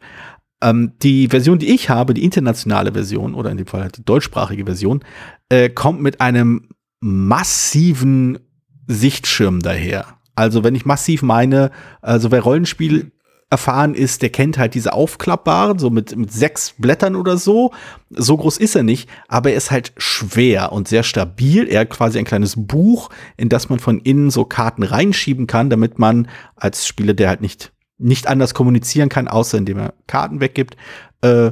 Ähm, 0.62 0.94
die 1.02 1.28
Version, 1.28 1.60
die 1.60 1.74
ich 1.74 1.90
habe, 1.90 2.14
die 2.14 2.24
internationale 2.24 2.94
Version 2.94 3.36
oder 3.36 3.52
in 3.52 3.58
dem 3.58 3.68
Fall 3.68 3.82
halt 3.82 3.98
die 3.98 4.06
deutschsprachige 4.06 4.66
Version, 4.66 5.04
äh, 5.50 5.70
kommt 5.70 6.02
mit 6.02 6.22
einem 6.22 6.70
massiven 7.02 8.40
Sichtschirm 8.88 9.60
daher. 9.60 10.06
Also 10.36 10.64
wenn 10.64 10.76
ich 10.76 10.86
massiv 10.86 11.22
meine, 11.22 11.72
also 12.02 12.32
wer 12.32 12.42
Rollenspiel 12.42 13.12
erfahren 13.50 13.94
ist, 13.94 14.22
der 14.22 14.30
kennt 14.30 14.58
halt 14.58 14.74
diese 14.74 14.94
aufklappbaren, 14.94 15.78
so 15.78 15.90
mit, 15.90 16.16
mit 16.16 16.32
sechs 16.32 16.74
Blättern 16.78 17.16
oder 17.16 17.38
so. 17.38 17.72
So 18.10 18.36
groß 18.36 18.58
ist 18.58 18.76
er 18.76 18.84
nicht, 18.84 19.10
aber 19.28 19.52
er 19.52 19.58
ist 19.58 19.72
halt 19.72 19.94
schwer 19.98 20.72
und 20.72 20.88
sehr 20.88 21.04
stabil. 21.04 21.68
Er 21.68 21.82
hat 21.82 21.90
quasi 21.92 22.18
ein 22.18 22.26
kleines 22.26 22.56
Buch, 22.58 23.10
in 23.38 23.50
das 23.50 23.70
man 23.70 23.80
von 23.80 24.00
innen 24.00 24.32
so 24.32 24.46
Karten 24.46 24.84
reinschieben 24.84 25.48
kann, 25.48 25.70
damit 25.70 26.00
man 26.00 26.28
als 26.56 26.88
Spieler, 26.88 27.14
der 27.14 27.30
halt 27.30 27.42
nicht, 27.42 27.72
nicht 27.98 28.28
anders 28.28 28.54
kommunizieren 28.54 29.10
kann, 29.10 29.28
außer 29.28 29.58
indem 29.58 29.78
er 29.78 29.94
Karten 30.08 30.42
weggibt, 30.42 30.76
äh, 31.22 31.52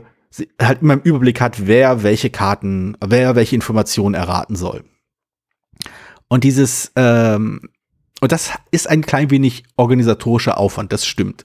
halt 0.60 0.82
immer 0.82 0.94
im 0.94 1.02
Überblick 1.02 1.40
hat, 1.42 1.68
wer 1.68 2.02
welche 2.02 2.32
Karten, 2.32 2.98
wer 3.06 3.36
welche 3.36 3.56
Informationen 3.56 4.16
erraten 4.16 4.56
soll. 4.56 4.84
Und 6.28 6.44
dieses, 6.44 6.92
ähm, 6.96 7.62
und 8.24 8.32
das 8.32 8.52
ist 8.72 8.90
ein 8.90 9.02
klein 9.02 9.32
wenig 9.32 9.66
organisatorischer 9.76 10.58
Aufwand, 10.58 10.94
das 10.94 11.06
stimmt. 11.06 11.44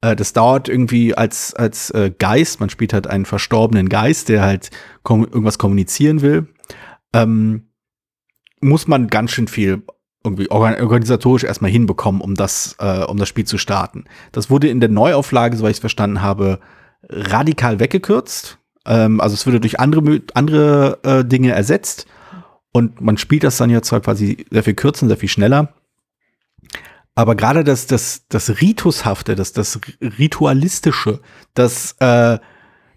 Äh, 0.00 0.14
das 0.14 0.32
dauert 0.32 0.68
irgendwie 0.68 1.12
als, 1.12 1.54
als 1.54 1.90
äh, 1.90 2.12
Geist, 2.16 2.60
man 2.60 2.70
spielt 2.70 2.92
halt 2.92 3.08
einen 3.08 3.24
verstorbenen 3.24 3.88
Geist, 3.88 4.28
der 4.28 4.42
halt 4.42 4.70
kom 5.02 5.24
irgendwas 5.24 5.58
kommunizieren 5.58 6.22
will, 6.22 6.46
ähm, 7.12 7.72
muss 8.60 8.86
man 8.86 9.08
ganz 9.08 9.32
schön 9.32 9.48
viel 9.48 9.82
irgendwie 10.22 10.48
organisatorisch 10.48 11.42
erstmal 11.42 11.72
hinbekommen, 11.72 12.20
um 12.20 12.36
das, 12.36 12.76
äh, 12.78 13.02
um 13.02 13.16
das 13.16 13.28
Spiel 13.28 13.44
zu 13.44 13.58
starten. 13.58 14.04
Das 14.30 14.50
wurde 14.50 14.68
in 14.68 14.78
der 14.78 14.88
Neuauflage, 14.88 15.56
soweit 15.56 15.72
ich 15.72 15.76
es 15.78 15.80
verstanden 15.80 16.22
habe, 16.22 16.60
radikal 17.08 17.80
weggekürzt. 17.80 18.58
Ähm, 18.86 19.20
also 19.20 19.34
es 19.34 19.48
wurde 19.48 19.58
durch 19.58 19.80
andere, 19.80 20.22
andere 20.34 21.00
äh, 21.02 21.24
Dinge 21.24 21.50
ersetzt 21.50 22.06
und 22.70 23.00
man 23.00 23.18
spielt 23.18 23.42
das 23.42 23.56
dann 23.56 23.68
ja 23.68 23.82
zwar 23.82 24.00
quasi 24.00 24.46
sehr 24.48 24.62
viel 24.62 24.74
kürzer, 24.74 25.08
sehr 25.08 25.16
viel 25.16 25.28
schneller. 25.28 25.74
Aber 27.14 27.34
gerade 27.34 27.64
das, 27.64 27.86
das, 27.86 28.22
das 28.28 28.60
Ritushafte, 28.60 29.34
das, 29.34 29.52
das 29.52 29.80
Ritualistische, 30.00 31.20
das, 31.54 31.96
äh, 32.00 32.38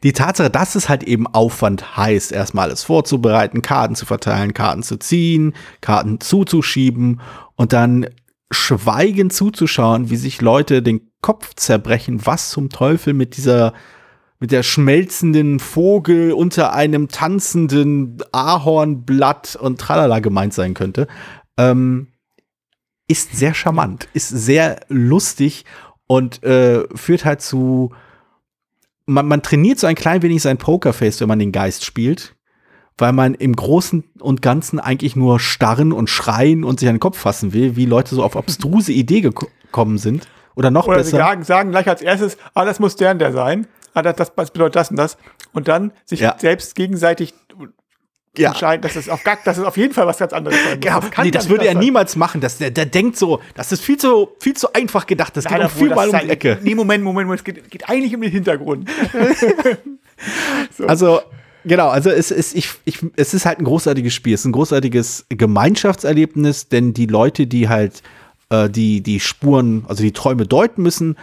die 0.03 0.13
Tatsache, 0.13 0.49
dass 0.49 0.75
es 0.75 0.89
halt 0.89 1.03
eben 1.03 1.27
Aufwand 1.27 1.97
heißt, 1.97 2.31
erstmal 2.31 2.65
alles 2.65 2.83
vorzubereiten, 2.83 3.61
Karten 3.61 3.95
zu 3.95 4.05
verteilen, 4.05 4.53
Karten 4.53 4.83
zu 4.83 4.97
ziehen, 4.97 5.53
Karten 5.81 6.19
zuzuschieben 6.19 7.21
und 7.55 7.73
dann 7.73 8.07
schweigend 8.51 9.33
zuzuschauen, 9.33 10.09
wie 10.09 10.17
sich 10.17 10.41
Leute 10.41 10.81
den 10.81 11.09
Kopf 11.21 11.53
zerbrechen, 11.55 12.25
was 12.25 12.49
zum 12.49 12.69
Teufel 12.69 13.13
mit 13.13 13.37
dieser 13.37 13.73
mit 14.39 14.51
der 14.51 14.63
schmelzenden 14.63 15.59
Vogel 15.59 16.33
unter 16.33 16.73
einem 16.73 17.07
tanzenden 17.07 18.17
Ahornblatt 18.33 19.55
und 19.55 19.79
tralala 19.79 20.19
gemeint 20.19 20.53
sein 20.53 20.73
könnte. 20.73 21.07
Ähm, 21.57 22.12
ist 23.07 23.35
sehr 23.35 23.53
charmant, 23.53 24.07
ist 24.13 24.29
sehr 24.29 24.79
lustig 24.87 25.65
und 26.07 26.43
äh, 26.43 26.83
führt 26.95 27.25
halt 27.25 27.41
zu. 27.41 27.91
Man, 29.05 29.27
man 29.27 29.41
trainiert 29.41 29.79
so 29.79 29.87
ein 29.87 29.95
klein 29.95 30.21
wenig 30.21 30.41
sein 30.41 30.57
Pokerface, 30.57 31.19
wenn 31.19 31.27
man 31.27 31.39
den 31.39 31.51
Geist 31.51 31.83
spielt, 31.83 32.35
weil 32.97 33.11
man 33.11 33.33
im 33.33 33.53
Großen 33.53 34.03
und 34.19 34.41
Ganzen 34.41 34.79
eigentlich 34.79 35.15
nur 35.15 35.39
starren 35.39 35.91
und 35.91 36.09
schreien 36.09 36.63
und 36.63 36.79
sich 36.79 36.87
an 36.87 36.95
den 36.95 37.01
Kopf 37.01 37.17
fassen 37.17 37.51
will, 37.51 37.75
wie 37.75 37.85
Leute 37.85 38.15
so 38.15 38.23
auf 38.23 38.37
abstruse 38.37 38.91
Idee 38.93 39.21
gekommen 39.21 39.97
sind. 39.97 40.27
Oder 40.55 40.71
noch 40.71 40.87
Oder 40.87 40.97
besser. 40.97 41.09
Sie 41.09 41.17
sagen, 41.17 41.43
sagen 41.43 41.71
gleich 41.71 41.89
als 41.89 42.01
erstes, 42.01 42.37
ah, 42.53 42.63
das 42.63 42.79
muss 42.79 42.95
der 42.95 43.11
und 43.11 43.19
der 43.19 43.33
sein. 43.33 43.67
Ah, 43.93 44.01
das, 44.01 44.33
das 44.35 44.51
bedeutet 44.51 44.75
das 44.75 44.89
und 44.91 44.97
das. 44.97 45.17
Und 45.51 45.67
dann 45.67 45.91
sich 46.05 46.21
ja. 46.21 46.35
selbst 46.39 46.75
gegenseitig 46.75 47.33
ja. 48.37 48.49
entscheiden, 48.49 48.81
dass 48.81 48.95
es, 48.95 49.09
auf 49.09 49.21
dass 49.23 49.57
es 49.57 49.63
auf 49.63 49.77
jeden 49.77 49.93
Fall 49.93 50.07
was 50.07 50.17
ganz 50.17 50.33
anderes 50.33 50.57
sein 50.63 50.77
muss. 50.77 50.85
Ja, 50.85 50.99
das, 50.99 51.25
nee, 51.25 51.31
das 51.31 51.49
würde 51.49 51.67
er 51.67 51.75
niemals 51.75 52.15
machen. 52.15 52.41
Das, 52.41 52.57
der, 52.57 52.71
der 52.71 52.85
denkt 52.85 53.17
so, 53.17 53.41
das 53.55 53.71
ist 53.71 53.83
viel 53.83 53.97
zu, 53.97 54.29
viel 54.39 54.55
zu 54.55 54.73
einfach 54.73 55.05
gedacht. 55.05 55.37
Das 55.37 55.45
Nein, 55.45 55.61
geht 55.61 55.63
um 55.63 55.69
viel 55.69 55.89
mal 55.89 56.09
um 56.09 56.19
die 56.19 56.29
Ecke. 56.29 56.59
Nee, 56.61 56.75
Moment, 56.75 57.03
Moment, 57.03 57.27
Moment. 57.27 57.39
Es 57.39 57.43
geht, 57.43 57.69
geht 57.69 57.89
eigentlich 57.89 58.15
um 58.15 58.21
den 58.21 58.31
Hintergrund. 58.31 58.89
so. 60.77 60.87
Also, 60.87 61.21
genau, 61.63 61.89
also 61.89 62.09
es 62.09 62.31
ist, 62.31 62.55
ich, 62.55 62.69
ich, 62.85 62.99
es 63.15 63.33
ist 63.33 63.45
halt 63.45 63.59
ein 63.59 63.65
großartiges 63.65 64.13
Spiel. 64.13 64.33
Es 64.33 64.41
ist 64.41 64.47
ein 64.47 64.53
großartiges 64.53 65.25
Gemeinschaftserlebnis, 65.29 66.69
denn 66.69 66.93
die 66.93 67.05
Leute, 67.05 67.45
die 67.45 67.69
halt 67.69 68.01
äh, 68.49 68.69
die, 68.69 69.01
die 69.01 69.19
Spuren, 69.19 69.85
also 69.87 70.01
die 70.01 70.11
Träume 70.11 70.47
deuten 70.47 70.81
müssen, 70.81 71.17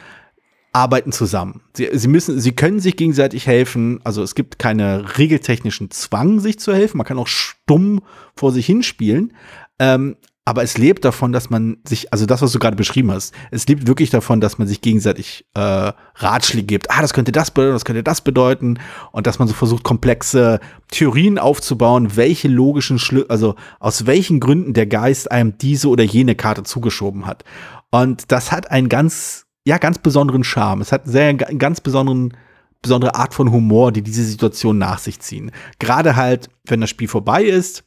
arbeiten 0.72 1.12
zusammen. 1.12 1.62
Sie, 1.74 1.88
sie 1.92 2.08
müssen, 2.08 2.40
sie 2.40 2.52
können 2.52 2.80
sich 2.80 2.96
gegenseitig 2.96 3.46
helfen. 3.46 4.00
Also 4.04 4.22
es 4.22 4.34
gibt 4.34 4.58
keine 4.58 5.18
regeltechnischen 5.18 5.90
Zwang, 5.90 6.40
sich 6.40 6.58
zu 6.58 6.72
helfen. 6.72 6.98
Man 6.98 7.06
kann 7.06 7.18
auch 7.18 7.26
stumm 7.26 8.00
vor 8.36 8.52
sich 8.52 8.66
hinspielen. 8.66 9.32
Ähm, 9.78 10.16
aber 10.44 10.62
es 10.62 10.78
lebt 10.78 11.04
davon, 11.04 11.32
dass 11.32 11.50
man 11.50 11.76
sich, 11.86 12.12
also 12.12 12.26
das, 12.26 12.42
was 12.42 12.50
du 12.50 12.58
gerade 12.58 12.76
beschrieben 12.76 13.12
hast, 13.12 13.34
es 13.50 13.68
lebt 13.68 13.86
wirklich 13.86 14.10
davon, 14.10 14.40
dass 14.40 14.58
man 14.58 14.66
sich 14.66 14.80
gegenseitig 14.80 15.46
äh, 15.54 15.92
Ratschläge 16.16 16.66
gibt. 16.66 16.90
Ah, 16.90 17.02
das 17.02 17.12
könnte 17.12 17.30
das 17.30 17.50
bedeuten, 17.50 17.74
das 17.74 17.84
könnte 17.84 18.02
das 18.02 18.20
bedeuten. 18.22 18.78
Und 19.12 19.26
dass 19.26 19.38
man 19.38 19.46
so 19.48 19.54
versucht, 19.54 19.84
komplexe 19.84 20.58
Theorien 20.90 21.38
aufzubauen, 21.38 22.16
welche 22.16 22.48
logischen 22.48 22.98
Schlü 22.98 23.24
also 23.28 23.54
aus 23.78 24.06
welchen 24.06 24.40
Gründen 24.40 24.72
der 24.72 24.86
Geist 24.86 25.30
einem 25.30 25.56
diese 25.58 25.88
oder 25.88 26.04
jene 26.04 26.34
Karte 26.34 26.62
zugeschoben 26.62 27.26
hat. 27.26 27.44
Und 27.90 28.32
das 28.32 28.50
hat 28.50 28.70
einen 28.70 28.88
ganz 28.88 29.46
ja, 29.64 29.78
ganz 29.78 29.98
besonderen 29.98 30.44
Charme. 30.44 30.80
Es 30.82 30.92
hat 30.92 31.06
sehr 31.06 31.34
ganz 31.34 31.80
besonderen 31.80 32.34
besondere 32.82 33.14
Art 33.14 33.34
von 33.34 33.50
Humor, 33.50 33.92
die 33.92 34.02
diese 34.02 34.24
Situation 34.24 34.78
nach 34.78 34.98
sich 34.98 35.20
ziehen. 35.20 35.50
Gerade 35.78 36.16
halt, 36.16 36.48
wenn 36.66 36.80
das 36.80 36.90
Spiel 36.90 37.08
vorbei 37.08 37.44
ist 37.44 37.84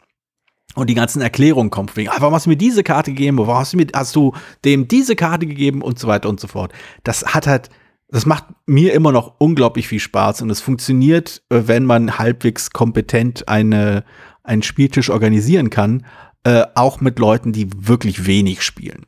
und 0.75 0.89
die 0.89 0.93
ganzen 0.93 1.21
Erklärungen 1.21 1.69
kommen, 1.69 1.89
wegen, 1.95 2.09
ah, 2.09 2.17
warum 2.19 2.35
hast 2.35 2.45
du 2.45 2.51
mir 2.51 2.57
diese 2.57 2.83
Karte 2.83 3.11
gegeben, 3.11 3.37
warum 3.37 3.55
hast 3.55 3.73
du, 3.73 3.77
mir, 3.77 3.87
hast 3.93 4.15
du 4.15 4.33
dem 4.65 4.87
diese 4.87 5.15
Karte 5.15 5.47
gegeben 5.47 5.81
und 5.81 5.97
so 5.99 6.07
weiter 6.07 6.29
und 6.29 6.39
so 6.39 6.47
fort. 6.47 6.71
Das 7.03 7.33
hat 7.33 7.47
halt, 7.47 7.69
das 8.09 8.25
macht 8.25 8.45
mir 8.67 8.93
immer 8.93 9.11
noch 9.11 9.35
unglaublich 9.39 9.87
viel 9.87 9.99
Spaß 9.99 10.41
und 10.43 10.49
es 10.49 10.61
funktioniert, 10.61 11.43
äh, 11.49 11.63
wenn 11.65 11.85
man 11.85 12.19
halbwegs 12.19 12.69
kompetent 12.69 13.47
eine, 13.47 14.03
einen 14.43 14.61
Spieltisch 14.61 15.09
organisieren 15.09 15.69
kann, 15.71 16.05
äh, 16.43 16.65
auch 16.75 17.01
mit 17.01 17.17
Leuten, 17.17 17.51
die 17.51 17.67
wirklich 17.75 18.27
wenig 18.27 18.61
spielen 18.61 19.05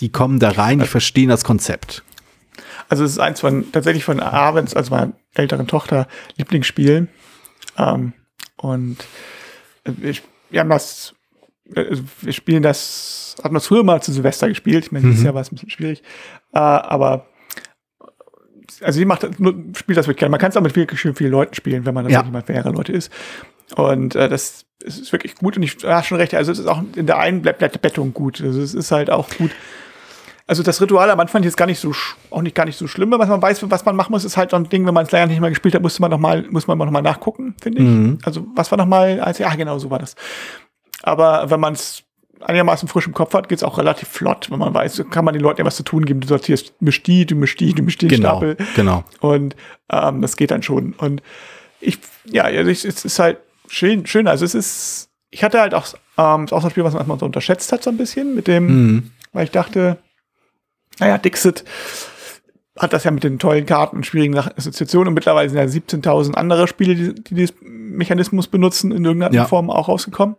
die 0.00 0.10
kommen 0.10 0.38
da 0.38 0.50
rein, 0.50 0.78
die 0.78 0.86
verstehen 0.86 1.28
das 1.28 1.44
Konzept. 1.44 2.02
Also 2.88 3.04
es 3.04 3.12
ist 3.12 3.18
eins 3.18 3.40
von, 3.40 3.70
tatsächlich 3.72 4.04
von 4.04 4.20
Avens, 4.20 4.74
also 4.74 4.90
meiner 4.90 5.12
älteren 5.34 5.66
Tochter, 5.66 6.08
Lieblingsspielen. 6.36 7.08
Ähm, 7.76 8.12
und 8.56 8.96
wir, 9.84 10.14
wir 10.50 10.60
haben 10.60 10.70
das, 10.70 11.14
also 11.74 12.02
wir 12.22 12.32
spielen 12.32 12.62
das, 12.62 13.36
hatten 13.42 13.54
das 13.54 13.66
früher 13.66 13.84
mal 13.84 14.02
zu 14.02 14.12
Silvester 14.12 14.48
gespielt. 14.48 14.86
Ich 14.86 14.92
meine, 14.92 15.06
mhm. 15.06 15.10
dieses 15.10 15.24
Jahr 15.24 15.34
war 15.34 15.42
es 15.42 15.52
ein 15.52 15.56
bisschen 15.56 15.70
schwierig. 15.70 16.02
Äh, 16.52 16.58
aber 16.58 17.26
also 18.82 18.98
sie 18.98 19.04
macht 19.04 19.22
spielt 19.22 19.96
das 19.96 20.06
wirklich 20.06 20.18
gerne. 20.18 20.30
Man 20.30 20.40
kann 20.40 20.50
es 20.50 20.56
auch 20.56 20.62
mit 20.62 20.76
wirklich 20.76 21.00
schön 21.00 21.14
vielen 21.14 21.32
Leuten 21.32 21.54
spielen, 21.54 21.84
wenn 21.86 21.94
man 21.94 22.04
das 22.04 22.12
ja. 22.12 22.22
mal 22.22 22.44
mehrere 22.46 22.70
Leute 22.70 22.92
ist. 22.92 23.10
Und 23.76 24.14
äh, 24.14 24.28
das 24.28 24.64
ist 24.80 25.12
wirklich 25.12 25.34
gut 25.34 25.56
und 25.56 25.62
ich 25.62 25.76
habe 25.84 26.06
schon 26.06 26.18
recht, 26.18 26.34
also 26.34 26.52
es 26.52 26.58
ist 26.58 26.66
auch 26.66 26.82
in 26.94 27.06
der 27.06 27.18
einen 27.18 27.42
Bettung 27.42 28.14
gut. 28.14 28.40
Also 28.40 28.60
es 28.60 28.74
ist 28.74 28.90
halt 28.92 29.10
auch 29.10 29.28
gut 29.36 29.50
also 30.48 30.62
das 30.62 30.80
Ritual 30.80 31.10
am 31.10 31.20
Anfand 31.20 31.44
ist 31.44 31.58
gar 31.58 31.66
nicht 31.66 31.78
so, 31.78 31.92
auch 32.30 32.40
nicht 32.40 32.56
gar 32.56 32.64
nicht 32.64 32.78
so 32.78 32.88
schlimm, 32.88 33.10
was 33.10 33.28
man 33.28 33.40
weiß, 33.40 33.70
was 33.70 33.84
man 33.84 33.94
machen 33.94 34.12
muss, 34.12 34.24
ist 34.24 34.38
halt 34.38 34.50
so 34.50 34.56
ein 34.56 34.68
Ding, 34.68 34.86
wenn 34.86 34.94
man 34.94 35.04
es 35.04 35.12
länger 35.12 35.26
nicht 35.26 35.40
mehr 35.40 35.50
gespielt 35.50 35.74
hat, 35.74 35.82
muss 35.82 36.00
man 36.00 36.10
noch 36.10 36.18
mal, 36.18 36.46
muss 36.50 36.66
man 36.66 36.78
noch 36.78 36.90
mal 36.90 37.02
nachgucken, 37.02 37.54
finde 37.60 37.82
ich. 37.82 37.84
Mhm. 37.84 38.18
Also 38.24 38.46
was 38.54 38.70
war 38.70 38.78
noch 38.78 38.86
mal, 38.86 39.20
als, 39.20 39.38
ja 39.38 39.54
genau, 39.54 39.78
so 39.78 39.90
war 39.90 39.98
das. 39.98 40.16
Aber 41.02 41.50
wenn 41.50 41.60
man 41.60 41.74
es 41.74 42.02
einigermaßen 42.40 42.88
frisch 42.88 43.06
im 43.06 43.12
Kopf 43.12 43.34
hat, 43.34 43.50
geht 43.50 43.58
es 43.58 43.62
auch 43.62 43.76
relativ 43.76 44.08
flott, 44.08 44.50
wenn 44.50 44.58
man 44.58 44.72
weiß, 44.72 45.04
kann 45.10 45.24
man 45.24 45.34
den 45.34 45.42
Leuten 45.42 45.60
ja 45.60 45.66
was 45.66 45.76
zu 45.76 45.82
tun 45.82 46.06
geben. 46.06 46.20
Du 46.20 46.28
sortierst, 46.28 46.72
misch 46.80 47.02
die, 47.02 47.26
du 47.26 47.34
misch 47.34 47.56
die, 47.56 47.74
du 47.74 47.82
misch 47.82 47.98
den 47.98 48.08
genau, 48.08 48.38
Stapel. 48.38 48.56
Genau. 48.74 49.04
Und 49.20 49.54
ähm, 49.90 50.22
das 50.22 50.36
geht 50.36 50.50
dann 50.50 50.62
schon. 50.62 50.94
Und 50.94 51.22
ich, 51.80 51.98
ja, 52.24 52.44
also 52.44 52.70
ich, 52.70 52.86
es 52.86 53.04
ist 53.04 53.18
halt 53.18 53.38
schön, 53.68 54.06
schön. 54.06 54.26
Also 54.26 54.46
es 54.46 54.54
ist, 54.54 55.10
ich 55.30 55.44
hatte 55.44 55.60
halt 55.60 55.74
auch, 55.74 55.86
ähm, 56.16 56.44
ist 56.44 56.52
auch 56.54 56.62
so 56.62 56.68
ein 56.68 56.70
Spiel, 56.70 56.84
was 56.84 56.94
man 56.94 57.00
erstmal 57.00 57.18
so 57.18 57.26
unterschätzt 57.26 57.70
hat, 57.70 57.82
so 57.82 57.90
ein 57.90 57.98
bisschen 57.98 58.34
mit 58.34 58.46
dem, 58.46 58.66
mhm. 58.66 59.10
weil 59.32 59.44
ich 59.44 59.50
dachte, 59.50 59.98
naja, 60.98 61.18
Dixit 61.18 61.64
hat 62.78 62.92
das 62.92 63.04
ja 63.04 63.10
mit 63.10 63.24
den 63.24 63.38
tollen 63.38 63.66
Karten 63.66 63.96
und 63.96 64.06
schwierigen 64.06 64.38
Assoziationen 64.38 65.08
und 65.08 65.14
mittlerweile 65.14 65.48
sind 65.48 65.58
ja 65.58 65.64
17.000 65.64 66.34
andere 66.34 66.68
Spiele, 66.68 66.94
die, 66.94 67.14
die 67.14 67.34
diesen 67.34 67.56
Mechanismus 67.96 68.46
benutzen, 68.46 68.92
in 68.92 69.04
irgendeiner 69.04 69.34
ja. 69.34 69.44
Form 69.46 69.70
auch 69.70 69.88
rausgekommen. 69.88 70.36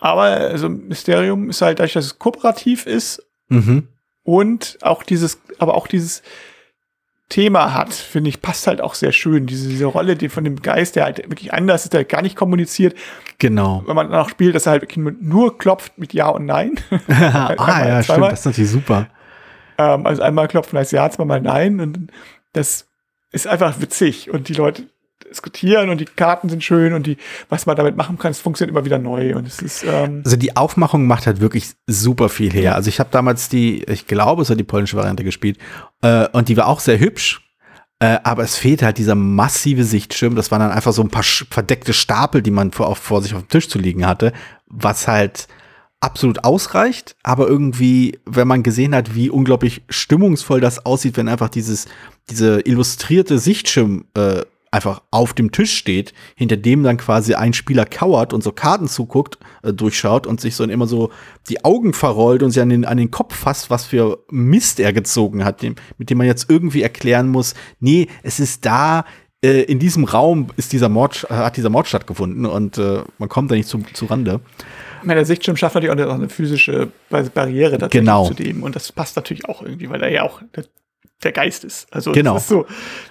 Aber 0.00 0.22
also 0.22 0.68
Mysterium 0.68 1.50
ist 1.50 1.60
halt 1.60 1.80
dadurch, 1.80 1.94
dass 1.94 2.04
es 2.04 2.18
kooperativ 2.18 2.86
ist 2.86 3.26
mhm. 3.48 3.88
und 4.22 4.78
auch 4.82 5.02
dieses, 5.02 5.40
aber 5.58 5.74
auch 5.74 5.88
dieses 5.88 6.22
Thema 7.28 7.74
hat, 7.74 7.92
finde 7.92 8.30
ich, 8.30 8.40
passt 8.40 8.66
halt 8.66 8.80
auch 8.80 8.94
sehr 8.94 9.12
schön. 9.12 9.46
Diese, 9.46 9.68
diese 9.68 9.84
Rolle 9.84 10.16
die 10.16 10.30
von 10.30 10.44
dem 10.44 10.62
Geist, 10.62 10.96
der 10.96 11.04
halt 11.04 11.18
wirklich 11.28 11.52
anders 11.52 11.84
ist, 11.84 11.92
der 11.92 12.04
gar 12.04 12.22
nicht 12.22 12.36
kommuniziert. 12.36 12.96
Genau. 13.38 13.82
Wenn 13.86 13.96
man 13.96 14.14
auch 14.14 14.30
spielt, 14.30 14.54
dass 14.54 14.66
er 14.66 14.72
halt 14.72 14.82
wirklich 14.82 15.04
nur 15.20 15.58
klopft 15.58 15.98
mit 15.98 16.14
Ja 16.14 16.28
und 16.28 16.46
Nein. 16.46 16.76
ah, 17.08 17.86
ja, 17.86 18.02
stimmt, 18.02 18.22
das 18.22 18.40
ist 18.40 18.46
natürlich 18.46 18.70
super. 18.70 19.08
Ähm, 19.78 20.06
also 20.06 20.22
einmal 20.22 20.48
klopfen 20.48 20.78
heißt 20.78 20.92
ja, 20.92 21.08
zweimal 21.10 21.40
nein. 21.40 21.80
Und 21.80 22.10
das 22.52 22.86
ist 23.30 23.46
einfach 23.46 23.80
witzig. 23.80 24.30
Und 24.30 24.48
die 24.48 24.54
Leute 24.54 24.84
diskutieren 25.28 25.90
und 25.90 26.00
die 26.00 26.04
Karten 26.04 26.48
sind 26.48 26.64
schön 26.64 26.92
und 26.92 27.06
die, 27.06 27.16
was 27.48 27.66
man 27.66 27.76
damit 27.76 27.96
machen 27.96 28.18
kann, 28.18 28.30
es 28.30 28.40
funktioniert 28.40 28.74
immer 28.74 28.84
wieder 28.84 28.98
neu. 28.98 29.34
Und 29.36 29.46
es 29.46 29.60
ist. 29.60 29.84
Ähm 29.84 30.22
also 30.24 30.36
die 30.36 30.56
Aufmachung 30.56 31.06
macht 31.06 31.26
halt 31.26 31.40
wirklich 31.40 31.70
super 31.86 32.28
viel 32.28 32.52
her. 32.52 32.74
Also 32.74 32.88
ich 32.88 33.00
habe 33.00 33.10
damals 33.12 33.48
die, 33.48 33.84
ich 33.84 34.06
glaube, 34.06 34.42
es 34.42 34.48
war 34.48 34.56
die 34.56 34.64
polnische 34.64 34.96
Variante 34.96 35.24
gespielt. 35.24 35.58
Äh, 36.02 36.28
und 36.32 36.48
die 36.48 36.56
war 36.56 36.66
auch 36.66 36.80
sehr 36.80 36.98
hübsch. 36.98 37.44
Äh, 38.00 38.18
aber 38.22 38.44
es 38.44 38.56
fehlt 38.56 38.82
halt 38.82 38.98
dieser 38.98 39.16
massive 39.16 39.84
Sichtschirm. 39.84 40.36
Das 40.36 40.50
waren 40.50 40.60
dann 40.60 40.70
einfach 40.70 40.92
so 40.92 41.02
ein 41.02 41.10
paar 41.10 41.24
verdeckte 41.24 41.92
Stapel, 41.92 42.42
die 42.42 42.52
man 42.52 42.70
vor, 42.70 42.94
vor 42.94 43.22
sich 43.22 43.34
auf 43.34 43.42
dem 43.42 43.48
Tisch 43.48 43.68
zu 43.68 43.78
liegen 43.78 44.06
hatte, 44.06 44.32
was 44.66 45.08
halt 45.08 45.48
absolut 46.00 46.44
ausreicht, 46.44 47.16
aber 47.22 47.48
irgendwie, 47.48 48.18
wenn 48.24 48.48
man 48.48 48.62
gesehen 48.62 48.94
hat, 48.94 49.14
wie 49.14 49.30
unglaublich 49.30 49.82
stimmungsvoll 49.88 50.60
das 50.60 50.84
aussieht, 50.86 51.16
wenn 51.16 51.28
einfach 51.28 51.48
dieses, 51.48 51.86
diese 52.30 52.60
illustrierte 52.60 53.38
Sichtschirm 53.38 54.04
äh, 54.14 54.42
einfach 54.70 55.02
auf 55.10 55.32
dem 55.32 55.50
Tisch 55.50 55.76
steht, 55.76 56.12
hinter 56.36 56.56
dem 56.56 56.82
dann 56.82 56.98
quasi 56.98 57.34
ein 57.34 57.52
Spieler 57.52 57.86
kauert 57.86 58.32
und 58.32 58.42
so 58.42 58.52
Karten 58.52 58.86
zuguckt, 58.86 59.38
äh, 59.62 59.72
durchschaut 59.72 60.26
und 60.26 60.40
sich 60.40 60.54
so 60.54 60.64
immer 60.64 60.86
so 60.86 61.10
die 61.48 61.64
Augen 61.64 61.92
verrollt 61.92 62.42
und 62.42 62.50
sich 62.50 62.62
an 62.62 62.68
den, 62.68 62.84
an 62.84 62.98
den 62.98 63.10
Kopf 63.10 63.34
fasst, 63.34 63.70
was 63.70 63.86
für 63.86 64.24
Mist 64.30 64.80
er 64.80 64.92
gezogen 64.92 65.44
hat, 65.44 65.62
dem, 65.62 65.74
mit 65.96 66.10
dem 66.10 66.18
man 66.18 66.26
jetzt 66.26 66.50
irgendwie 66.50 66.82
erklären 66.82 67.28
muss, 67.28 67.54
nee, 67.80 68.08
es 68.22 68.40
ist 68.40 68.64
da, 68.64 69.04
äh, 69.44 69.62
in 69.62 69.78
diesem 69.78 70.04
Raum 70.04 70.48
ist 70.56 70.72
dieser 70.72 70.88
Mord, 70.88 71.26
hat 71.30 71.56
dieser 71.56 71.70
Mord 71.70 71.86
stattgefunden 71.86 72.46
und 72.46 72.78
äh, 72.78 73.02
man 73.18 73.28
kommt 73.28 73.50
da 73.50 73.54
nicht 73.54 73.68
zu, 73.68 73.78
zu 73.92 74.06
Rande 74.06 74.40
meine, 75.08 75.18
der 75.18 75.26
Sichtschirm 75.26 75.56
schafft 75.56 75.74
natürlich 75.74 75.96
auch 75.96 76.14
eine 76.14 76.28
physische 76.28 76.92
Barriere 77.10 77.78
dazu 77.78 77.98
genau. 77.98 78.26
zu 78.26 78.34
dem. 78.34 78.62
Und 78.62 78.76
das 78.76 78.92
passt 78.92 79.16
natürlich 79.16 79.48
auch 79.48 79.62
irgendwie, 79.62 79.90
weil 79.90 80.02
er 80.02 80.10
ja 80.10 80.22
auch 80.22 80.40
der, 80.54 81.32
Geist 81.32 81.64
ist. 81.64 81.92
Also 81.92 82.12
genau. 82.12 82.36
es 82.36 82.42
ist 82.42 82.48
so, 82.48 82.66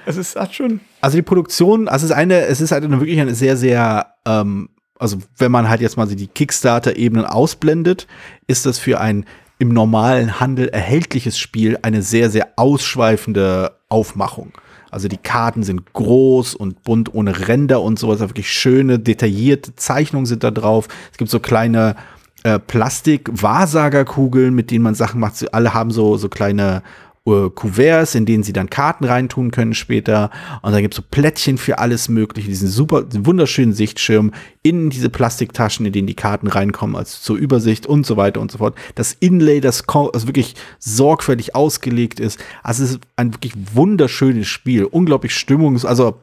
es 0.05 0.15
ist 0.15 0.35
hat 0.37 0.55
schon. 0.55 0.79
Also 1.01 1.17
die 1.17 1.23
Produktion, 1.23 1.89
also 1.89 2.05
es 2.05 2.11
ist 2.11 2.17
eine, 2.17 2.45
es 2.45 2.61
ist 2.61 2.71
halt 2.71 2.85
eine, 2.85 3.01
wirklich 3.01 3.19
eine 3.19 3.35
sehr, 3.35 3.57
sehr, 3.57 4.13
ähm, 4.25 4.69
also 4.97 5.17
wenn 5.37 5.51
man 5.51 5.67
halt 5.67 5.81
jetzt 5.81 5.97
mal 5.97 6.07
die 6.07 6.27
Kickstarter-Ebenen 6.27 7.25
ausblendet, 7.25 8.07
ist 8.47 8.65
das 8.65 8.79
für 8.79 9.01
ein 9.01 9.25
im 9.59 9.69
normalen 9.69 10.39
Handel 10.39 10.69
erhältliches 10.69 11.37
Spiel 11.37 11.79
eine 11.81 12.01
sehr, 12.01 12.29
sehr 12.29 12.53
ausschweifende 12.55 13.77
Aufmachung. 13.89 14.53
Also 14.91 15.07
die 15.07 15.17
Karten 15.17 15.63
sind 15.63 15.93
groß 15.93 16.55
und 16.55 16.83
bunt 16.83 17.13
ohne 17.13 17.47
Ränder 17.47 17.81
und 17.81 17.99
sowas. 17.99 18.19
Wirklich 18.19 18.51
schöne, 18.51 18.99
detaillierte 18.99 19.75
Zeichnungen 19.75 20.25
sind 20.25 20.43
da 20.43 20.51
drauf. 20.51 20.87
Es 21.11 21.17
gibt 21.17 21.29
so 21.29 21.39
kleine 21.39 21.95
äh, 22.43 22.59
Plastik-Wahrsagerkugeln, 22.59 24.53
mit 24.53 24.71
denen 24.71 24.83
man 24.83 24.95
Sachen 24.95 25.19
macht. 25.19 25.35
Sie 25.35 25.53
alle 25.53 25.73
haben 25.73 25.91
so, 25.91 26.17
so 26.17 26.29
kleine 26.29 26.83
Kuverts, 27.27 28.15
in 28.15 28.25
denen 28.25 28.43
sie 28.43 28.53
dann 28.53 28.69
Karten 28.69 29.03
reintun 29.03 29.51
können 29.51 29.73
später. 29.73 30.31
Und 30.61 30.71
dann 30.71 30.81
gibt 30.81 30.93
es 30.93 30.97
so 30.97 31.03
Plättchen 31.09 31.57
für 31.57 31.79
alles 31.79 32.07
Mögliche, 32.07 32.47
diesen 32.47 32.69
super, 32.69 33.03
wunderschönen 33.11 33.73
Sichtschirm 33.73 34.31
in 34.63 34.89
diese 34.89 35.09
Plastiktaschen, 35.09 35.85
in 35.85 35.91
denen 35.91 36.07
die 36.07 36.15
Karten 36.15 36.47
reinkommen, 36.47 36.95
als 36.95 37.21
zur 37.21 37.37
Übersicht 37.37 37.85
und 37.85 38.05
so 38.05 38.15
weiter 38.15 38.39
und 38.39 38.51
so 38.51 38.59
fort. 38.59 38.75
Das 38.95 39.13
Inlay, 39.19 39.59
das 39.59 39.83
also 39.87 40.27
wirklich 40.27 40.55
sorgfältig 40.79 41.53
ausgelegt 41.53 42.19
ist. 42.19 42.39
Also 42.63 42.83
es 42.83 42.91
ist 42.91 42.99
ein 43.17 43.33
wirklich 43.33 43.53
wunderschönes 43.73 44.47
Spiel, 44.47 44.85
unglaublich 44.85 45.33
stimmungs-, 45.33 45.85
also 45.85 46.21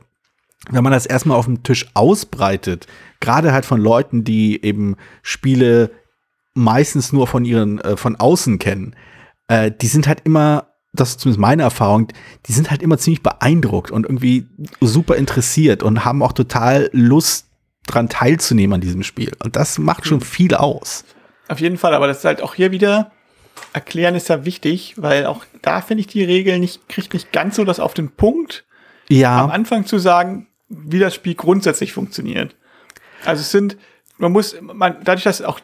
wenn 0.71 0.83
man 0.83 0.93
das 0.95 1.05
erstmal 1.05 1.37
auf 1.37 1.45
dem 1.45 1.63
Tisch 1.63 1.87
ausbreitet, 1.93 2.87
gerade 3.21 3.53
halt 3.53 3.67
von 3.67 3.81
Leuten, 3.81 4.25
die 4.25 4.65
eben 4.65 4.97
Spiele 5.23 5.91
meistens 6.55 7.13
nur 7.13 7.27
von 7.27 7.45
ihren, 7.45 7.81
äh, 7.81 7.99
von 7.99 8.17
außen 8.17 8.59
kennen, 8.59 8.97
äh, 9.49 9.71
die 9.71 9.89
sind 9.89 10.07
halt 10.07 10.23
immer 10.25 10.69
das 10.95 11.11
ist 11.11 11.21
zumindest 11.21 11.41
meine 11.41 11.63
Erfahrung, 11.63 12.09
die 12.47 12.53
sind 12.53 12.71
halt 12.71 12.83
immer 12.83 12.99
ziemlich 12.99 13.23
beeindruckt 13.23 13.91
und 13.91 14.05
irgendwie 14.05 14.47
super 14.81 15.17
interessiert 15.17 15.83
und 15.83 16.05
haben 16.05 16.23
auch 16.23 16.33
total 16.33 16.89
Lust 16.93 17.49
dran 17.87 18.09
teilzunehmen 18.09 18.75
an 18.75 18.81
diesem 18.81 19.03
Spiel. 19.03 19.33
Und 19.43 19.57
das 19.57 19.79
macht 19.79 20.07
schon 20.07 20.21
viel 20.21 20.55
aus. 20.55 21.05
Auf 21.49 21.61
jeden 21.61 21.77
Fall, 21.77 21.95
aber 21.95 22.07
das 22.07 22.19
ist 22.19 22.25
halt 22.25 22.43
auch 22.43 22.55
hier 22.55 22.71
wieder, 22.71 23.11
erklären 23.73 24.15
ist 24.15 24.29
ja 24.29 24.45
wichtig, 24.45 24.95
weil 24.97 25.27
auch 25.27 25.45
da 25.63 25.81
finde 25.83 26.01
ich 26.01 26.07
die 26.07 26.25
Regel 26.25 26.59
nicht, 26.59 26.89
kriegt 26.89 27.13
nicht 27.13 27.33
ganz 27.33 27.57
so 27.57 27.65
das 27.65 27.81
auf 27.81 27.93
den 27.93 28.11
Punkt, 28.11 28.65
ja. 29.09 29.43
am 29.43 29.51
Anfang 29.51 29.85
zu 29.85 29.99
sagen, 29.99 30.47
wie 30.69 30.99
das 30.99 31.15
Spiel 31.15 31.35
grundsätzlich 31.35 31.93
funktioniert. 31.93 32.57
Also 33.25 33.43
es 33.43 33.51
sind, 33.51 33.77
man 34.17 34.33
muss, 34.33 34.57
man, 34.61 34.97
dadurch, 35.05 35.25
dass 35.25 35.43
auch 35.43 35.61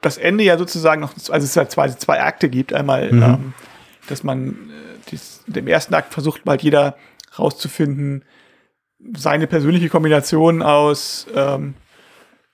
das 0.00 0.16
Ende 0.16 0.44
ja 0.44 0.56
sozusagen 0.56 1.00
noch, 1.00 1.12
also 1.30 1.44
es 1.44 1.56
halt 1.56 1.70
zwei, 1.70 1.88
zwei 1.88 2.22
Akte 2.22 2.48
gibt, 2.48 2.72
einmal 2.72 3.12
mhm. 3.12 3.22
ähm, 3.22 3.54
dass 4.08 4.24
man 4.24 4.50
äh, 4.50 5.10
dies, 5.10 5.42
dem 5.46 5.68
ersten 5.68 5.94
Akt 5.94 6.12
versucht 6.12 6.46
mal 6.46 6.60
jeder 6.60 6.96
rauszufinden, 7.38 8.24
seine 9.16 9.46
persönliche 9.46 9.88
Kombination 9.88 10.62
aus 10.62 11.26
ähm, 11.34 11.74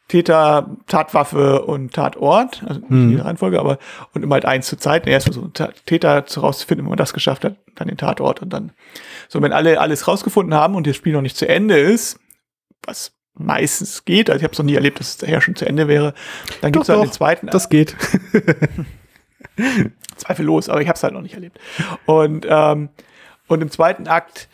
Täter, 0.09 0.77
Tatwaffe 0.87 1.63
und 1.63 1.95
Tatort, 1.95 2.63
also 2.67 2.81
nicht 2.81 2.91
hm. 2.91 3.11
die 3.11 3.17
Reihenfolge, 3.17 3.59
aber 3.59 3.79
und 4.13 4.23
immer 4.23 4.35
halt 4.35 4.45
eins 4.45 4.67
zur 4.67 4.79
Zeit. 4.79 5.07
Erst 5.07 5.33
so 5.33 5.49
Täter 5.87 6.25
rauszufinden, 6.37 6.85
wenn 6.85 6.91
man 6.91 6.99
das 6.99 7.15
geschafft 7.15 7.45
hat, 7.45 7.57
dann 7.75 7.89
den 7.89 7.97
Tatort 7.97 8.43
und 8.43 8.53
dann 8.53 8.73
so, 9.29 9.41
wenn 9.41 9.53
alle 9.53 9.81
alles 9.81 10.07
rausgefunden 10.07 10.55
haben 10.55 10.75
und 10.75 10.87
das 10.87 10.97
Spiel 10.97 11.15
noch 11.15 11.23
nicht 11.23 11.37
zu 11.37 11.49
Ende 11.49 11.79
ist, 11.79 12.21
was 12.83 13.13
meistens 13.33 14.05
geht, 14.05 14.29
also 14.29 14.39
ich 14.39 14.45
habe 14.45 14.53
es 14.53 14.59
noch 14.59 14.67
nie 14.67 14.75
erlebt, 14.75 15.01
dass 15.01 15.09
es 15.09 15.17
daher 15.17 15.41
schon 15.41 15.57
zu 15.57 15.67
Ende 15.67 15.89
wäre, 15.89 16.13
dann 16.61 16.71
gibt 16.71 16.85
es 16.85 16.89
halt 16.91 17.03
den 17.03 17.13
zweiten. 17.13 17.47
Das 17.47 17.71
geht. 17.71 17.97
Zweifellos, 20.17 20.69
aber 20.69 20.81
ich 20.81 20.89
habe 20.89 20.97
es 20.97 21.03
halt 21.03 21.15
noch 21.15 21.23
nicht 21.23 21.35
erlebt. 21.35 21.59
Und, 22.07 22.47
ähm, 22.49 22.89
und 23.49 23.63
im 23.63 23.71
zweiten 23.71 24.07
Akt 24.07 24.49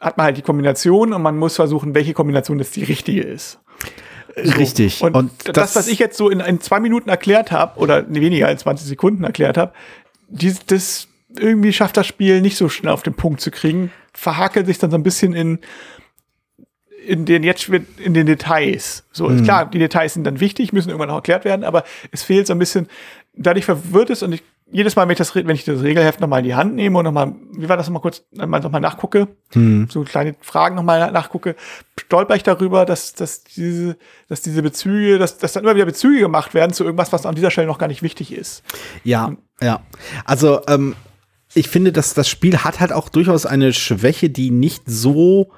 hat 0.00 0.16
man 0.16 0.26
halt 0.26 0.36
die 0.36 0.42
Kombination 0.42 1.12
und 1.12 1.22
man 1.22 1.36
muss 1.36 1.56
versuchen, 1.56 1.94
welche 1.94 2.14
Kombination 2.14 2.58
das 2.58 2.70
die 2.70 2.84
richtige 2.84 3.22
ist. 3.22 3.58
So. 4.36 4.52
Richtig. 4.52 5.02
Und, 5.02 5.16
und 5.16 5.30
das, 5.44 5.54
das, 5.54 5.76
was 5.76 5.88
ich 5.88 5.98
jetzt 5.98 6.16
so 6.16 6.28
in, 6.28 6.40
in 6.40 6.60
zwei 6.60 6.80
Minuten 6.80 7.08
erklärt 7.08 7.50
habe, 7.50 7.78
oder 7.80 8.04
weniger 8.08 8.46
als 8.46 8.62
20 8.62 8.86
Sekunden 8.86 9.24
erklärt 9.24 9.56
habe, 9.56 9.72
das 10.28 11.08
irgendwie 11.36 11.72
schafft 11.72 11.96
das 11.96 12.06
Spiel 12.06 12.40
nicht 12.40 12.56
so 12.56 12.68
schnell 12.68 12.92
auf 12.92 13.02
den 13.02 13.14
Punkt 13.14 13.40
zu 13.40 13.50
kriegen, 13.50 13.92
verhakelt 14.12 14.66
sich 14.66 14.78
dann 14.78 14.90
so 14.90 14.96
ein 14.96 15.02
bisschen 15.02 15.34
in, 15.34 15.58
in 17.06 17.24
den 17.24 17.42
jetzt 17.42 17.68
in 17.68 18.14
den 18.14 18.26
Details. 18.26 19.06
So, 19.12 19.28
mhm. 19.28 19.44
klar, 19.44 19.66
die 19.66 19.78
Details 19.78 20.14
sind 20.14 20.24
dann 20.24 20.40
wichtig, 20.40 20.72
müssen 20.72 20.90
irgendwann 20.90 21.10
auch 21.10 21.16
erklärt 21.16 21.44
werden, 21.44 21.64
aber 21.64 21.84
es 22.10 22.22
fehlt 22.22 22.46
so 22.46 22.52
ein 22.52 22.58
bisschen, 22.58 22.88
dadurch 23.38 23.64
verwirrt 23.64 24.10
es 24.10 24.22
und 24.22 24.32
ich 24.32 24.42
jedes 24.70 24.96
Mal, 24.96 25.04
wenn 25.04 25.12
ich 25.12 25.18
das, 25.18 25.34
wenn 25.34 25.48
ich 25.50 25.64
das 25.64 25.82
Regelheft 25.82 26.20
nochmal 26.20 26.40
in 26.40 26.44
die 26.44 26.54
Hand 26.54 26.74
nehme 26.74 26.98
und 26.98 27.04
nochmal, 27.04 27.34
wie 27.52 27.68
war 27.68 27.76
das 27.76 27.86
nochmal 27.86 28.02
kurz, 28.02 28.22
nochmal 28.32 28.80
nachgucke, 28.80 29.28
hm. 29.52 29.88
so 29.90 30.02
kleine 30.02 30.36
Fragen 30.40 30.76
nochmal 30.76 31.10
nachgucke, 31.10 31.56
stolper 31.98 32.36
ich 32.36 32.42
darüber, 32.42 32.84
dass, 32.84 33.14
dass 33.14 33.44
diese, 33.44 33.96
dass 34.28 34.42
diese 34.42 34.62
Bezüge, 34.62 35.18
dass, 35.18 35.38
dass 35.38 35.54
dann 35.54 35.64
immer 35.64 35.74
wieder 35.74 35.86
Bezüge 35.86 36.20
gemacht 36.20 36.52
werden 36.52 36.72
zu 36.72 36.84
irgendwas, 36.84 37.12
was 37.12 37.24
an 37.24 37.34
dieser 37.34 37.50
Stelle 37.50 37.66
noch 37.66 37.78
gar 37.78 37.88
nicht 37.88 38.02
wichtig 38.02 38.32
ist. 38.32 38.62
Ja, 39.04 39.32
ja. 39.60 39.80
Also, 40.24 40.60
ähm, 40.68 40.94
ich 41.54 41.68
finde, 41.68 41.92
dass 41.92 42.12
das 42.12 42.28
Spiel 42.28 42.58
hat 42.58 42.78
halt 42.78 42.92
auch 42.92 43.08
durchaus 43.08 43.46
eine 43.46 43.72
Schwäche, 43.72 44.28
die 44.28 44.50
nicht 44.50 44.82
so 44.86 45.50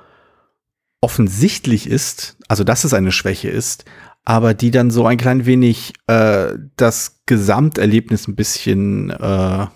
offensichtlich 1.01 1.89
ist, 1.89 2.37
also 2.47 2.63
dass 2.63 2.85
es 2.85 2.95
eine 2.95 3.11
Schwäche 3.11 3.49
ist, 3.49 3.87
aber 4.25 4.55
die 4.55 4.71
dann 4.71 4.91
so 4.91 5.07
ein 5.07 5.19
klein 5.19 5.47
wenig 5.47 5.95
äh, 6.07 6.53
das 6.77 7.20
Gesamterlebnis 7.31 8.27
ein 8.27 8.35
bisschen 8.35 9.11
äh, 9.11 9.67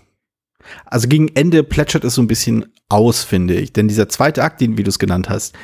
Also 0.87 1.09
gegen 1.09 1.29
Ende 1.29 1.63
plätschert 1.63 2.05
es 2.05 2.15
so 2.15 2.23
ein 2.23 2.27
bisschen 2.27 2.67
aus, 2.89 3.23
finde 3.23 3.55
ich. 3.55 3.73
Denn 3.73 3.89
dieser 3.89 4.09
zweite 4.09 4.43
Akt, 4.43 4.61
den, 4.61 4.77
wie 4.77 4.83
du 4.83 4.89
es 4.89 4.99
genannt 4.99 5.29
hast, 5.29 5.55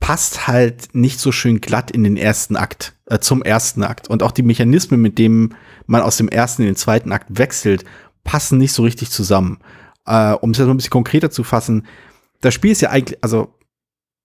passt 0.00 0.46
halt 0.46 0.94
nicht 0.94 1.20
so 1.20 1.32
schön 1.32 1.60
glatt 1.60 1.90
in 1.90 2.04
den 2.04 2.16
ersten 2.16 2.56
Akt, 2.56 2.94
äh, 3.06 3.18
zum 3.18 3.42
ersten 3.42 3.82
Akt. 3.82 4.08
Und 4.08 4.22
auch 4.22 4.32
die 4.32 4.42
Mechanismen, 4.42 5.00
mit 5.00 5.18
denen 5.18 5.54
man 5.86 6.02
aus 6.02 6.16
dem 6.16 6.28
ersten 6.28 6.62
in 6.62 6.68
den 6.68 6.76
zweiten 6.76 7.12
Akt 7.12 7.26
wechselt, 7.38 7.84
passen 8.24 8.58
nicht 8.58 8.72
so 8.72 8.82
richtig 8.82 9.10
zusammen. 9.10 9.58
Äh, 10.06 10.32
um 10.32 10.50
es 10.50 10.58
jetzt 10.58 10.66
mal 10.66 10.74
ein 10.74 10.78
bisschen 10.78 10.90
konkreter 10.90 11.30
zu 11.30 11.44
fassen, 11.44 11.86
das 12.40 12.54
Spiel 12.54 12.72
ist 12.72 12.80
ja 12.80 12.90
eigentlich, 12.90 13.18
also 13.22 13.54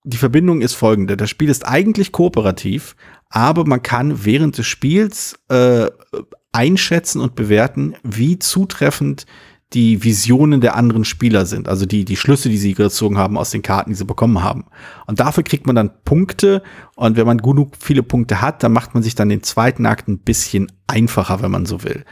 die 0.03 0.17
Verbindung 0.17 0.61
ist 0.61 0.73
folgende. 0.73 1.17
Das 1.17 1.29
Spiel 1.29 1.49
ist 1.49 1.67
eigentlich 1.67 2.11
kooperativ, 2.11 2.95
aber 3.29 3.65
man 3.65 3.81
kann 3.81 4.25
während 4.25 4.57
des 4.57 4.65
Spiels 4.65 5.39
äh, 5.49 5.87
einschätzen 6.51 7.21
und 7.21 7.35
bewerten, 7.35 7.95
wie 8.03 8.39
zutreffend 8.39 9.25
die 9.73 10.03
Visionen 10.03 10.59
der 10.59 10.75
anderen 10.75 11.05
Spieler 11.05 11.45
sind, 11.45 11.69
also 11.69 11.85
die, 11.85 12.03
die 12.03 12.17
Schlüsse, 12.17 12.49
die 12.49 12.57
sie 12.57 12.73
gezogen 12.73 13.17
haben 13.17 13.37
aus 13.37 13.51
den 13.51 13.61
Karten, 13.61 13.91
die 13.91 13.95
sie 13.95 14.05
bekommen 14.05 14.43
haben. 14.43 14.65
Und 15.07 15.21
dafür 15.21 15.43
kriegt 15.43 15.65
man 15.65 15.77
dann 15.77 16.03
Punkte. 16.03 16.61
Und 16.95 17.15
wenn 17.15 17.25
man 17.25 17.37
genug 17.37 17.77
viele 17.79 18.03
Punkte 18.03 18.41
hat, 18.41 18.63
dann 18.63 18.73
macht 18.73 18.93
man 18.93 19.01
sich 19.01 19.15
dann 19.15 19.29
den 19.29 19.43
zweiten 19.43 19.85
Akt 19.85 20.09
ein 20.09 20.19
bisschen 20.19 20.69
einfacher, 20.87 21.41
wenn 21.41 21.51
man 21.51 21.65
so 21.65 21.83
will. 21.83 22.03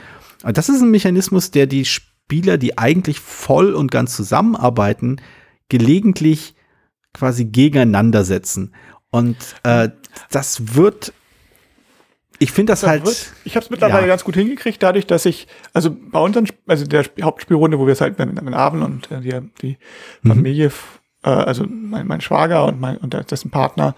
Und 0.44 0.58
das 0.58 0.70
ist 0.70 0.82
ein 0.82 0.92
Mechanismus, 0.92 1.52
der 1.52 1.68
die 1.68 1.84
Spieler, 1.84 2.58
die 2.58 2.78
eigentlich 2.78 3.20
voll 3.20 3.74
und 3.74 3.92
ganz 3.92 4.16
zusammenarbeiten, 4.16 5.20
gelegentlich 5.68 6.56
quasi 7.14 7.44
gegeneinander 7.44 8.24
setzen. 8.24 8.74
Und 9.12 9.36
äh, 9.64 9.90
das 10.32 10.76
wird 10.76 11.14
ich 12.40 12.52
finde 12.52 12.72
das, 12.72 12.84
halt. 12.84 13.06
Wird, 13.06 13.34
ich 13.44 13.56
habe 13.56 13.66
es 13.66 13.70
mittlerweile 13.70 14.02
ja. 14.02 14.08
ganz 14.08 14.24
gut 14.24 14.36
hingekriegt, 14.36 14.82
dadurch, 14.82 15.06
dass 15.06 15.26
ich, 15.26 15.48
also 15.74 15.96
bei 15.96 16.20
unseren, 16.20 16.48
also 16.68 16.86
der 16.86 17.06
Hauptspielrunde, 17.22 17.78
wo 17.78 17.86
wir 17.86 17.94
es 17.94 18.02
halt 18.02 18.18
mit, 18.18 18.42
mit 18.42 18.54
Abend 18.54 18.84
und 18.84 19.12
äh, 19.12 19.20
die, 19.20 19.50
die 19.62 19.78
mhm. 20.22 20.30
Familie, 20.30 20.72
äh, 21.24 21.30
also 21.30 21.66
mein, 21.68 22.08
mein 22.08 22.22
Schwager 22.22 22.66
und 22.66 22.80
mein 22.80 22.98
und 22.98 23.14
dessen 23.30 23.52
Partner 23.52 23.94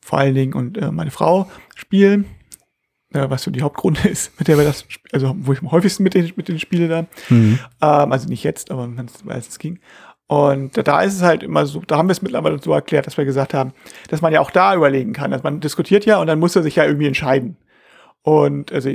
vor 0.00 0.18
allen 0.18 0.34
Dingen 0.34 0.54
und 0.54 0.76
äh, 0.76 0.90
meine 0.90 1.12
Frau 1.12 1.48
spielen, 1.76 2.26
äh, 3.12 3.30
was 3.30 3.44
so 3.44 3.50
die 3.50 3.62
Hauptgründe 3.62 4.08
ist, 4.08 4.38
mit 4.38 4.48
der 4.48 4.58
wir 4.58 4.64
das, 4.64 4.84
also 5.12 5.34
wo 5.38 5.52
ich 5.52 5.62
am 5.62 5.70
häufigsten 5.70 6.02
mit 6.02 6.14
den, 6.14 6.32
mit 6.36 6.48
den 6.48 6.58
spiele 6.58 6.88
da. 6.88 7.06
Mhm. 7.28 7.60
Ähm, 7.80 8.12
also 8.12 8.28
nicht 8.28 8.42
jetzt, 8.42 8.70
aber 8.72 8.90
als 9.28 9.48
es 9.48 9.58
ging. 9.58 9.78
Und 10.26 10.76
da 10.88 11.02
ist 11.02 11.14
es 11.14 11.22
halt 11.22 11.42
immer 11.42 11.66
so, 11.66 11.82
da 11.86 11.98
haben 11.98 12.08
wir 12.08 12.12
es 12.12 12.22
mittlerweile 12.22 12.58
so 12.58 12.72
erklärt, 12.72 13.06
dass 13.06 13.16
wir 13.16 13.24
gesagt 13.24 13.52
haben, 13.52 13.72
dass 14.08 14.22
man 14.22 14.32
ja 14.32 14.40
auch 14.40 14.50
da 14.50 14.74
überlegen 14.74 15.12
kann. 15.12 15.30
Dass 15.30 15.42
man 15.42 15.60
diskutiert 15.60 16.06
ja 16.06 16.18
und 16.18 16.26
dann 16.26 16.40
muss 16.40 16.56
er 16.56 16.62
sich 16.62 16.76
ja 16.76 16.84
irgendwie 16.84 17.06
entscheiden. 17.06 17.56
Und 18.26 18.72
also, 18.72 18.88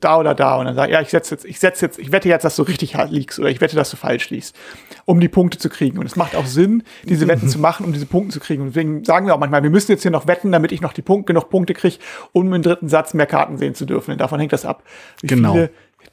da 0.00 0.18
oder 0.18 0.34
da 0.34 0.56
und 0.56 0.64
dann 0.64 0.74
sage 0.74 0.92
ja, 0.92 1.00
ich 1.00 1.08
setze 1.08 1.36
jetzt, 1.36 1.44
ich 1.44 1.60
setze 1.60 1.86
jetzt, 1.86 2.00
ich 2.00 2.10
wette 2.10 2.28
jetzt, 2.28 2.42
dass 2.42 2.56
du 2.56 2.64
richtig 2.64 2.96
liegst 3.10 3.38
oder 3.38 3.48
ich 3.48 3.60
wette, 3.60 3.76
dass 3.76 3.90
du 3.90 3.96
falsch 3.96 4.28
liegst, 4.30 4.56
um 5.04 5.20
die 5.20 5.28
Punkte 5.28 5.56
zu 5.58 5.68
kriegen. 5.68 5.98
Und 5.98 6.06
es 6.06 6.16
macht 6.16 6.34
auch 6.34 6.44
Sinn, 6.44 6.82
diese 7.04 7.28
Wetten 7.28 7.48
zu 7.48 7.60
machen, 7.60 7.86
um 7.86 7.92
diese 7.92 8.06
Punkte 8.06 8.32
zu 8.32 8.40
kriegen. 8.40 8.62
Und 8.62 8.68
deswegen 8.70 9.04
sagen 9.04 9.26
wir 9.26 9.36
auch 9.36 9.38
manchmal, 9.38 9.62
wir 9.62 9.70
müssen 9.70 9.92
jetzt 9.92 10.02
hier 10.02 10.10
noch 10.10 10.26
wetten, 10.26 10.50
damit 10.50 10.72
ich 10.72 10.80
noch 10.80 10.92
die 10.92 11.02
Punkte, 11.02 11.32
genug 11.32 11.48
Punkte 11.48 11.74
kriege, 11.74 11.98
um 12.32 12.52
im 12.52 12.60
dritten 12.60 12.88
Satz 12.88 13.14
mehr 13.14 13.26
Karten 13.26 13.56
sehen 13.56 13.76
zu 13.76 13.84
dürfen. 13.84 14.10
Und 14.10 14.20
davon 14.20 14.40
hängt 14.40 14.52
das 14.52 14.64
ab, 14.64 14.82
wie 15.20 15.28
genau. 15.28 15.52
viele 15.52 15.70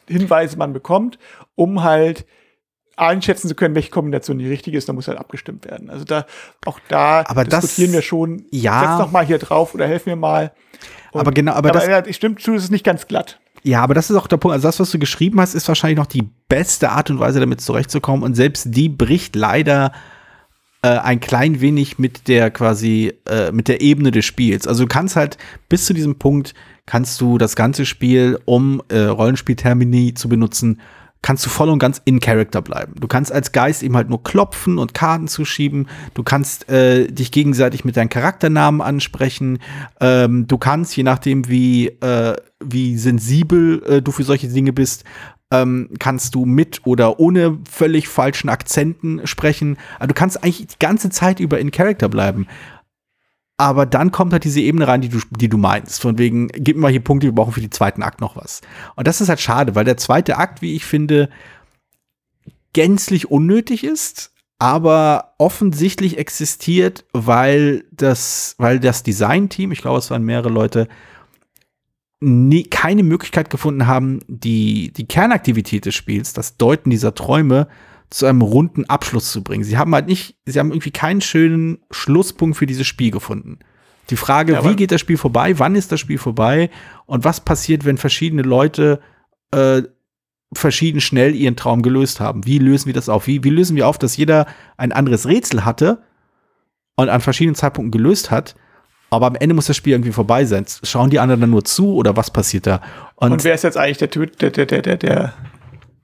Hinweise 0.07 0.57
man 0.57 0.73
bekommt, 0.73 1.17
um 1.55 1.81
halt 1.81 2.27
einschätzen 2.97 3.47
zu 3.47 3.55
können, 3.55 3.75
welche 3.75 3.89
Kombination 3.89 4.37
die 4.37 4.47
richtige 4.47 4.77
ist, 4.77 4.87
da 4.87 4.93
muss 4.93 5.07
halt 5.07 5.17
abgestimmt 5.17 5.65
werden. 5.65 5.89
Also 5.89 6.05
da, 6.05 6.25
auch 6.65 6.79
da 6.87 7.23
aber 7.25 7.43
diskutieren 7.43 7.87
das, 7.87 7.95
wir 7.95 8.01
schon, 8.03 8.45
ja. 8.51 8.79
setz 8.79 9.05
doch 9.05 9.11
mal 9.11 9.25
hier 9.25 9.39
drauf 9.39 9.73
oder 9.73 9.87
helf 9.87 10.05
mir 10.05 10.15
mal. 10.15 10.53
Und, 11.15 11.21
aber 11.21 11.31
genau, 11.31 11.53
aber, 11.53 11.69
aber 11.69 12.01
das 12.01 12.15
stimmt 12.15 12.41
zu, 12.41 12.55
es 12.55 12.65
ist 12.65 12.71
nicht 12.71 12.83
ganz 12.83 13.07
glatt. 13.07 13.39
Ja, 13.63 13.81
aber 13.81 13.93
das 13.93 14.09
ist 14.09 14.17
auch 14.17 14.27
der 14.27 14.35
Punkt. 14.35 14.53
Also 14.53 14.67
das, 14.67 14.79
was 14.81 14.91
du 14.91 14.99
geschrieben 14.99 15.39
hast, 15.39 15.55
ist 15.55 15.67
wahrscheinlich 15.67 15.97
noch 15.97 16.05
die 16.05 16.29
beste 16.49 16.89
Art 16.89 17.09
und 17.09 17.19
Weise, 17.19 17.39
damit 17.39 17.61
zurechtzukommen. 17.61 18.21
Und 18.21 18.35
selbst 18.35 18.67
die 18.69 18.89
bricht 18.89 19.35
leider 19.35 19.93
äh, 20.81 20.89
ein 20.89 21.21
klein 21.21 21.61
wenig 21.61 21.97
mit 21.97 22.27
der 22.27 22.51
quasi 22.51 23.13
äh, 23.27 23.53
mit 23.53 23.69
der 23.69 23.79
Ebene 23.79 24.11
des 24.11 24.25
Spiels. 24.25 24.67
Also 24.67 24.83
du 24.83 24.87
kannst 24.89 25.15
halt 25.15 25.37
bis 25.69 25.85
zu 25.85 25.93
diesem 25.93 26.19
Punkt 26.19 26.53
kannst 26.85 27.21
du 27.21 27.37
das 27.37 27.55
ganze 27.55 27.85
Spiel, 27.85 28.37
um 28.43 28.83
äh, 28.89 28.99
Rollenspieltermini 28.99 30.15
zu 30.15 30.27
benutzen, 30.27 30.81
kannst 31.25 31.43
du 31.43 31.49
voll 31.49 31.69
und 31.69 31.79
ganz 31.79 31.99
in 32.05 32.19
Character 32.19 32.61
bleiben. 32.61 32.93
Du 32.99 33.07
kannst 33.07 33.31
als 33.31 33.51
Geist 33.51 33.81
eben 33.81 33.95
halt 33.95 34.09
nur 34.09 34.21
klopfen 34.21 34.77
und 34.77 34.93
Karten 34.93 35.27
zuschieben. 35.27 35.87
Du 36.13 36.21
kannst 36.21 36.69
äh, 36.69 37.07
dich 37.07 37.31
gegenseitig 37.31 37.83
mit 37.83 37.97
deinen 37.97 38.09
Charakternamen 38.09 38.79
ansprechen. 38.79 39.57
Ähm, 39.99 40.45
du 40.45 40.59
kannst, 40.59 40.95
je 40.95 41.01
nachdem, 41.01 41.47
wie, 41.47 41.87
äh, 41.87 42.35
wie 42.63 42.95
sensibel 42.99 43.81
äh, 43.85 44.01
du 44.03 44.11
für 44.11 44.23
solche 44.23 44.49
Dinge 44.49 44.71
bist, 44.71 45.03
ähm, 45.49 45.89
kannst 45.97 46.35
du 46.35 46.45
mit 46.45 46.81
oder 46.85 47.19
ohne 47.19 47.57
völlig 47.67 48.07
falschen 48.07 48.49
Akzenten 48.49 49.25
sprechen. 49.25 49.77
Also 49.97 50.09
du 50.09 50.13
kannst 50.13 50.43
eigentlich 50.43 50.67
die 50.67 50.79
ganze 50.79 51.09
Zeit 51.09 51.39
über 51.39 51.59
in 51.59 51.71
Character 51.71 52.07
bleiben. 52.07 52.45
Aber 53.57 53.85
dann 53.85 54.11
kommt 54.11 54.33
halt 54.33 54.43
diese 54.43 54.59
Ebene 54.59 54.87
rein, 54.87 55.01
die 55.01 55.09
du, 55.09 55.19
die 55.29 55.47
du 55.47 55.57
meinst. 55.57 56.01
Von 56.01 56.17
wegen, 56.17 56.49
gib 56.49 56.75
mir 56.75 56.83
mal 56.83 56.91
hier 56.91 57.03
Punkte, 57.03 57.27
wir 57.27 57.35
brauchen 57.35 57.53
für 57.53 57.61
den 57.61 57.71
zweiten 57.71 58.03
Akt 58.03 58.19
noch 58.19 58.35
was. 58.35 58.61
Und 58.95 59.07
das 59.07 59.21
ist 59.21 59.29
halt 59.29 59.39
schade, 59.39 59.75
weil 59.75 59.85
der 59.85 59.97
zweite 59.97 60.37
Akt, 60.37 60.61
wie 60.61 60.75
ich 60.75 60.83
finde, 60.83 61.29
gänzlich 62.73 63.31
unnötig 63.31 63.85
ist, 63.85 64.33
aber 64.59 65.35
offensichtlich 65.37 66.17
existiert, 66.17 67.05
weil 67.13 67.85
das, 67.91 68.55
weil 68.57 68.79
das 68.79 69.03
Design-Team, 69.03 69.71
ich 69.71 69.81
glaube, 69.81 69.99
es 69.99 70.11
waren 70.11 70.23
mehrere 70.23 70.49
Leute, 70.49 70.87
nie, 72.19 72.63
keine 72.63 73.03
Möglichkeit 73.03 73.49
gefunden 73.49 73.87
haben, 73.87 74.19
die, 74.27 74.91
die 74.91 75.07
Kernaktivität 75.07 75.85
des 75.85 75.95
Spiels, 75.95 76.33
das 76.33 76.57
Deuten 76.57 76.89
dieser 76.89 77.15
Träume, 77.15 77.67
zu 78.15 78.25
einem 78.27 78.41
runden 78.41 78.85
Abschluss 78.85 79.29
zu 79.33 79.43
bringen. 79.43 79.65
Sie 79.65 79.77
haben 79.77 79.93
halt 79.93 80.07
nicht, 80.07 80.37
sie 80.45 80.57
haben 80.57 80.71
irgendwie 80.71 80.91
keinen 80.91 81.19
schönen 81.19 81.79
Schlusspunkt 81.91 82.55
für 82.55 82.65
dieses 82.65 82.87
Spiel 82.87 83.11
gefunden. 83.11 83.59
Die 84.09 84.15
Frage, 84.15 84.53
ja, 84.53 84.63
wie 84.63 84.77
geht 84.77 84.93
das 84.93 85.01
Spiel 85.01 85.17
vorbei, 85.17 85.59
wann 85.59 85.75
ist 85.75 85.91
das 85.91 85.99
Spiel 85.99 86.17
vorbei 86.17 86.69
und 87.07 87.25
was 87.25 87.41
passiert, 87.41 87.83
wenn 87.83 87.97
verschiedene 87.97 88.43
Leute 88.43 89.01
äh, 89.51 89.81
verschieden 90.53 91.01
schnell 91.01 91.35
ihren 91.35 91.57
Traum 91.57 91.81
gelöst 91.81 92.21
haben. 92.21 92.45
Wie 92.45 92.57
lösen 92.57 92.85
wir 92.85 92.93
das 92.93 93.09
auf? 93.09 93.27
Wie, 93.27 93.43
wie 93.43 93.49
lösen 93.49 93.75
wir 93.75 93.85
auf, 93.85 93.97
dass 93.97 94.15
jeder 94.15 94.45
ein 94.77 94.93
anderes 94.93 95.27
Rätsel 95.27 95.65
hatte 95.65 96.01
und 96.95 97.09
an 97.09 97.19
verschiedenen 97.19 97.55
Zeitpunkten 97.55 97.91
gelöst 97.91 98.31
hat, 98.31 98.55
aber 99.09 99.27
am 99.27 99.35
Ende 99.35 99.55
muss 99.55 99.65
das 99.65 99.75
Spiel 99.75 99.91
irgendwie 99.91 100.13
vorbei 100.13 100.45
sein. 100.45 100.65
Schauen 100.83 101.09
die 101.09 101.19
anderen 101.19 101.41
dann 101.41 101.49
nur 101.49 101.65
zu 101.65 101.95
oder 101.95 102.15
was 102.15 102.31
passiert 102.31 102.65
da? 102.65 102.79
Und, 103.15 103.33
und 103.33 103.43
wer 103.43 103.55
ist 103.55 103.63
jetzt 103.63 103.77
eigentlich 103.77 103.97
der, 103.97 104.07
der, 104.07 104.51
der, 104.51 104.81
der, 104.81 104.97
der, 104.97 105.33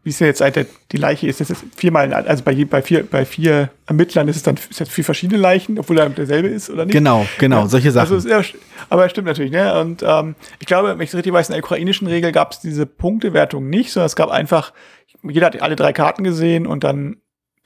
wie 0.03 0.09
ist 0.09 0.19
denn 0.19 0.27
jetzt 0.27 0.39
seit 0.39 0.55
der, 0.55 0.65
die 0.91 0.97
Leiche 0.97 1.27
ist, 1.27 1.41
ist 1.41 1.53
viermal, 1.75 2.11
also 2.11 2.43
bei, 2.43 2.65
bei, 2.65 2.81
vier, 2.81 3.05
bei 3.05 3.23
vier 3.23 3.69
Ermittlern 3.85 4.27
ist 4.27 4.35
es 4.37 4.43
dann 4.43 4.55
ist 4.55 4.91
vier 4.91 5.03
verschiedene 5.03 5.39
Leichen, 5.39 5.77
obwohl 5.77 5.99
er 5.99 6.09
derselbe 6.09 6.47
ist, 6.47 6.71
oder 6.71 6.85
nicht? 6.85 6.93
Genau, 6.93 7.27
genau, 7.37 7.61
ja, 7.61 7.67
solche 7.67 7.91
Sachen. 7.91 8.13
Also, 8.13 8.27
ja, 8.27 8.41
aber 8.89 9.07
stimmt 9.09 9.27
natürlich, 9.27 9.51
ne? 9.51 9.79
Und 9.79 10.01
ähm, 10.03 10.35
ich 10.59 10.65
glaube, 10.65 10.89
wenn 10.89 11.01
ich 11.01 11.09
es 11.09 11.15
richtig 11.15 11.33
weiß, 11.33 11.49
in 11.49 11.53
der 11.53 11.63
ukrainischen 11.63 12.07
Regel 12.07 12.31
gab 12.31 12.53
es 12.53 12.59
diese 12.61 12.87
Punktewertung 12.87 13.69
nicht, 13.69 13.91
sondern 13.91 14.07
es 14.07 14.15
gab 14.15 14.31
einfach, 14.31 14.73
jeder 15.21 15.45
hat 15.45 15.61
alle 15.61 15.75
drei 15.75 15.93
Karten 15.93 16.23
gesehen 16.23 16.65
und 16.65 16.83
dann 16.83 17.17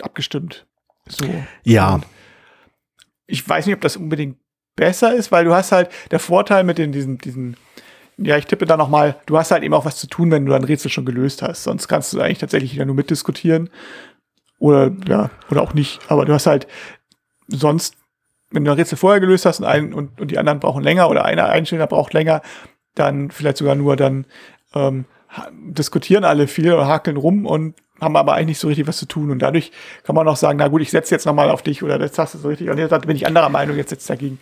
abgestimmt. 0.02 0.66
So. 1.08 1.26
Ja. 1.64 1.96
Und 1.96 2.06
ich 3.28 3.48
weiß 3.48 3.66
nicht, 3.66 3.76
ob 3.76 3.82
das 3.82 3.96
unbedingt 3.96 4.38
besser 4.76 5.14
ist, 5.16 5.32
weil 5.32 5.46
du 5.46 5.54
hast 5.54 5.72
halt 5.72 5.90
der 6.12 6.20
Vorteil 6.20 6.66
mit 6.66 6.78
den, 6.78 6.92
diesen, 6.92 7.18
diesen 7.18 7.56
ja, 8.18 8.38
ich 8.38 8.46
tippe 8.46 8.66
da 8.66 8.78
noch 8.78 8.90
mal, 8.90 9.18
du 9.26 9.38
hast 9.38 9.52
halt 9.52 9.64
eben 9.64 9.74
auch 9.74 9.86
was 9.86 9.98
zu 9.98 10.08
tun, 10.08 10.32
wenn 10.32 10.46
du 10.46 10.52
dein 10.52 10.64
Rätsel 10.64 10.90
schon 10.90 11.06
gelöst 11.06 11.42
hast. 11.42 11.64
Sonst 11.64 11.88
kannst 11.88 12.14
du 12.14 12.22
eigentlich 12.22 12.40
tatsächlich 12.40 12.74
ja 12.74 12.86
nur 12.86 12.96
mitdiskutieren. 12.96 13.70
Oder, 14.60 14.92
ja, 15.08 15.30
oder 15.52 15.62
auch 15.62 15.74
nicht. 15.74 16.00
Aber 16.08 16.26
du 16.26 16.34
hast 16.34 16.48
halt 16.48 16.68
sonst, 17.48 17.96
wenn 18.52 18.64
du 18.64 18.72
ein 18.72 18.78
Rätsel 18.78 18.98
vorher 18.98 19.20
gelöst 19.20 19.46
hast 19.46 19.60
und, 19.60 19.66
ein, 19.66 19.94
und, 19.94 20.22
und 20.22 20.32
die 20.32 20.38
anderen 20.38 20.60
brauchen 20.60 20.84
länger 20.84 21.10
oder 21.10 21.26
einer 21.26 21.50
Einsteller 21.50 21.88
braucht 21.88 22.14
länger, 22.14 22.42
dann 22.96 23.32
vielleicht 23.32 23.58
sogar 23.58 23.76
nur 23.76 23.98
dann 23.98 24.26
ähm, 24.74 25.06
diskutieren 25.52 26.24
alle 26.24 26.48
viel 26.48 26.72
oder 26.72 26.88
hakeln 26.88 27.18
rum 27.18 27.46
und 27.46 27.76
haben 28.00 28.16
aber 28.16 28.34
eigentlich 28.34 28.48
nicht 28.48 28.60
so 28.60 28.68
richtig 28.68 28.88
was 28.88 28.98
zu 28.98 29.08
tun. 29.08 29.32
Und 29.32 29.40
dadurch 29.40 29.72
kann 30.04 30.16
man 30.16 30.28
auch 30.28 30.38
sagen, 30.38 30.58
na 30.60 30.70
gut, 30.70 30.82
ich 30.82 30.92
setze 30.92 31.14
jetzt 31.14 31.26
noch 31.26 31.34
mal 31.34 31.50
auf 31.50 31.62
dich 31.62 31.84
oder 31.84 32.00
das 32.00 32.18
hast 32.18 32.36
du 32.36 32.38
so 32.38 32.48
richtig. 32.48 32.70
Und 32.70 32.78
jetzt 32.78 32.92
bin 33.06 33.16
ich 33.16 33.28
anderer 33.28 33.50
Meinung, 33.50 33.76
jetzt 33.76 33.90
setzt 33.90 34.10
dagegen. 34.10 34.40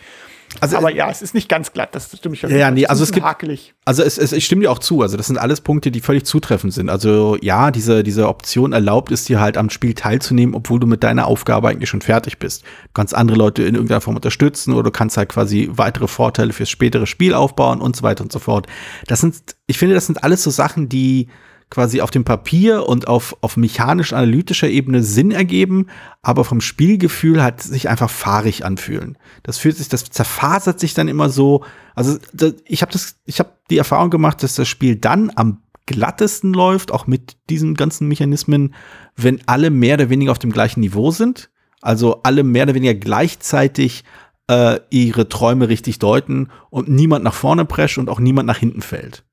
Also, 0.60 0.78
aber 0.78 0.94
ja, 0.94 1.10
es 1.10 1.22
ist 1.22 1.34
nicht 1.34 1.50
ganz 1.50 1.74
glatt, 1.74 1.94
das 1.94 2.16
stimmt 2.18 2.38
schon. 2.38 2.50
Ja, 2.52 2.58
ja, 2.58 2.72
nee, 2.72 2.86
also 2.86 3.04
es 3.04 3.12
gibt, 3.12 3.26
hakelig. 3.26 3.74
also 3.86 4.04
es, 4.04 4.18
es, 4.18 4.32
ich 4.32 4.46
stimme 4.46 4.62
dir 4.62 4.72
auch 4.72 4.80
zu, 4.80 5.02
also 5.02 5.18
das 5.18 5.28
sind 5.28 5.38
alles 5.38 5.62
Punkte, 5.62 5.92
die 5.92 6.00
völlig 6.00 6.26
zutreffend 6.26 6.74
sind. 6.74 6.90
Also 6.90 7.38
ja, 7.42 7.72
diese, 7.72 8.04
diese 8.04 8.28
Option 8.28 8.74
erlaubt 8.74 9.12
es 9.12 9.26
dir 9.26 9.40
halt 9.40 9.58
am 9.58 9.70
Spiel 9.70 9.94
teilzunehmen, 9.94 10.56
obwohl 10.56 10.80
du 10.80 10.88
mit 10.88 11.04
deiner 11.04 11.28
Aufgabe 11.28 11.70
eigentlich 11.70 11.90
schon 11.90 12.02
fertig 12.02 12.40
bist. 12.40 12.64
Du 12.64 12.90
kannst 12.94 13.16
andere 13.16 13.38
Leute 13.38 13.64
in 13.64 13.76
irgendeiner 13.76 14.02
Form 14.02 14.16
unterstützen 14.16 14.74
oder 14.74 14.84
du 14.84 14.92
kannst 14.92 15.18
halt 15.18 15.30
quasi 15.30 15.70
weitere 15.72 16.08
Vorteile 16.08 16.54
fürs 16.54 16.70
spätere 16.70 17.08
Spiel 17.08 17.34
aufbauen 17.34 17.82
und 17.82 17.96
so 17.96 18.04
weiter 18.04 18.24
und 18.24 18.32
so 18.32 18.40
fort. 18.40 18.68
Das 19.08 19.22
sind, 19.22 19.36
ich 19.68 19.78
finde, 19.78 19.96
das 19.96 20.06
sind 20.06 20.24
alles 20.24 20.44
so 20.44 20.50
Sachen, 20.50 20.90
die 20.90 21.28
quasi 21.70 22.02
auf 22.02 22.12
dem 22.12 22.24
Papier 22.24 22.88
und 22.88 23.08
auf, 23.08 23.36
auf 23.42 23.58
mechanisch-analytischer 23.58 24.70
Ebene 24.70 25.04
Sinn 25.04 25.32
ergeben, 25.32 25.88
aber 26.22 26.46
vom 26.46 26.62
Spielgefühl 26.62 27.42
halt 27.42 27.62
sich 27.62 27.90
einfach 27.90 28.10
fahrig 28.10 28.66
anfühlen. 28.66 29.18
Das 29.44 29.58
fühlt 29.58 29.78
sich, 29.78 29.90
das 29.90 30.06
zerfasert 30.06 30.80
sich 30.80 30.94
dann 30.94 31.08
immer 31.08 31.30
so. 31.30 31.64
Also 31.96 32.18
ich 32.66 32.82
habe 32.82 32.92
das, 32.92 33.18
ich 33.26 33.40
habe 33.40 33.52
die 33.70 33.78
Erfahrung 33.78 34.10
gemacht, 34.10 34.44
dass 34.44 34.56
das 34.56 34.68
Spiel 34.68 34.96
dann 34.96 35.32
am 35.36 35.64
glattesten 35.86 36.54
läuft, 36.54 36.92
auch 36.92 37.08
mit 37.08 37.38
diesen 37.50 37.76
ganzen 37.76 38.08
Mechanismen, 38.08 38.74
wenn 39.16 39.42
alle 39.48 39.70
mehr 39.70 39.96
oder 39.96 40.10
weniger 40.10 40.32
auf 40.32 40.40
dem 40.40 40.52
gleichen 40.52 40.80
Niveau 40.80 41.12
sind. 41.12 41.50
Also 41.82 42.22
alle 42.24 42.44
mehr 42.44 42.64
oder 42.64 42.76
weniger 42.76 42.94
gleichzeitig 42.94 44.06
äh, 44.48 44.80
ihre 44.90 45.28
Träume 45.28 45.70
richtig 45.70 46.00
deuten 46.00 46.50
und 46.70 46.88
niemand 46.88 47.24
nach 47.24 47.34
vorne 47.34 47.66
prescht 47.66 47.98
und 47.98 48.10
auch 48.10 48.20
niemand 48.20 48.48
nach 48.48 48.58
hinten 48.58 48.82
fällt. 48.82 49.26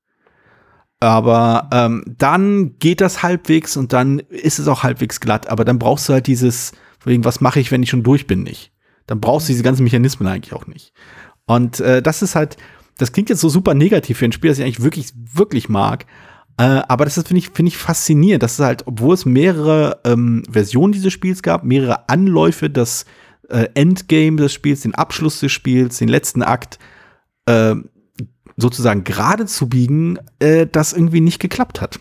Aber 1.00 1.68
ähm, 1.72 2.04
dann 2.18 2.78
geht 2.78 3.00
das 3.00 3.22
halbwegs 3.22 3.76
und 3.76 3.94
dann 3.94 4.18
ist 4.18 4.58
es 4.58 4.68
auch 4.68 4.82
halbwegs 4.82 5.20
glatt. 5.20 5.48
Aber 5.48 5.64
dann 5.64 5.78
brauchst 5.78 6.08
du 6.08 6.12
halt 6.12 6.26
dieses, 6.26 6.72
wegen, 7.04 7.24
was 7.24 7.40
mache 7.40 7.58
ich, 7.58 7.72
wenn 7.72 7.82
ich 7.82 7.90
schon 7.90 8.02
durch 8.02 8.26
bin, 8.26 8.42
nicht. 8.42 8.70
Dann 9.06 9.20
brauchst 9.20 9.48
du 9.48 9.52
diese 9.52 9.62
ganzen 9.62 9.84
Mechanismen 9.84 10.28
eigentlich 10.28 10.52
auch 10.52 10.66
nicht. 10.66 10.92
Und 11.46 11.80
äh, 11.80 12.02
das 12.02 12.22
ist 12.22 12.36
halt, 12.36 12.58
das 12.98 13.12
klingt 13.12 13.30
jetzt 13.30 13.40
so 13.40 13.48
super 13.48 13.74
negativ 13.74 14.18
für 14.18 14.26
ein 14.26 14.32
Spiel, 14.32 14.50
das 14.50 14.58
ich 14.58 14.64
eigentlich 14.64 14.82
wirklich, 14.82 15.12
wirklich 15.34 15.70
mag. 15.70 16.04
Äh, 16.58 16.82
aber 16.86 17.06
das 17.06 17.14
finde 17.14 17.38
ich, 17.38 17.48
finde 17.48 17.70
ich 17.70 17.78
faszinierend, 17.78 18.42
dass 18.42 18.58
es 18.58 18.64
halt, 18.64 18.86
obwohl 18.86 19.14
es 19.14 19.24
mehrere 19.24 20.00
ähm, 20.04 20.42
Versionen 20.50 20.92
dieses 20.92 21.12
Spiels 21.12 21.42
gab, 21.42 21.64
mehrere 21.64 22.10
Anläufe, 22.10 22.68
das 22.68 23.06
äh, 23.48 23.68
Endgame 23.74 24.36
des 24.36 24.52
Spiels, 24.52 24.82
den 24.82 24.94
Abschluss 24.94 25.40
des 25.40 25.50
Spiels, 25.50 25.96
den 25.96 26.08
letzten 26.08 26.42
Akt, 26.42 26.78
äh, 27.46 27.74
sozusagen 28.60 29.04
gerade 29.04 29.46
zu 29.46 29.68
biegen, 29.68 30.18
äh, 30.38 30.66
das 30.66 30.92
irgendwie 30.92 31.20
nicht 31.20 31.40
geklappt 31.40 31.80
hat. 31.80 32.00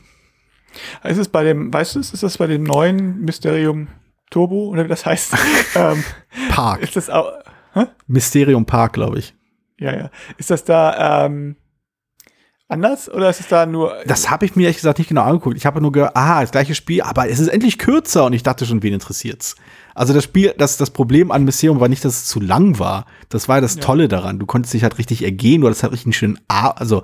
Ist 1.04 1.18
es 1.18 1.28
bei 1.28 1.44
dem, 1.44 1.74
weißt 1.74 1.96
du, 1.96 2.00
ist 2.00 2.22
das 2.22 2.38
bei 2.38 2.48
dem 2.48 2.64
neuen 2.64 3.22
Mysterium 3.22 3.88
Turbo 4.30 4.68
oder 4.68 4.86
wie 4.86 4.90
das 4.90 5.06
heißt? 5.06 5.36
ähm, 5.76 6.04
Park. 6.50 6.82
Ist 6.82 6.96
das 6.96 7.10
auch, 7.10 7.32
hä? 7.74 7.86
Mysterium 8.08 8.66
Park, 8.66 8.94
glaube 8.94 9.20
ich. 9.20 9.34
Ja, 9.80 9.96
ja. 9.96 10.12
Ist 10.38 10.52
das 10.52 10.64
da 10.64 11.26
ähm, 11.26 11.56
anders 12.70 13.12
oder 13.12 13.30
ist 13.30 13.40
es 13.40 13.48
da 13.48 13.66
nur. 13.66 13.96
Das 14.06 14.30
habe 14.30 14.46
ich 14.46 14.56
mir 14.56 14.64
ehrlich 14.64 14.78
gesagt 14.78 15.00
nicht 15.00 15.10
genau 15.10 15.24
angeguckt. 15.24 15.58
Ich 15.58 15.66
habe 15.66 15.82
nur 15.82 15.92
gehört, 15.92 16.16
ah, 16.16 16.42
das 16.42 16.52
gleiche 16.52 16.76
Spiel, 16.76 17.02
aber 17.02 17.30
es 17.30 17.40
ist 17.40 17.48
endlich 17.50 17.78
kürzer 17.78 18.26
und 18.26 18.34
ich 18.34 18.44
dachte 18.44 18.66
schon, 18.66 18.82
wen 18.84 18.94
interessiert's? 18.94 19.56
Also 19.96 20.14
das 20.14 20.24
Spiel, 20.24 20.54
das, 20.58 20.78
das 20.78 20.92
Problem 20.92 21.32
an 21.32 21.44
Mysterium 21.44 21.80
war 21.80 21.90
nicht, 21.90 22.06
dass 22.06 22.14
es 22.14 22.26
zu 22.26 22.40
lang 22.40 22.80
war. 22.80 23.06
Das 23.28 23.50
war 23.50 23.60
das 23.60 23.76
ja. 23.76 23.82
Tolle 23.82 24.08
daran. 24.08 24.40
Du 24.40 24.46
konntest 24.46 24.74
dich 24.74 24.84
halt 24.84 24.98
richtig 24.98 25.24
ergehen, 25.24 25.62
du 25.62 25.68
hattest 25.68 25.84
halt 25.84 25.92
richtig 25.92 26.08
einen 26.08 26.14
schönen, 26.14 26.40
A 26.48 26.70
also 26.70 27.04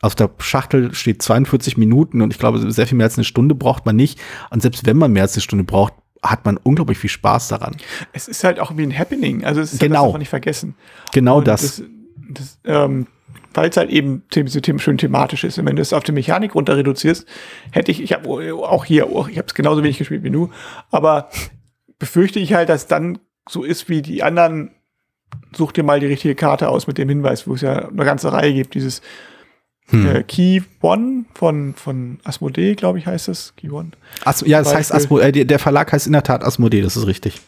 auf 0.00 0.14
der 0.14 0.30
Schachtel 0.38 0.94
steht 0.94 1.22
42 1.22 1.76
Minuten 1.76 2.20
und 2.20 2.32
ich 2.32 2.38
glaube, 2.38 2.70
sehr 2.70 2.86
viel 2.86 2.96
mehr 2.96 3.06
als 3.06 3.16
eine 3.16 3.24
Stunde 3.24 3.54
braucht 3.54 3.86
man 3.86 3.96
nicht. 3.96 4.20
Und 4.50 4.60
selbst 4.60 4.86
wenn 4.86 4.98
man 4.98 5.12
mehr 5.12 5.22
als 5.22 5.34
eine 5.34 5.40
Stunde 5.40 5.64
braucht, 5.64 5.94
hat 6.22 6.44
man 6.44 6.56
unglaublich 6.58 6.98
viel 6.98 7.10
Spaß 7.10 7.48
daran. 7.48 7.76
Es 8.12 8.28
ist 8.28 8.44
halt 8.44 8.60
auch 8.60 8.76
wie 8.76 8.82
ein 8.82 8.96
Happening. 8.96 9.44
Also 9.44 9.60
es 9.60 9.72
ist 9.72 9.80
genau. 9.80 10.04
das 10.04 10.12
darf 10.12 10.18
nicht 10.18 10.28
vergessen. 10.28 10.74
Genau 11.12 11.38
und 11.38 11.48
das. 11.48 11.62
das, 11.62 11.82
das 12.28 12.58
ähm, 12.64 13.06
weil 13.54 13.70
es 13.70 13.76
halt 13.76 13.90
eben 13.90 14.22
so 14.46 14.60
schön 14.78 14.98
thematisch 14.98 15.44
ist. 15.44 15.58
Und 15.58 15.66
wenn 15.66 15.76
du 15.76 15.82
es 15.82 15.92
auf 15.92 16.04
die 16.04 16.12
Mechanik 16.12 16.54
runter 16.54 16.76
reduzierst, 16.76 17.26
hätte 17.70 17.90
ich, 17.90 18.02
ich 18.02 18.12
habe 18.12 18.28
auch 18.28 18.84
hier, 18.84 19.04
ich 19.30 19.38
habe 19.38 19.46
es 19.46 19.54
genauso 19.54 19.82
wenig 19.82 19.98
gespielt 19.98 20.22
wie 20.22 20.30
du, 20.30 20.50
aber 20.90 21.28
befürchte 21.98 22.38
ich 22.38 22.54
halt, 22.54 22.68
dass 22.68 22.86
dann 22.86 23.18
so 23.48 23.62
ist 23.62 23.88
wie 23.88 24.02
die 24.02 24.22
anderen, 24.22 24.70
such 25.54 25.72
dir 25.72 25.82
mal 25.82 26.00
die 26.00 26.06
richtige 26.06 26.34
Karte 26.34 26.68
aus 26.68 26.86
mit 26.86 26.98
dem 26.98 27.08
Hinweis, 27.08 27.46
wo 27.46 27.54
es 27.54 27.60
ja 27.60 27.88
eine 27.88 28.04
ganze 28.04 28.32
Reihe 28.32 28.52
gibt, 28.54 28.74
dieses 28.74 29.02
hm. 29.88 30.06
äh, 30.06 30.22
Key 30.22 30.62
One 30.80 31.24
von, 31.34 31.74
von 31.74 32.18
Asmodee, 32.24 32.74
glaube 32.74 32.98
ich, 32.98 33.06
heißt 33.06 33.28
das. 33.28 33.54
Key 33.56 33.70
One. 33.70 33.90
As 34.24 34.42
ja, 34.46 34.58
das 34.58 34.74
heißt 34.74 34.92
Asmodee, 34.92 35.40
äh, 35.40 35.44
der 35.44 35.58
Verlag 35.58 35.92
heißt 35.92 36.06
in 36.06 36.12
der 36.12 36.22
Tat 36.22 36.42
Asmodee, 36.44 36.80
das 36.80 36.96
ist 36.96 37.06
richtig. 37.06 37.40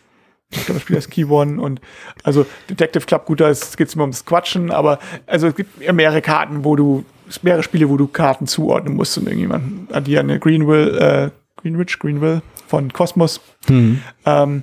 Ich 0.51 0.65
glaube, 0.65 0.75
das 0.75 0.83
Spiel 0.83 0.97
heißt 0.97 1.11
Key 1.11 1.25
One 1.25 1.61
und 1.61 1.81
also 2.23 2.47
Detective 2.71 3.05
Club, 3.05 3.27
gut, 3.27 3.41
da 3.41 3.49
geht 3.49 3.89
es 3.89 3.95
immer 3.95 4.05
ums 4.05 4.25
Quatschen, 4.25 4.71
aber 4.71 4.99
also 5.27 5.49
es 5.49 5.57
gibt 5.57 5.93
mehrere 5.93 6.23
Karten, 6.23 6.65
wo 6.65 6.77
du, 6.77 7.05
mehrere 7.43 7.63
Spiele, 7.63 7.89
wo 7.89 7.97
du 7.97 8.07
Karten 8.07 8.47
zuordnen 8.47 8.95
musst 8.95 9.19
und 9.19 9.27
irgendjemand 9.27 9.93
addieren. 9.93 10.29
Greenville, 10.39 10.99
äh, 10.99 11.31
Greenwich, 11.61 11.99
Greenville, 11.99 12.43
von 12.67 12.93
Kosmos. 12.93 13.41
Mhm. 13.69 14.03
Ähm, 14.25 14.63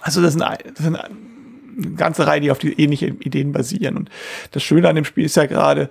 also 0.00 0.20
das 0.20 0.32
sind, 0.32 0.42
das 0.42 0.84
sind 0.84 0.96
eine 0.96 1.94
ganze 1.96 2.26
Reihe, 2.26 2.40
die 2.40 2.50
auf 2.50 2.58
die 2.58 2.72
ähnlichen 2.72 3.20
Ideen 3.20 3.52
basieren. 3.52 3.96
Und 3.96 4.10
das 4.50 4.62
Schöne 4.62 4.88
an 4.88 4.96
dem 4.96 5.04
Spiel 5.04 5.24
ist 5.24 5.36
ja 5.36 5.46
gerade, 5.46 5.88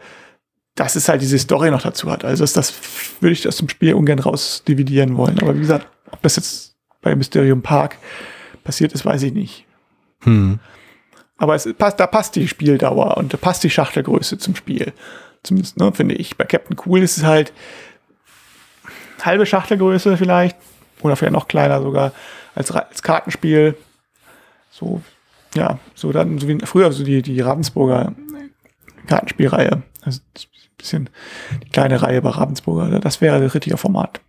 dass 0.75 0.95
es 0.95 1.09
halt 1.09 1.21
diese 1.21 1.39
Story 1.39 1.71
noch 1.71 1.81
dazu 1.81 2.11
hat. 2.11 2.25
Also 2.25 2.43
das, 2.43 2.53
das 2.53 2.73
würde 3.21 3.33
ich 3.33 3.47
aus 3.47 3.57
dem 3.57 3.69
Spiel 3.69 3.93
ungern 3.93 4.19
rausdividieren 4.19 5.15
wollen. 5.17 5.39
Aber 5.39 5.55
wie 5.55 5.61
gesagt, 5.61 5.87
ob 6.11 6.21
das 6.21 6.35
jetzt 6.35 6.75
bei 7.01 7.15
Mysterium 7.15 7.61
Park 7.61 7.97
passiert 8.63 8.93
ist, 8.93 9.05
weiß 9.05 9.23
ich 9.23 9.33
nicht. 9.33 9.65
Hm. 10.21 10.59
Aber 11.37 11.55
es 11.55 11.71
passt, 11.73 11.99
da 11.99 12.07
passt 12.07 12.35
die 12.35 12.47
Spieldauer 12.47 13.17
und 13.17 13.33
da 13.33 13.37
passt 13.37 13.63
die 13.63 13.69
Schachtelgröße 13.69 14.37
zum 14.37 14.55
Spiel. 14.55 14.93
Zumindest, 15.43 15.77
ne, 15.77 15.91
finde 15.91 16.15
ich. 16.15 16.37
Bei 16.37 16.45
Captain 16.45 16.77
Cool 16.85 17.01
ist 17.01 17.17
es 17.17 17.23
halt, 17.23 17.51
halbe 19.25 19.45
Schachtelgröße 19.45 20.17
vielleicht 20.17 20.57
oder 21.01 21.15
vielleicht 21.15 21.33
noch 21.33 21.47
kleiner 21.47 21.81
sogar 21.81 22.11
als, 22.55 22.71
als 22.71 23.01
Kartenspiel. 23.01 23.75
So, 24.69 25.01
ja, 25.55 25.79
so 25.95 26.11
dann, 26.11 26.37
so 26.37 26.47
wie 26.47 26.57
früher 26.63 26.91
so 26.91 27.03
die, 27.03 27.21
die 27.21 27.41
Ravensburger 27.41 28.13
Kartenspielreihe. 29.07 29.83
Also 30.01 30.21
ein 30.37 30.77
bisschen 30.77 31.09
die 31.63 31.69
kleine 31.69 32.01
Reihe 32.01 32.21
bei 32.21 32.29
Ravensburger. 32.29 32.99
Das 32.99 33.21
wäre 33.21 33.41
das 33.41 33.53
richtige 33.53 33.77
Format. 33.77 34.21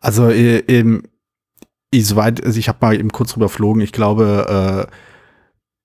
Also 0.00 0.28
äh, 0.28 0.58
ich, 0.58 1.02
soweit, 1.94 2.44
also 2.44 2.58
ich 2.58 2.68
habe 2.68 2.78
mal 2.80 2.94
eben 2.94 3.10
kurz 3.10 3.32
drüber 3.32 3.48
flogen, 3.48 3.80
ich 3.80 3.92
glaube, 3.92 4.88
äh, 4.88 4.94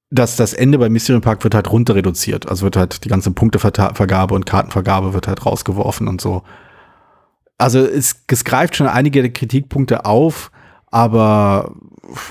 dass 0.09 0.35
das 0.35 0.53
Ende 0.53 0.77
bei 0.77 0.89
Mysterium 0.89 1.21
Park 1.21 1.43
wird 1.43 1.55
halt 1.55 1.71
runter 1.71 1.95
reduziert. 1.95 2.47
Also 2.47 2.65
wird 2.65 2.77
halt 2.77 3.03
die 3.03 3.09
ganze 3.09 3.31
Punktevergabe 3.31 4.35
und 4.35 4.45
Kartenvergabe 4.45 5.13
wird 5.13 5.27
halt 5.27 5.45
rausgeworfen 5.45 6.07
und 6.07 6.21
so 6.21 6.43
also 7.57 7.79
es, 7.79 8.23
es 8.27 8.43
greift 8.43 8.75
schon 8.75 8.87
einige 8.87 9.21
der 9.21 9.31
Kritikpunkte 9.31 10.05
auf, 10.05 10.51
aber 10.87 11.73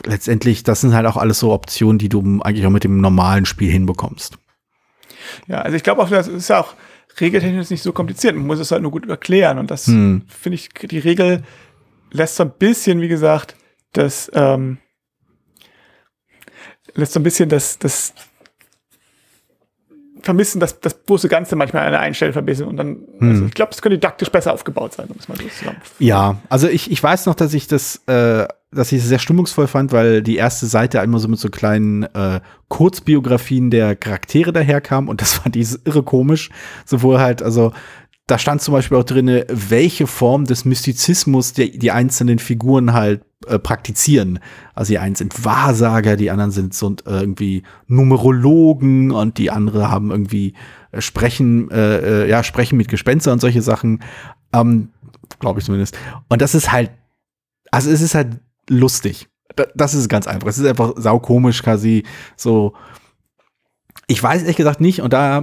letztendlich, 0.05 0.63
das 0.63 0.81
sind 0.81 0.95
halt 0.95 1.07
auch 1.07 1.17
alles 1.17 1.39
so 1.39 1.53
Optionen, 1.53 1.99
die 1.99 2.09
du 2.09 2.41
eigentlich 2.43 2.67
auch 2.67 2.71
mit 2.71 2.85
dem 2.85 3.01
normalen 3.01 3.47
Spiel 3.47 3.71
hinbekommst. 3.71 4.39
Ja, 5.47 5.63
also 5.63 5.77
ich 5.77 5.83
glaube 5.83 6.03
auch, 6.03 6.11
das 6.11 6.29
ist 6.29 6.49
ja 6.49 6.61
auch 6.61 6.75
regeltechnisch 7.21 7.71
nicht 7.71 7.83
so 7.83 7.93
kompliziert. 7.93 8.35
Man 8.35 8.47
muss 8.47 8.59
es 8.59 8.71
halt 8.71 8.83
nur 8.83 8.91
gut 8.91 9.09
erklären. 9.09 9.59
Und 9.59 9.71
das 9.71 9.87
hm. 9.87 10.23
finde 10.29 10.55
ich, 10.55 10.69
die 10.69 10.99
Regel 10.99 11.43
lässt 12.11 12.37
so 12.37 12.45
ein 12.45 12.53
bisschen, 12.59 13.01
wie 13.01 13.09
gesagt, 13.09 13.57
das 13.93 14.31
ähm, 14.35 14.79
lässt 16.95 17.13
so 17.13 17.21
ein 17.21 17.23
bisschen 17.23 17.49
das, 17.49 17.79
das 17.79 18.15
vermissen 20.23 20.61
das, 20.61 20.81
das 20.81 21.05
große 21.05 21.29
Ganze 21.29 21.57
manchmal 21.57 21.85
an 21.85 21.93
der 21.93 22.01
einen 22.01 22.15
Stelle 22.15 22.33
verbissen 22.33 22.67
und 22.67 22.77
dann, 22.77 23.03
hm. 23.19 23.31
also 23.31 23.45
ich 23.47 23.55
glaube, 23.55 23.73
es 23.73 23.83
könnte 23.83 23.97
didaktisch 23.97 24.31
besser 24.31 24.53
aufgebaut 24.53 24.95
sein, 24.95 25.07
um 25.09 25.17
es 25.19 25.29
mal 25.29 25.37
so 25.37 25.49
zusammen. 25.49 25.79
Ja, 25.99 26.37
also 26.49 26.69
ich, 26.69 26.91
ich 26.91 27.03
weiß 27.03 27.27
noch, 27.27 27.35
dass 27.35 27.53
ich 27.55 27.67
das, 27.67 27.97
äh, 28.07 28.47
dass 28.71 28.93
ich 28.93 29.01
es 29.01 29.09
sehr 29.09 29.19
stimmungsvoll 29.19 29.67
fand, 29.67 29.93
weil 29.93 30.23
die 30.23 30.37
erste 30.37 30.67
Seite 30.67 31.01
einmal 31.01 31.21
so 31.21 31.29
mit 31.29 31.39
so 31.39 31.49
kleinen 31.49 32.05
äh, 32.05 32.41
Kurzbiografien 32.69 33.71
der 33.71 33.97
Charaktere 33.97 34.53
daherkam 34.53 35.09
und 35.09 35.21
das 35.21 35.35
fand 35.35 35.57
ich 35.57 35.75
irre 35.85 36.03
komisch. 36.03 36.51
Sowohl 36.87 37.19
halt, 37.19 37.43
also 37.43 37.73
da 38.27 38.39
stand 38.39 38.63
zum 38.63 38.73
Beispiel 38.73 38.97
auch 38.97 39.05
drin, 39.05 39.45
welche 39.49 40.07
Form 40.07 40.45
des 40.45 40.65
Mystizismus 40.65 41.53
die, 41.53 41.79
die 41.79 41.91
einzelnen 41.91 42.39
Figuren 42.39 42.93
halt 42.93 43.23
äh, 43.47 43.59
praktizieren. 43.59 44.39
Also 44.75 44.93
die 44.93 44.99
einen 44.99 45.17
sind 45.17 45.45
Wahrsager, 45.45 46.17
die 46.17 46.31
anderen 46.31 46.53
sind 46.53 46.75
so 46.75 46.95
äh, 47.07 47.21
irgendwie 47.21 47.65
Numerologen 47.89 49.11
und 49.11 49.39
die 49.39 49.51
andere 49.51 49.91
haben 49.91 50.11
irgendwie 50.11 50.55
äh, 50.93 51.01
sprechen, 51.01 51.71
äh, 51.71 52.25
äh, 52.25 52.31
ja, 52.31 52.45
sprechen 52.45 52.77
mit 52.77 52.89
Gespenster 52.89 53.33
und 53.33 53.41
solche 53.41 53.63
Sachen. 53.63 54.03
Ähm, 54.53 54.91
Glaube 55.41 55.59
ich 55.59 55.67
zumindest. 55.67 55.99
Und 56.29 56.41
das 56.43 56.55
ist 56.55 56.71
halt, 56.71 56.91
also 57.71 57.91
es 57.91 58.03
ist 58.03 58.15
halt 58.15 58.41
lustig. 58.69 59.29
Das 59.75 59.95
ist 59.95 60.09
ganz 60.09 60.27
einfach. 60.27 60.49
Es 60.49 60.59
ist 60.59 60.67
einfach 60.67 60.93
saukomisch 60.97 61.63
quasi 61.63 62.05
so. 62.37 62.75
Ich 64.07 64.23
weiß 64.23 64.43
ehrlich 64.43 64.57
gesagt 64.57 64.81
nicht, 64.81 65.01
und 65.01 65.13
da 65.13 65.43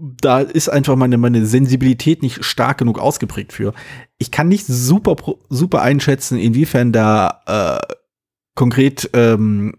da 0.00 0.40
ist 0.40 0.68
einfach 0.68 0.96
meine, 0.96 1.18
meine 1.18 1.46
Sensibilität 1.46 2.22
nicht 2.22 2.44
stark 2.44 2.78
genug 2.78 2.98
ausgeprägt 2.98 3.52
für. 3.52 3.74
Ich 4.18 4.30
kann 4.30 4.48
nicht 4.48 4.66
super, 4.66 5.16
super 5.48 5.82
einschätzen, 5.82 6.38
inwiefern 6.38 6.92
da 6.92 7.42
äh, 7.46 7.94
konkret 8.54 9.10
ähm, 9.14 9.74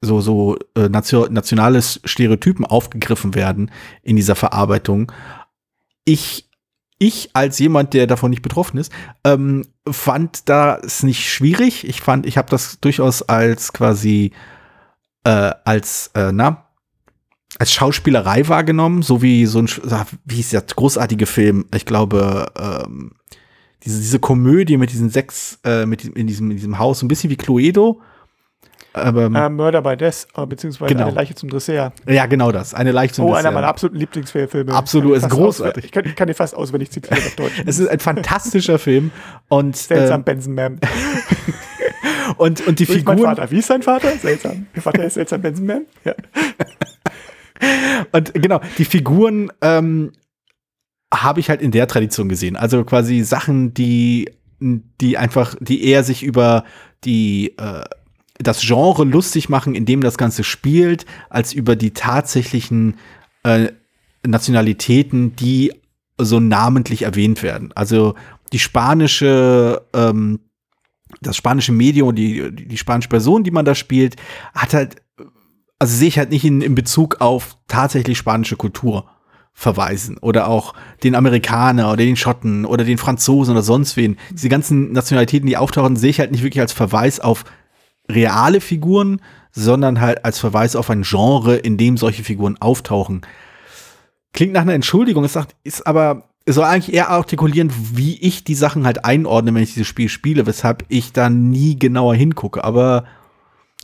so, 0.00 0.20
so 0.20 0.58
äh, 0.74 0.88
nation 0.88 1.32
nationale 1.32 1.82
Stereotypen 1.82 2.64
aufgegriffen 2.64 3.34
werden 3.34 3.70
in 4.02 4.16
dieser 4.16 4.34
Verarbeitung. 4.34 5.12
Ich, 6.04 6.48
ich 6.98 7.30
als 7.32 7.58
jemand, 7.58 7.94
der 7.94 8.06
davon 8.06 8.30
nicht 8.30 8.42
betroffen 8.42 8.78
ist, 8.78 8.92
ähm, 9.24 9.66
fand 9.88 10.48
das 10.48 11.02
nicht 11.02 11.28
schwierig. 11.28 11.86
Ich 11.88 12.00
fand, 12.00 12.26
ich 12.26 12.38
habe 12.38 12.50
das 12.50 12.80
durchaus 12.80 13.22
als 13.22 13.72
quasi 13.72 14.32
äh, 15.24 15.52
als, 15.64 16.10
äh, 16.14 16.30
na, 16.32 16.65
als 17.58 17.72
Schauspielerei 17.72 18.46
wahrgenommen, 18.48 19.02
so 19.02 19.22
wie 19.22 19.46
so 19.46 19.60
ein, 19.60 19.68
wie 20.24 20.40
ist 20.40 20.52
der 20.52 20.62
großartige 20.62 21.26
Film, 21.26 21.66
ich 21.74 21.86
glaube, 21.86 22.46
ähm, 22.58 23.12
diese, 23.84 24.00
diese 24.00 24.18
Komödie 24.18 24.76
mit 24.76 24.90
diesen 24.92 25.10
sechs, 25.10 25.58
äh, 25.64 25.86
mit 25.86 26.04
in 26.04 26.26
diesem, 26.26 26.50
in 26.50 26.56
diesem 26.56 26.78
Haus, 26.78 26.98
so 27.00 27.06
ein 27.06 27.08
bisschen 27.08 27.30
wie 27.30 27.36
Cluedo. 27.36 28.00
Aber, 28.92 29.24
äh, 29.26 29.48
Murder 29.50 29.82
by 29.82 29.94
Death, 29.96 30.26
äh, 30.36 30.46
beziehungsweise 30.46 30.94
Genau. 30.94 31.06
eine 31.06 31.14
Leiche 31.14 31.34
zum 31.34 31.50
Dessert. 31.50 31.92
ja, 32.06 32.24
genau 32.26 32.50
das. 32.50 32.72
Eine 32.72 32.92
leicht 32.92 33.18
Oh, 33.18 33.34
einer 33.34 33.50
meiner 33.50 33.68
absoluten 33.68 33.98
Lieblingsfilme. 33.98 34.72
Absolut, 34.72 35.18
ist 35.18 35.28
großartig. 35.28 35.84
Ich 35.84 35.92
kann, 35.92 36.06
ich 36.06 36.16
kann 36.16 36.28
dir 36.28 36.34
fast 36.34 36.54
auswendig 36.54 36.90
zitieren 36.90 37.18
auf 37.18 37.36
Deutsch. 37.36 37.62
Es 37.66 37.78
ist 37.78 37.88
ein 37.88 38.00
fantastischer 38.00 38.78
Film 38.78 39.10
und, 39.48 39.76
Seltsam 39.76 40.22
äh, 40.22 40.24
Benson 40.24 40.54
Man. 40.54 40.80
und, 42.38 42.66
und 42.66 42.78
die 42.78 42.86
So 42.86 42.94
ist 42.94 43.04
mein 43.06 43.18
Vater. 43.18 43.50
Wie 43.50 43.58
ist 43.58 43.66
sein 43.66 43.82
Vater? 43.82 44.12
Seltsam. 44.16 44.66
Ihr 44.74 44.82
Vater 44.82 45.04
ist 45.04 45.14
Seltsam 45.14 45.42
Benson 45.42 45.66
Man? 45.66 45.82
Ja. 46.04 46.14
Und 48.12 48.34
genau, 48.34 48.60
die 48.78 48.84
Figuren 48.84 49.50
ähm, 49.62 50.12
habe 51.12 51.40
ich 51.40 51.48
halt 51.48 51.62
in 51.62 51.70
der 51.70 51.86
Tradition 51.86 52.28
gesehen. 52.28 52.56
Also 52.56 52.84
quasi 52.84 53.22
Sachen, 53.22 53.74
die, 53.74 54.30
die 54.60 55.18
einfach, 55.18 55.54
die 55.60 55.84
eher 55.84 56.04
sich 56.04 56.22
über 56.22 56.64
die 57.04 57.54
äh, 57.58 57.84
das 58.38 58.60
Genre 58.60 59.04
lustig 59.04 59.48
machen, 59.48 59.74
in 59.74 59.86
dem 59.86 60.02
das 60.02 60.18
Ganze 60.18 60.44
spielt, 60.44 61.06
als 61.30 61.52
über 61.52 61.76
die 61.76 61.92
tatsächlichen 61.92 62.96
äh, 63.44 63.68
Nationalitäten, 64.26 65.36
die 65.36 65.72
so 66.18 66.40
namentlich 66.40 67.02
erwähnt 67.02 67.42
werden. 67.42 67.72
Also 67.74 68.14
die 68.52 68.58
spanische, 68.58 69.82
ähm, 69.94 70.40
das 71.20 71.36
spanische 71.36 71.72
Medium, 71.72 72.14
die, 72.14 72.50
die 72.52 72.78
spanische 72.78 73.08
Person, 73.08 73.44
die 73.44 73.50
man 73.50 73.64
da 73.64 73.74
spielt, 73.74 74.16
hat 74.54 74.74
halt 74.74 74.96
also 75.78 75.94
sehe 75.96 76.08
ich 76.08 76.18
halt 76.18 76.30
nicht 76.30 76.44
in, 76.44 76.62
in 76.62 76.74
Bezug 76.74 77.20
auf 77.20 77.56
tatsächlich 77.68 78.18
spanische 78.18 78.56
Kultur 78.56 79.06
verweisen 79.52 80.18
oder 80.18 80.48
auch 80.48 80.74
den 81.02 81.14
Amerikaner 81.14 81.88
oder 81.88 82.04
den 82.04 82.16
Schotten 82.16 82.66
oder 82.66 82.84
den 82.84 82.98
Franzosen 82.98 83.52
oder 83.52 83.62
sonst 83.62 83.96
wen. 83.96 84.18
Diese 84.30 84.50
ganzen 84.50 84.92
Nationalitäten, 84.92 85.46
die 85.46 85.56
auftauchen, 85.56 85.96
sehe 85.96 86.10
ich 86.10 86.20
halt 86.20 86.30
nicht 86.30 86.42
wirklich 86.42 86.60
als 86.60 86.74
Verweis 86.74 87.20
auf 87.20 87.44
reale 88.10 88.60
Figuren, 88.60 89.20
sondern 89.52 90.00
halt 90.00 90.24
als 90.26 90.38
Verweis 90.38 90.76
auf 90.76 90.90
ein 90.90 91.02
Genre, 91.02 91.56
in 91.56 91.78
dem 91.78 91.96
solche 91.96 92.22
Figuren 92.22 92.58
auftauchen. 92.60 93.22
Klingt 94.34 94.52
nach 94.52 94.60
einer 94.60 94.74
Entschuldigung, 94.74 95.24
es 95.24 95.32
sagt, 95.32 95.56
ist 95.64 95.86
aber, 95.86 96.28
es 96.44 96.54
soll 96.54 96.64
eigentlich 96.64 96.94
eher 96.94 97.08
artikulieren, 97.08 97.72
wie 97.94 98.18
ich 98.20 98.44
die 98.44 98.54
Sachen 98.54 98.84
halt 98.84 99.06
einordne, 99.06 99.54
wenn 99.54 99.62
ich 99.62 99.72
dieses 99.72 99.88
Spiel 99.88 100.10
spiele, 100.10 100.44
weshalb 100.44 100.84
ich 100.88 101.12
da 101.12 101.30
nie 101.30 101.78
genauer 101.78 102.14
hingucke. 102.14 102.62
Aber 102.62 103.04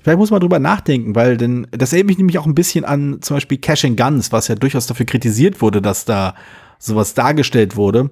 Vielleicht 0.02 0.18
muss 0.18 0.30
man 0.30 0.40
drüber 0.40 0.58
nachdenken, 0.58 1.14
weil 1.14 1.36
denn 1.36 1.66
das 1.70 1.92
erinnert 1.92 2.08
mich 2.08 2.18
nämlich 2.18 2.38
auch 2.38 2.46
ein 2.46 2.54
bisschen 2.54 2.84
an 2.84 3.18
zum 3.22 3.36
Beispiel 3.36 3.58
Cash 3.58 3.84
and 3.84 3.96
Guns, 3.96 4.32
was 4.32 4.48
ja 4.48 4.54
durchaus 4.54 4.86
dafür 4.86 5.06
kritisiert 5.06 5.62
wurde, 5.62 5.80
dass 5.80 6.04
da 6.04 6.34
sowas 6.78 7.14
dargestellt 7.14 7.76
wurde. 7.76 8.10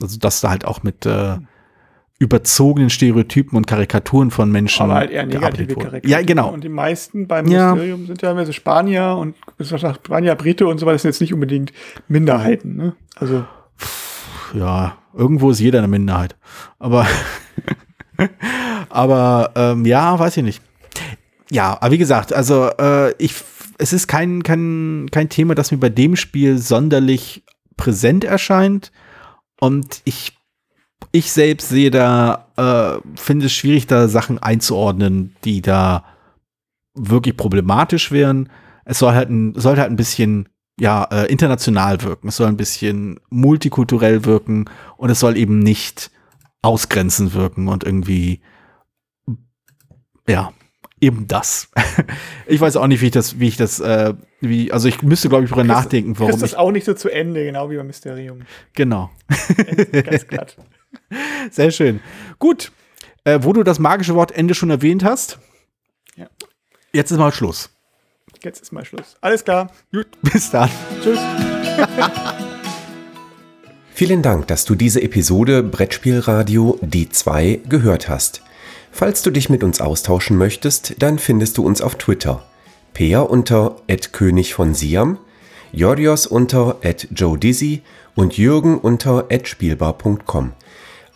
Also 0.00 0.18
dass 0.18 0.40
da 0.40 0.50
halt 0.50 0.64
auch 0.64 0.82
mit 0.82 1.06
äh, 1.06 1.36
überzogenen 2.18 2.88
Stereotypen 2.90 3.56
und 3.56 3.66
Karikaturen 3.66 4.30
von 4.30 4.50
Menschen. 4.50 4.84
Aber 4.84 4.94
halt 4.94 5.10
eher 5.10 5.26
negative. 5.26 5.74
Karikaturen. 5.74 6.08
Ja, 6.08 6.22
genau. 6.22 6.52
Und 6.52 6.64
die 6.64 6.68
meisten 6.68 7.26
beim 7.26 7.46
Ja. 7.48 7.74
Mysterium 7.74 8.06
sind 8.06 8.22
ja 8.22 8.30
immer 8.30 8.46
so 8.46 8.52
Spanier 8.52 9.16
und 9.18 9.36
Spanier, 9.60 10.34
Brite 10.34 10.66
und 10.66 10.78
so 10.78 10.86
weiter. 10.86 10.98
Sind 10.98 11.10
jetzt 11.10 11.20
nicht 11.20 11.34
unbedingt 11.34 11.72
Minderheiten. 12.08 12.76
Ne? 12.76 12.94
Also 13.16 13.44
Ja, 14.54 14.98
irgendwo 15.14 15.50
ist 15.50 15.60
jeder 15.60 15.78
eine 15.78 15.88
Minderheit. 15.88 16.36
Aber, 16.78 17.06
aber 18.88 19.50
ähm, 19.56 19.84
ja, 19.84 20.18
weiß 20.18 20.36
ich 20.36 20.44
nicht. 20.44 20.62
Ja, 21.52 21.76
aber 21.82 21.90
wie 21.90 21.98
gesagt, 21.98 22.32
also 22.32 22.70
äh, 22.78 23.12
ich, 23.18 23.34
es 23.76 23.92
ist 23.92 24.06
kein, 24.06 24.42
kein, 24.42 25.08
kein 25.12 25.28
Thema, 25.28 25.54
das 25.54 25.70
mir 25.70 25.76
bei 25.76 25.90
dem 25.90 26.16
Spiel 26.16 26.56
sonderlich 26.56 27.44
präsent 27.76 28.24
erscheint. 28.24 28.90
Und 29.60 30.00
ich, 30.06 30.38
ich 31.12 31.30
selbst 31.30 31.68
sehe 31.68 31.90
da, 31.90 32.48
äh, 32.56 33.06
finde 33.20 33.46
es 33.46 33.52
schwierig, 33.52 33.86
da 33.86 34.08
Sachen 34.08 34.38
einzuordnen, 34.38 35.36
die 35.44 35.60
da 35.60 36.06
wirklich 36.94 37.36
problematisch 37.36 38.10
wären. 38.10 38.48
Es 38.86 38.98
soll 38.98 39.12
halt 39.12 39.28
ein, 39.28 39.52
soll 39.54 39.76
halt 39.76 39.90
ein 39.90 39.96
bisschen 39.96 40.48
ja, 40.80 41.04
äh, 41.04 41.30
international 41.30 42.00
wirken. 42.00 42.28
Es 42.28 42.36
soll 42.36 42.48
ein 42.48 42.56
bisschen 42.56 43.20
multikulturell 43.28 44.24
wirken 44.24 44.70
und 44.96 45.10
es 45.10 45.20
soll 45.20 45.36
eben 45.36 45.58
nicht 45.58 46.10
ausgrenzend 46.62 47.34
wirken 47.34 47.68
und 47.68 47.84
irgendwie, 47.84 48.40
ja, 50.26 50.50
eben 51.02 51.26
das. 51.26 51.68
ich 52.46 52.60
weiß 52.60 52.76
auch 52.76 52.86
nicht, 52.86 53.00
wie 53.02 53.06
ich 53.06 53.12
das, 53.12 53.38
wie 53.40 53.48
ich 53.48 53.56
das, 53.56 53.80
äh, 53.80 54.14
wie, 54.40 54.72
also 54.72 54.88
ich 54.88 55.02
müsste, 55.02 55.28
glaube 55.28 55.44
ich, 55.44 55.50
drüber 55.50 55.64
nachdenken, 55.64 56.18
warum 56.18 56.30
ist 56.32 56.40
das 56.42 56.52
ich, 56.52 56.56
auch 56.56 56.70
nicht 56.70 56.84
so 56.84 56.94
zu 56.94 57.10
Ende, 57.10 57.44
genau 57.44 57.68
wie 57.70 57.76
beim 57.76 57.88
Mysterium. 57.88 58.40
genau. 58.74 59.10
Ganz 60.04 60.26
glatt. 60.28 60.56
Sehr 61.50 61.70
schön. 61.70 62.00
Gut. 62.38 62.72
Äh, 63.24 63.40
wo 63.42 63.52
du 63.52 63.62
das 63.62 63.78
magische 63.78 64.14
Wort 64.16 64.32
Ende 64.32 64.54
schon 64.54 64.70
erwähnt 64.70 65.04
hast, 65.04 65.38
Ja. 66.16 66.26
jetzt 66.92 67.10
ist 67.12 67.18
mal 67.18 67.32
Schluss. 67.32 67.70
Jetzt 68.42 68.60
ist 68.62 68.72
mal 68.72 68.84
Schluss. 68.84 69.16
Alles 69.20 69.44
klar. 69.44 69.70
Gut, 69.92 70.08
bis 70.22 70.50
dann. 70.50 70.68
Tschüss. 71.02 71.20
Vielen 73.94 74.22
Dank, 74.22 74.48
dass 74.48 74.64
du 74.64 74.74
diese 74.74 75.00
Episode 75.02 75.62
Brettspielradio 75.62 76.78
D2 76.82 77.68
gehört 77.68 78.08
hast. 78.08 78.42
Falls 78.94 79.22
du 79.22 79.30
dich 79.30 79.48
mit 79.48 79.64
uns 79.64 79.80
austauschen 79.80 80.36
möchtest, 80.36 81.02
dann 81.02 81.18
findest 81.18 81.58
du 81.58 81.64
uns 81.64 81.80
auf 81.80 81.96
Twitter. 81.96 82.44
Peer 82.92 83.30
unter 83.30 83.76
König 84.12 84.52
von 84.52 84.74
Siam, 84.74 85.18
Jorios 85.72 86.26
unter 86.26 86.76
Joe 87.10 87.38
Dizzy 87.38 87.82
und 88.14 88.36
Jürgen 88.36 88.78
unter 88.78 89.26
spielbar.com. 89.42 90.52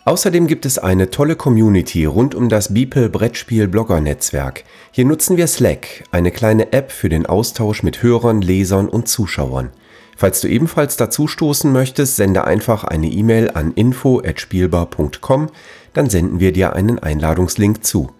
Außerdem 0.05 0.47
gibt 0.47 0.65
es 0.65 0.79
eine 0.79 1.11
tolle 1.11 1.35
Community 1.35 2.05
rund 2.05 2.33
um 2.33 2.49
das 2.49 2.73
Beeple 2.73 3.09
Brettspiel 3.09 3.67
Blogger 3.67 4.01
Netzwerk. 4.01 4.63
Hier 4.91 5.05
nutzen 5.05 5.37
wir 5.37 5.47
Slack, 5.47 6.05
eine 6.11 6.31
kleine 6.31 6.73
App 6.73 6.91
für 6.91 7.09
den 7.09 7.25
Austausch 7.25 7.83
mit 7.83 8.01
Hörern, 8.01 8.41
Lesern 8.41 8.89
und 8.89 9.07
Zuschauern. 9.07 9.69
Falls 10.15 10.41
du 10.41 10.47
ebenfalls 10.47 10.97
dazu 10.97 11.27
stoßen 11.27 11.71
möchtest, 11.71 12.15
sende 12.15 12.45
einfach 12.45 12.83
eine 12.83 13.07
E-Mail 13.07 13.51
an 13.53 13.71
info@spielbar.com, 13.73 15.49
dann 15.97 16.11
senden 16.11 16.39
wir 16.39 16.53
dir 16.53 16.73
einen 16.73 16.99
Einladungslink 16.99 17.83
zu. 17.83 18.11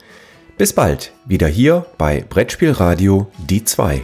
Bis 0.57 0.73
bald, 0.73 1.13
wieder 1.27 1.47
hier 1.47 1.85
bei 1.99 2.25
Brettspielradio 2.27 3.27
die 3.37 3.65
2. 3.65 4.03